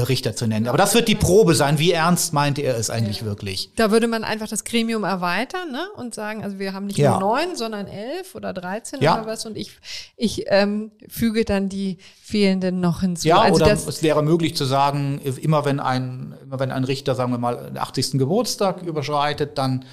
[0.04, 0.68] Richter zu nennen.
[0.68, 1.80] Aber das wird die Probe sein.
[1.80, 3.26] Wie ernst meinte er es eigentlich ja.
[3.26, 3.72] wirklich?
[3.76, 5.88] Da würde man einfach das Gremium erweitern ne?
[5.96, 7.12] und sagen, also wir haben nicht ja.
[7.12, 9.16] nur neun, sondern elf oder dreizehn ja.
[9.16, 9.46] oder was.
[9.46, 9.72] Und ich,
[10.18, 13.28] ich ähm, füge dann die fehlenden noch hinzu.
[13.28, 17.16] Ja, also oder es wäre möglich zu sagen, immer wenn ein, immer wenn ein Richter,
[17.16, 18.12] sagen wir mal, den 80.
[18.14, 19.86] Geburtstag überschreitet, dann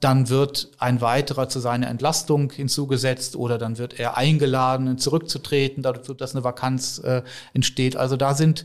[0.00, 6.16] dann wird ein weiterer zu seiner Entlastung hinzugesetzt oder dann wird er eingeladen, zurückzutreten, dadurch,
[6.16, 7.22] dass eine Vakanz äh,
[7.52, 7.96] entsteht.
[7.96, 8.64] Also da sind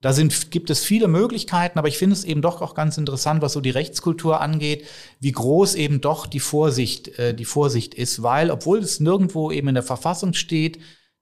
[0.00, 3.42] da sind, gibt es viele Möglichkeiten, aber ich finde es eben doch auch ganz interessant,
[3.42, 4.86] was so die Rechtskultur angeht,
[5.20, 9.68] wie groß eben doch die Vorsicht, äh, die Vorsicht ist, weil, obwohl es nirgendwo eben
[9.68, 10.78] in der Verfassung steht,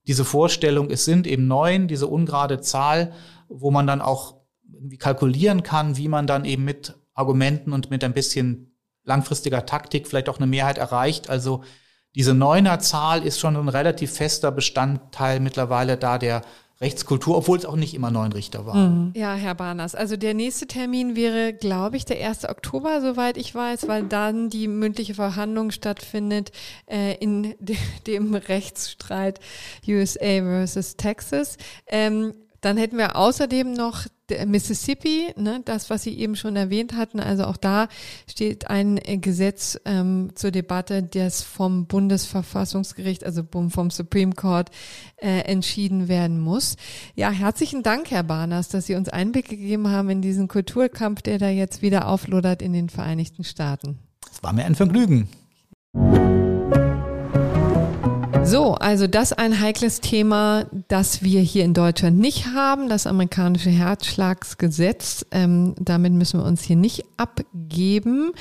[0.07, 3.13] diese Vorstellung, es sind eben neun, diese ungerade Zahl,
[3.49, 4.37] wo man dann auch
[4.73, 10.07] irgendwie kalkulieren kann, wie man dann eben mit Argumenten und mit ein bisschen langfristiger Taktik
[10.07, 11.29] vielleicht auch eine Mehrheit erreicht.
[11.29, 11.65] Also
[12.15, 16.43] diese Neuner-Zahl ist schon ein relativ fester Bestandteil mittlerweile da der
[16.81, 19.07] Rechtskultur, obwohl es auch nicht immer neun Richter waren.
[19.07, 19.13] Mhm.
[19.17, 22.49] Ja, Herr Barners, also der nächste Termin wäre, glaube ich, der 1.
[22.49, 26.53] Oktober, soweit ich weiß, weil dann die mündliche Verhandlung stattfindet
[26.87, 27.77] äh, in de
[28.07, 29.41] dem Rechtsstreit
[29.89, 31.57] USA versus Texas.
[31.89, 34.07] Ähm, dann hätten wir außerdem noch
[34.47, 37.89] Mississippi, ne, das, was Sie eben schon erwähnt hatten, also auch da
[38.31, 44.71] steht ein äh, Gesetz ähm, zur Debatte, das vom Bundesverfassungsgericht, also vom Supreme Court,
[45.17, 46.77] äh, entschieden werden muss.
[47.15, 51.39] Ja, herzlichen Dank, Herr Barners, dass Sie uns Einblick gegeben haben in diesen Kulturkampf, der
[51.39, 53.99] da jetzt wieder auflodert in den Vereinigten Staaten.
[54.31, 55.29] Es war mir ein Vergnügen.
[58.51, 63.69] So, also das ein heikles Thema, das wir hier in Deutschland nicht haben, das amerikanische
[63.69, 65.27] Herzschlagsgesetz.
[65.31, 68.33] Ähm, damit müssen wir uns hier nicht abgeben.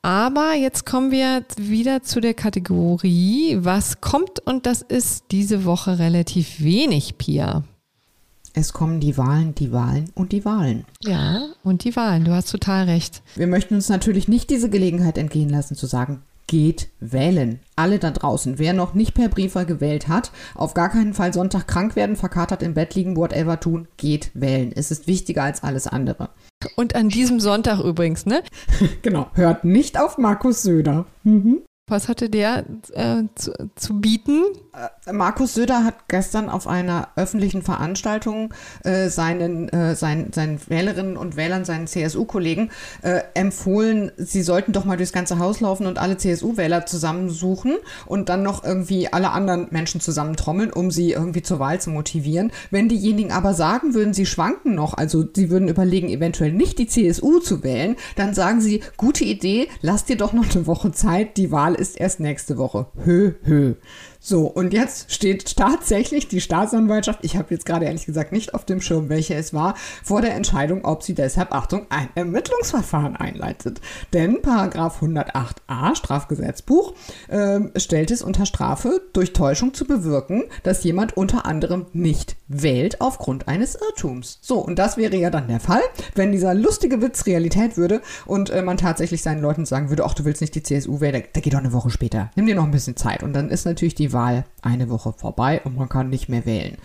[0.00, 5.98] Aber jetzt kommen wir wieder zu der Kategorie, was kommt und das ist diese Woche
[5.98, 7.62] relativ wenig, Pia.
[8.54, 10.84] Es kommen die Wahlen, die Wahlen und die Wahlen.
[11.00, 13.22] Ja, und die Wahlen, du hast total recht.
[13.34, 17.60] Wir möchten uns natürlich nicht diese Gelegenheit entgehen lassen zu sagen, geht wählen.
[17.76, 21.66] Alle da draußen, wer noch nicht per Briefer gewählt hat, auf gar keinen Fall Sonntag
[21.66, 24.72] krank werden, verkatert im Bett liegen, whatever tun, geht wählen.
[24.74, 26.30] Es ist wichtiger als alles andere.
[26.76, 28.42] Und an diesem Sonntag übrigens, ne?
[29.02, 31.06] genau, hört nicht auf Markus Söder.
[31.24, 31.62] Mhm.
[31.92, 32.64] Was hatte der
[32.94, 34.44] äh, zu, zu, bieten?
[35.06, 41.18] Äh, Markus Söder hat gestern auf einer öffentlichen Veranstaltung äh, seinen, äh, seinen, seinen Wählerinnen
[41.18, 42.70] und Wählern, seinen CSU-Kollegen
[43.02, 48.30] äh, empfohlen, sie sollten doch mal durchs ganze Haus laufen und alle CSU-Wähler zusammensuchen und
[48.30, 52.52] dann noch irgendwie alle anderen Menschen zusammentrommeln, um sie irgendwie zur Wahl zu motivieren.
[52.70, 56.86] Wenn diejenigen aber sagen würden, sie schwanken noch, also sie würden überlegen, eventuell nicht die
[56.86, 61.36] CSU zu wählen, dann sagen sie, gute Idee, lass dir doch noch eine Woche Zeit,
[61.36, 62.86] die Wahl ist erst nächste Woche.
[63.04, 63.74] Hö, hö.
[64.24, 68.64] So, und jetzt steht tatsächlich die Staatsanwaltschaft, ich habe jetzt gerade ehrlich gesagt nicht auf
[68.64, 69.74] dem Schirm, welche es war,
[70.04, 73.80] vor der Entscheidung, ob sie deshalb, Achtung, ein Ermittlungsverfahren einleitet.
[74.12, 76.94] Denn Paragraph 108a Strafgesetzbuch
[77.26, 83.00] äh, stellt es unter Strafe, durch Täuschung zu bewirken, dass jemand unter anderem nicht wählt
[83.00, 84.38] aufgrund eines Irrtums.
[84.40, 85.82] So, und das wäre ja dann der Fall,
[86.14, 90.14] wenn dieser lustige Witz Realität würde und äh, man tatsächlich seinen Leuten sagen würde, ach,
[90.14, 92.30] du willst nicht die CSU wählen, da geht doch eine Woche später.
[92.36, 93.24] Nimm dir noch ein bisschen Zeit.
[93.24, 96.76] Und dann ist natürlich die Wahl eine Woche vorbei und man kann nicht mehr wählen.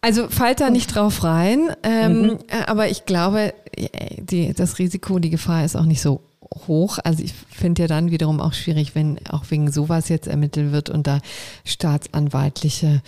[0.00, 2.38] Also fallt da nicht drauf rein, ähm, mhm.
[2.48, 6.20] Äh, aber ich glaube, äh, die, das Risiko, die Gefahr ist auch nicht so
[6.68, 6.98] hoch.
[7.04, 10.90] Also ich finde ja dann wiederum auch schwierig, wenn auch wegen sowas jetzt ermittelt wird
[10.90, 11.20] und da
[11.64, 13.02] staatsanwaltliche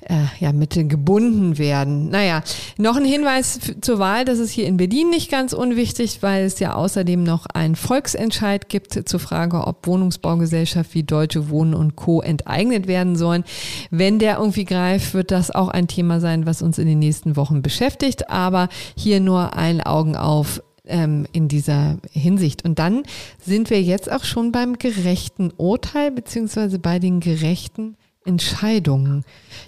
[0.00, 2.08] äh, ja, Mittel gebunden werden.
[2.10, 2.42] Naja,
[2.76, 6.58] noch ein Hinweis zur Wahl, das ist hier in Berlin nicht ganz unwichtig, weil es
[6.58, 12.20] ja außerdem noch einen Volksentscheid gibt zur Frage, ob Wohnungsbaugesellschaft wie Deutsche Wohnen und Co.
[12.20, 13.44] enteignet werden sollen.
[13.90, 17.36] Wenn der irgendwie greift, wird das auch ein Thema sein, was uns in den nächsten
[17.36, 18.30] Wochen beschäftigt.
[18.30, 22.64] Aber hier nur ein Augen auf ähm, in dieser Hinsicht.
[22.64, 23.02] Und dann
[23.40, 29.24] sind wir jetzt auch schon beim gerechten Urteil beziehungsweise bei den gerechten Entscheidungen,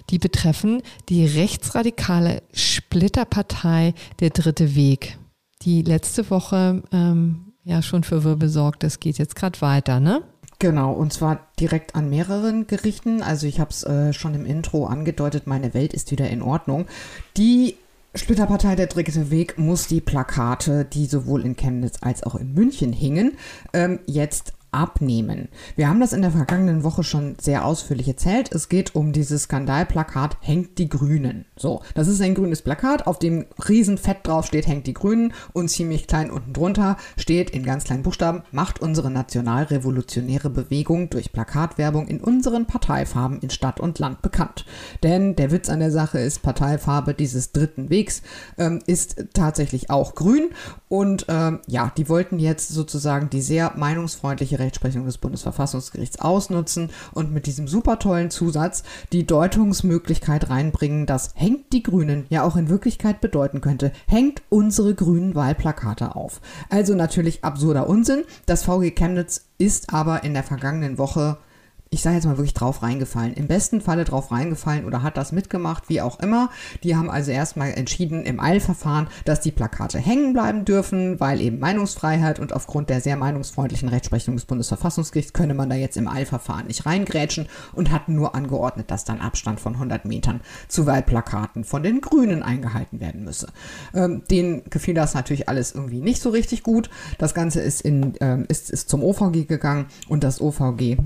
[0.09, 5.17] die betreffen die rechtsradikale Splitterpartei Der Dritte Weg,
[5.63, 8.83] die letzte Woche ähm, ja schon für Wirbel sorgt.
[8.83, 10.21] Das geht jetzt gerade weiter, ne?
[10.59, 13.21] Genau, und zwar direkt an mehreren Gerichten.
[13.21, 16.85] Also ich habe es äh, schon im Intro angedeutet, meine Welt ist wieder in Ordnung.
[17.35, 17.75] Die
[18.15, 22.93] Splitterpartei Der dritte Weg muss die Plakate, die sowohl in Chemnitz als auch in München
[22.93, 23.37] hingen,
[23.73, 25.49] ähm, jetzt abnehmen.
[25.75, 28.51] Wir haben das in der vergangenen Woche schon sehr ausführlich erzählt.
[28.51, 31.45] Es geht um dieses Skandalplakat Hängt die Grünen.
[31.55, 35.33] So, das ist ein grünes Plakat, auf dem riesen Fett drauf steht Hängt die Grünen
[35.53, 41.31] und ziemlich klein unten drunter steht in ganz kleinen Buchstaben Macht unsere nationalrevolutionäre Bewegung durch
[41.31, 44.65] Plakatwerbung in unseren Parteifarben in Stadt und Land bekannt.
[45.03, 48.21] Denn der Witz an der Sache ist, Parteifarbe dieses dritten Wegs
[48.57, 50.49] ähm, ist tatsächlich auch grün
[50.89, 57.31] und ähm, ja, die wollten jetzt sozusagen die sehr meinungsfreundliche Rechtsprechung des Bundesverfassungsgerichts ausnutzen und
[57.31, 62.69] mit diesem super tollen Zusatz die Deutungsmöglichkeit reinbringen, dass hängt die Grünen ja auch in
[62.69, 66.41] Wirklichkeit bedeuten könnte, hängt unsere grünen Wahlplakate auf.
[66.69, 68.23] Also natürlich absurder Unsinn.
[68.45, 71.37] Das VG Chemnitz ist aber in der vergangenen Woche
[71.93, 73.33] ich sage jetzt mal wirklich drauf reingefallen.
[73.33, 76.49] Im besten Falle drauf reingefallen oder hat das mitgemacht, wie auch immer.
[76.83, 81.59] Die haben also erstmal entschieden im Eilverfahren, dass die Plakate hängen bleiben dürfen, weil eben
[81.59, 86.67] Meinungsfreiheit und aufgrund der sehr meinungsfreundlichen Rechtsprechung des Bundesverfassungsgerichts könne man da jetzt im Eilverfahren
[86.67, 91.83] nicht reingrätschen und hatten nur angeordnet, dass dann Abstand von 100 Metern zu Wahlplakaten von
[91.83, 93.47] den Grünen eingehalten werden müsse.
[93.93, 96.89] Ähm, denen gefiel das natürlich alles irgendwie nicht so richtig gut.
[97.19, 100.97] Das Ganze ist, in, ähm, ist, ist zum OVG gegangen und das OVG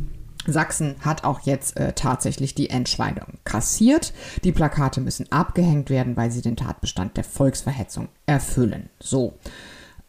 [0.47, 4.13] Sachsen hat auch jetzt äh, tatsächlich die Entscheidung kassiert.
[4.43, 8.89] Die Plakate müssen abgehängt werden, weil sie den Tatbestand der Volksverhetzung erfüllen.
[8.99, 9.33] So.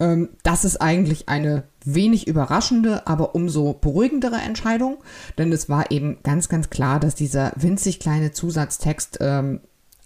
[0.00, 4.98] Ähm, das ist eigentlich eine wenig überraschende, aber umso beruhigendere Entscheidung,
[5.38, 9.60] denn es war eben ganz, ganz klar, dass dieser winzig kleine Zusatztext ähm,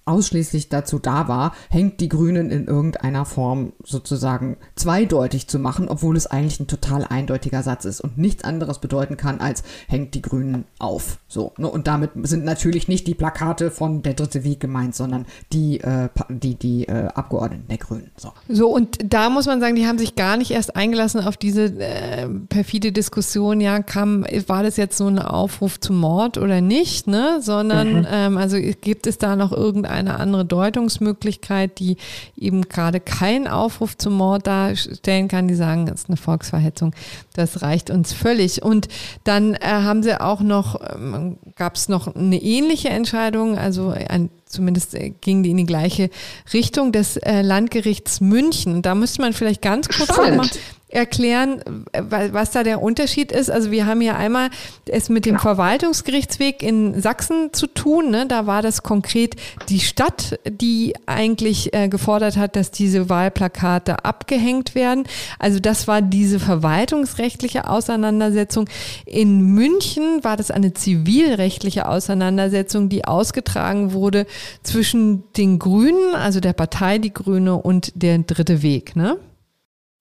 [0.04, 6.16] ausschließlich dazu da war, hängt die Grünen in irgendeiner Form sozusagen zweideutig zu machen, obwohl
[6.16, 10.22] es eigentlich ein total eindeutiger Satz ist und nichts anderes bedeuten kann als hängt die
[10.22, 11.18] Grünen auf.
[11.28, 11.68] So, ne?
[11.68, 16.08] Und damit sind natürlich nicht die Plakate von der dritte Weg gemeint, sondern die, äh,
[16.28, 18.10] die, die äh, Abgeordneten der Grünen.
[18.16, 18.32] So.
[18.48, 21.64] so, und da muss man sagen, die haben sich gar nicht erst eingelassen auf diese
[21.78, 27.06] äh, perfide Diskussion, ja, kam, war das jetzt so ein Aufruf zum Mord oder nicht,
[27.06, 27.38] ne?
[27.40, 28.06] Sondern mhm.
[28.10, 29.52] ähm, also gibt es da noch
[29.92, 31.96] irgendeine andere Deutungsmöglichkeit, die
[32.36, 36.94] eben gerade keinen Aufruf zum Mord darstellen kann, die sagen, das ist eine Volksverhetzung,
[37.34, 38.62] das reicht uns völlig.
[38.62, 38.88] Und
[39.24, 44.30] dann äh, haben sie auch noch, ähm, gab es noch eine ähnliche Entscheidung, also ein
[44.52, 46.10] zumindest äh, ging die in die gleiche
[46.52, 48.82] Richtung des äh, Landgerichts München.
[48.82, 50.48] Da müsste man vielleicht ganz kurz mal
[50.92, 51.62] erklären,
[51.92, 53.50] was da der Unterschied ist.
[53.50, 54.50] Also wir haben hier einmal
[54.86, 55.42] es mit dem genau.
[55.42, 58.10] Verwaltungsgerichtsweg in Sachsen zu tun.
[58.10, 58.26] Ne?
[58.26, 59.36] Da war das konkret
[59.68, 65.04] die Stadt, die eigentlich äh, gefordert hat, dass diese Wahlplakate abgehängt werden.
[65.38, 68.68] Also das war diese verwaltungsrechtliche Auseinandersetzung.
[69.06, 74.26] In München war das eine zivilrechtliche Auseinandersetzung, die ausgetragen wurde
[74.62, 78.94] zwischen den Grünen, also der Partei Die Grüne und der Dritte Weg.
[78.94, 79.16] Ne?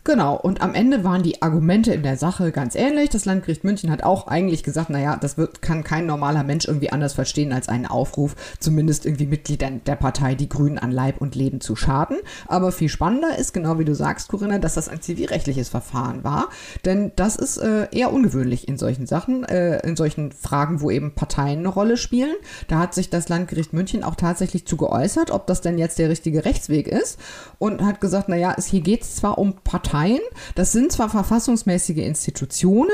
[0.04, 3.10] Genau, und am Ende waren die Argumente in der Sache ganz ähnlich.
[3.10, 6.92] Das Landgericht München hat auch eigentlich gesagt, naja, das wird, kann kein normaler Mensch irgendwie
[6.92, 11.36] anders verstehen als einen Aufruf, zumindest irgendwie Mitgliedern der Partei Die Grünen an Leib und
[11.36, 12.18] Leben zu schaden.
[12.48, 16.50] Aber viel spannender ist, genau wie du sagst, Corinna, dass das ein zivilrechtliches Verfahren war.
[16.84, 21.14] Denn das ist äh, eher ungewöhnlich in solchen Sachen, äh, in solchen Fragen, wo eben
[21.14, 22.34] Parteien eine Rolle spielen.
[22.68, 26.10] Da hat sich das Landgericht München auch tatsächlich zu geäußert, ob das denn jetzt der
[26.10, 27.20] richtige Rechtsweg ist.
[27.60, 30.22] Und hat gesagt, naja, es, hier geht es zwar um Parteien, Parteien.
[30.56, 32.90] Das sind zwar verfassungsmäßige Institutionen,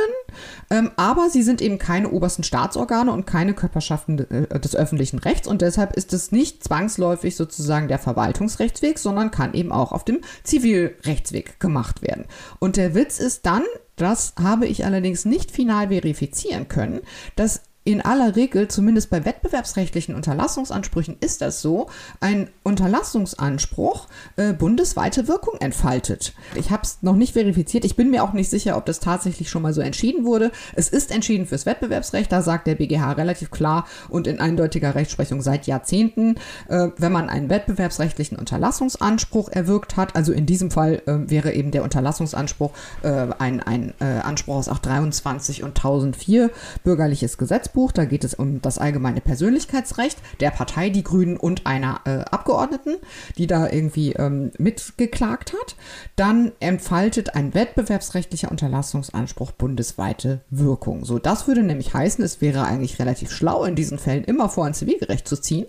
[0.70, 5.48] ähm, aber sie sind eben keine obersten Staatsorgane und keine Körperschaften äh, des öffentlichen Rechts
[5.48, 10.22] und deshalb ist es nicht zwangsläufig sozusagen der Verwaltungsrechtsweg, sondern kann eben auch auf dem
[10.44, 12.26] Zivilrechtsweg gemacht werden.
[12.60, 13.64] Und der Witz ist dann,
[13.96, 17.02] das habe ich allerdings nicht final verifizieren können,
[17.36, 21.88] dass in aller Regel, zumindest bei wettbewerbsrechtlichen Unterlassungsansprüchen, ist das so,
[22.20, 26.34] ein Unterlassungsanspruch äh, bundesweite Wirkung entfaltet.
[26.56, 27.86] Ich habe es noch nicht verifiziert.
[27.86, 30.52] Ich bin mir auch nicht sicher, ob das tatsächlich schon mal so entschieden wurde.
[30.76, 32.30] Es ist entschieden fürs Wettbewerbsrecht.
[32.30, 36.36] Da sagt der BGH relativ klar und in eindeutiger Rechtsprechung seit Jahrzehnten,
[36.68, 41.72] äh, wenn man einen wettbewerbsrechtlichen Unterlassungsanspruch erwirkt hat, also in diesem Fall äh, wäre eben
[41.72, 42.72] der Unterlassungsanspruch
[43.04, 46.52] äh, ein, ein äh, Anspruch aus 823 und 1004
[46.84, 47.92] bürgerliches Gesetzbuch Gesetzbuch.
[47.92, 52.96] Da geht es um das allgemeine Persönlichkeitsrecht der Partei Die Grünen und einer äh, Abgeordneten,
[53.38, 55.76] die da irgendwie ähm, mitgeklagt hat.
[56.16, 61.06] Dann entfaltet ein wettbewerbsrechtlicher Unterlassungsanspruch bundesweite Wirkung.
[61.06, 64.66] So, das würde nämlich heißen, es wäre eigentlich relativ schlau, in diesen Fällen immer vor
[64.66, 65.68] ein Zivilgerecht zu ziehen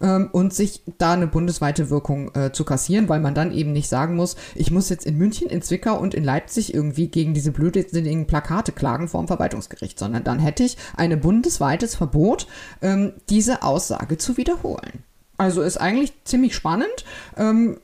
[0.00, 3.88] ähm, und sich da eine bundesweite Wirkung äh, zu kassieren, weil man dann eben nicht
[3.88, 7.52] sagen muss, ich muss jetzt in München, in Zwickau und in Leipzig irgendwie gegen diese
[7.52, 12.46] blödsinnigen Plakate klagen vor dem Verwaltungsgericht, sondern dann hätte ich eine Bundes bundesweites Verbot,
[12.80, 15.02] ähm, diese Aussage zu wiederholen.
[15.36, 17.04] Also ist eigentlich ziemlich spannend.
[17.36, 17.80] Ähm,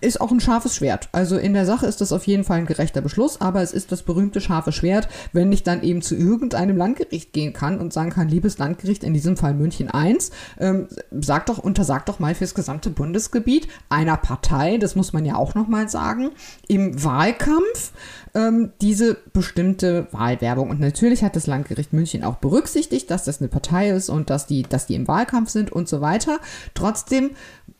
[0.00, 1.08] ist auch ein scharfes Schwert.
[1.12, 3.92] Also in der Sache ist das auf jeden Fall ein gerechter Beschluss, aber es ist
[3.92, 8.10] das berühmte scharfe Schwert, wenn ich dann eben zu irgendeinem Landgericht gehen kann und sagen
[8.10, 10.88] kann, liebes Landgericht, in diesem Fall München 1, ähm,
[11.20, 15.54] sag doch, untersagt doch mal fürs gesamte Bundesgebiet einer Partei, das muss man ja auch
[15.54, 16.30] nochmal sagen,
[16.68, 17.92] im Wahlkampf
[18.34, 20.70] ähm, diese bestimmte Wahlwerbung.
[20.70, 24.46] Und natürlich hat das Landgericht München auch berücksichtigt, dass das eine Partei ist und dass
[24.46, 26.38] die, dass die im Wahlkampf sind und so weiter.
[26.74, 27.30] Trotzdem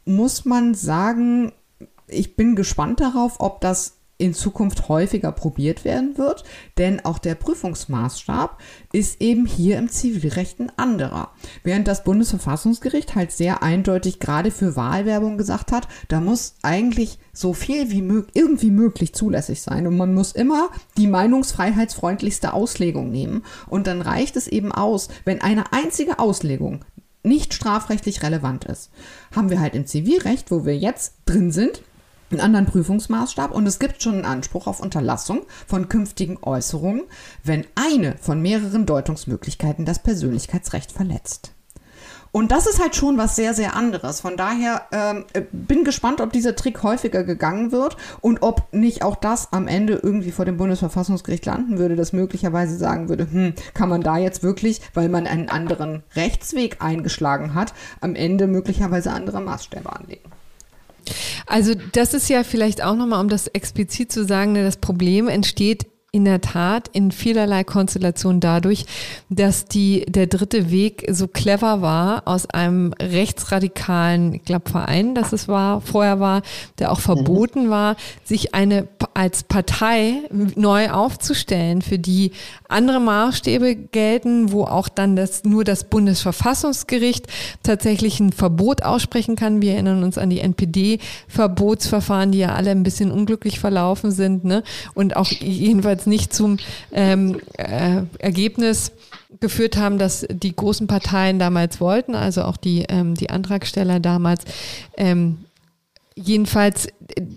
[0.04, 1.52] muss man sagen,
[2.08, 6.42] ich bin gespannt darauf, ob das in Zukunft häufiger probiert werden wird,
[6.76, 8.60] denn auch der Prüfungsmaßstab
[8.92, 11.30] ist eben hier im Zivilrecht ein anderer.
[11.62, 17.52] Während das Bundesverfassungsgericht halt sehr eindeutig gerade für Wahlwerbung gesagt hat, da muss eigentlich so
[17.52, 23.44] viel wie mög irgendwie möglich zulässig sein und man muss immer die meinungsfreiheitsfreundlichste Auslegung nehmen
[23.68, 26.84] und dann reicht es eben aus, wenn eine einzige Auslegung
[27.22, 28.90] nicht strafrechtlich relevant ist.
[29.34, 31.82] Haben wir halt im Zivilrecht, wo wir jetzt drin sind,
[32.30, 37.04] einen anderen Prüfungsmaßstab und es gibt schon einen Anspruch auf Unterlassung von künftigen Äußerungen,
[37.44, 41.52] wenn eine von mehreren Deutungsmöglichkeiten das Persönlichkeitsrecht verletzt.
[42.30, 44.20] Und das ist halt schon was sehr, sehr anderes.
[44.20, 49.16] Von daher ähm, bin gespannt, ob dieser Trick häufiger gegangen wird und ob nicht auch
[49.16, 53.88] das am Ende irgendwie vor dem Bundesverfassungsgericht landen würde, das möglicherweise sagen würde, hm, kann
[53.88, 59.40] man da jetzt wirklich, weil man einen anderen Rechtsweg eingeschlagen hat, am Ende möglicherweise andere
[59.40, 60.30] Maßstäbe anlegen.
[61.46, 65.28] Also das ist ja vielleicht auch nochmal, um das explizit zu sagen, ne, das Problem
[65.28, 68.86] entsteht in der Tat in vielerlei Konstellationen dadurch,
[69.28, 75.34] dass die, der dritte Weg so clever war, aus einem rechtsradikalen, ich glaube, Verein, dass
[75.34, 76.40] es war, vorher war,
[76.78, 77.70] der auch verboten mhm.
[77.70, 82.32] war, sich eine als Partei neu aufzustellen, für die
[82.68, 87.26] andere Maßstäbe gelten, wo auch dann das, nur das Bundesverfassungsgericht
[87.62, 89.60] tatsächlich ein Verbot aussprechen kann.
[89.60, 94.62] Wir erinnern uns an die NPD-Verbotsverfahren, die ja alle ein bisschen unglücklich verlaufen sind, ne?
[94.94, 96.58] Und auch jedenfalls jedenfalls nicht zum
[96.92, 98.92] ähm, äh, Ergebnis
[99.40, 104.44] geführt haben, dass die großen Parteien damals wollten, also auch die, ähm, die Antragsteller damals.
[104.96, 105.38] Ähm,
[106.14, 106.88] jedenfalls,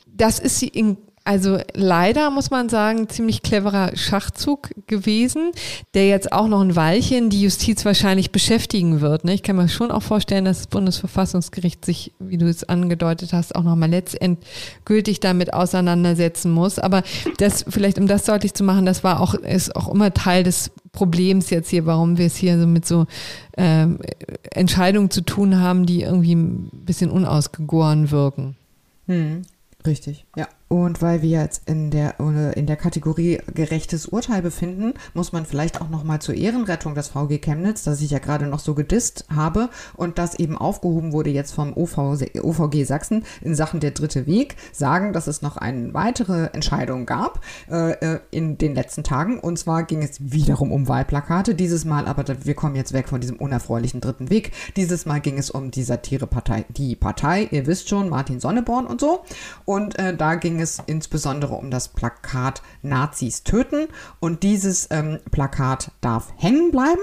[0.08, 5.52] das ist in also leider muss man sagen, ziemlich cleverer Schachzug gewesen,
[5.94, 9.24] der jetzt auch noch ein Weilchen die Justiz wahrscheinlich beschäftigen wird.
[9.24, 9.36] Ne?
[9.36, 13.56] Ich kann mir schon auch vorstellen, dass das Bundesverfassungsgericht sich, wie du es angedeutet hast,
[13.56, 16.80] auch nochmal letztendgültig damit auseinandersetzen muss.
[16.80, 17.04] Aber
[17.38, 20.72] das vielleicht, um das deutlich zu machen, das war auch, ist auch immer Teil des
[20.92, 23.06] Problems jetzt hier, warum wir es hier so mit so
[23.54, 23.86] äh,
[24.52, 28.56] Entscheidungen zu tun haben, die irgendwie ein bisschen unausgegoren wirken.
[29.06, 29.44] Hm,
[29.86, 30.48] richtig, ja.
[30.72, 32.18] Und weil wir jetzt in der,
[32.56, 37.40] in der Kategorie gerechtes Urteil befinden, muss man vielleicht auch nochmal zur Ehrenrettung des VG
[37.40, 39.68] Chemnitz, das ich ja gerade noch so gedisst habe
[39.98, 41.98] und das eben aufgehoben wurde jetzt vom OV,
[42.42, 47.42] OVG Sachsen in Sachen der dritte Weg, sagen, dass es noch eine weitere Entscheidung gab
[47.70, 49.42] äh, äh, in den letzten Tagen.
[49.42, 51.54] Und zwar ging es wiederum um Wahlplakate.
[51.54, 54.54] Dieses Mal aber, wir kommen jetzt weg von diesem unerfreulichen dritten Weg.
[54.78, 59.02] Dieses Mal ging es um die Satirepartei, die Partei, ihr wisst schon, Martin Sonneborn und
[59.02, 59.26] so.
[59.66, 63.88] Und äh, da ging es insbesondere um das Plakat Nazis töten
[64.20, 67.02] und dieses ähm, Plakat darf hängen bleiben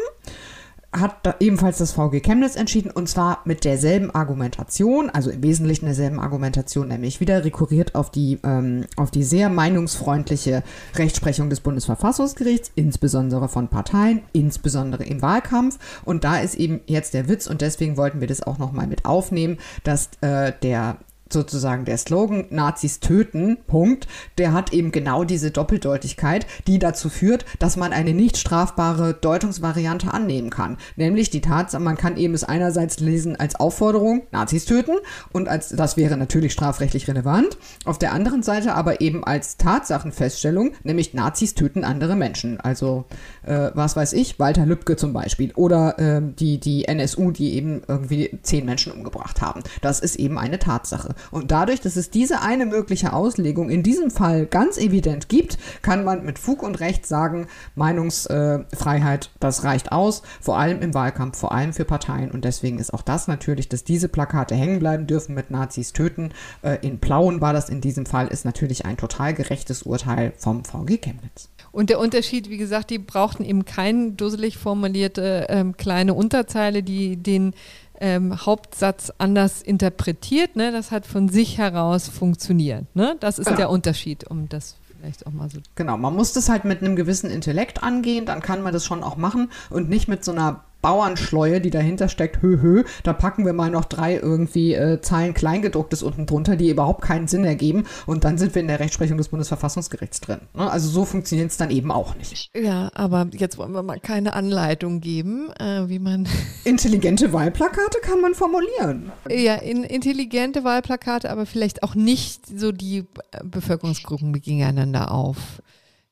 [0.91, 5.85] hat da ebenfalls das VG Chemnitz entschieden und zwar mit derselben Argumentation, also im Wesentlichen
[5.85, 10.63] derselben Argumentation, nämlich wieder rekurriert auf die, ähm, auf die sehr meinungsfreundliche
[10.95, 15.79] Rechtsprechung des Bundesverfassungsgerichts, insbesondere von Parteien, insbesondere im Wahlkampf.
[16.05, 19.05] Und da ist eben jetzt der Witz und deswegen wollten wir das auch nochmal mit
[19.05, 20.97] aufnehmen, dass äh, der
[21.33, 27.45] sozusagen der Slogan Nazis töten, Punkt, der hat eben genau diese Doppeldeutigkeit, die dazu führt,
[27.59, 30.77] dass man eine nicht strafbare Deutungsvariante annehmen kann.
[30.97, 34.97] Nämlich die Tatsache, man kann eben es einerseits lesen als Aufforderung, Nazis töten,
[35.33, 40.73] und als, das wäre natürlich strafrechtlich relevant, auf der anderen Seite aber eben als Tatsachenfeststellung,
[40.83, 42.61] nämlich Nazis töten andere Menschen.
[42.61, 43.07] Also,
[43.45, 47.83] äh, was weiß ich, Walter Lübcke zum Beispiel, oder äh, die, die NSU, die eben
[47.87, 49.63] irgendwie zehn Menschen umgebracht haben.
[49.83, 51.15] Das ist eben eine Tatsache.
[51.31, 56.05] Und dadurch, dass es diese eine mögliche Auslegung in diesem Fall ganz evident gibt, kann
[56.05, 61.53] man mit Fug und Recht sagen, Meinungsfreiheit, das reicht aus, vor allem im Wahlkampf, vor
[61.53, 62.31] allem für Parteien.
[62.31, 66.31] Und deswegen ist auch das natürlich, dass diese Plakate hängen bleiben dürfen mit Nazis töten.
[66.63, 70.65] Äh, in Plauen war das in diesem Fall, ist natürlich ein total gerechtes Urteil vom
[70.65, 71.49] VG Chemnitz.
[71.71, 77.17] Und der Unterschied, wie gesagt, die brauchten eben keine dusselig formulierte ähm, kleine Unterzeile, die
[77.17, 77.55] den
[78.01, 80.57] ähm, Hauptsatz anders interpretiert.
[80.57, 80.73] Ne?
[80.73, 82.85] Das hat von sich heraus funktioniert.
[82.95, 83.17] Ne?
[83.21, 83.57] Das ist genau.
[83.57, 85.59] der Unterschied, um das vielleicht auch mal so.
[85.75, 89.03] Genau, man muss das halt mit einem gewissen Intellekt angehen, dann kann man das schon
[89.03, 93.45] auch machen und nicht mit so einer Bauernschleue, die dahinter steckt, hö, hö, da packen
[93.45, 97.85] wir mal noch drei irgendwie äh, Zeilen Kleingedrucktes unten drunter, die überhaupt keinen Sinn ergeben
[98.07, 100.41] und dann sind wir in der Rechtsprechung des Bundesverfassungsgerichts drin.
[100.55, 100.71] Ne?
[100.71, 102.51] Also so funktioniert es dann eben auch nicht.
[102.55, 106.29] Ja, aber jetzt wollen wir mal keine Anleitung geben, äh, wie man...
[106.65, 109.11] Intelligente Wahlplakate kann man formulieren.
[109.31, 113.05] Ja, in, intelligente Wahlplakate, aber vielleicht auch nicht so die
[113.43, 115.37] Bevölkerungsgruppen gegeneinander auf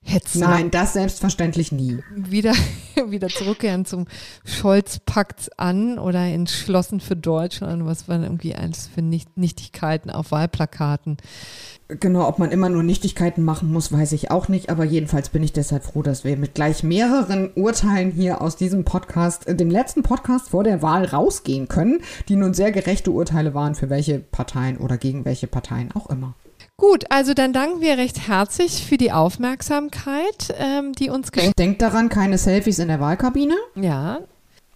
[0.07, 0.41] hetzen.
[0.41, 1.99] Nein, das selbstverständlich nie.
[2.15, 2.53] Wieder,
[3.09, 4.07] wieder zurückkehren zum
[4.45, 11.17] Scholz-Pakt an oder entschlossen für Deutschland, was waren irgendwie alles für Nicht Nichtigkeiten auf Wahlplakaten.
[11.89, 15.45] Genau, ob man immer nur Nichtigkeiten machen muss, weiß ich auch nicht, aber jedenfalls bin
[15.45, 19.71] ich deshalb froh, dass wir mit gleich mehreren Urteilen hier aus diesem Podcast, äh, dem
[19.71, 24.19] letzten Podcast vor der Wahl rausgehen können, die nun sehr gerechte Urteile waren für welche
[24.19, 26.35] Parteien oder gegen welche Parteien auch immer.
[26.79, 31.81] Gut, also dann danken wir recht herzlich für die Aufmerksamkeit, ähm, die uns geschenkt Denkt
[31.81, 33.55] daran, keine Selfies in der Wahlkabine.
[33.75, 34.19] Ja.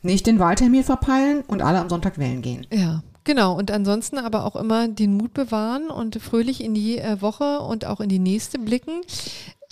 [0.03, 2.67] Nicht den Wahltermin verpeilen und alle am Sonntag wählen gehen.
[2.73, 3.03] Ja.
[3.25, 7.61] Genau, und ansonsten aber auch immer den Mut bewahren und fröhlich in die äh, Woche
[7.61, 9.03] und auch in die nächste blicken.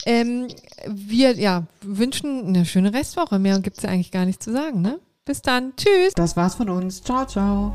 [0.04, 0.48] Ähm,
[0.86, 3.38] wir ja, wünschen eine schöne Restwoche.
[3.38, 4.82] Mehr gibt es ja eigentlich gar nicht zu sagen.
[4.82, 5.00] Ne?
[5.24, 5.72] Bis dann.
[5.76, 6.12] Tschüss.
[6.14, 7.02] Das war's von uns.
[7.02, 7.72] Ciao, ciao.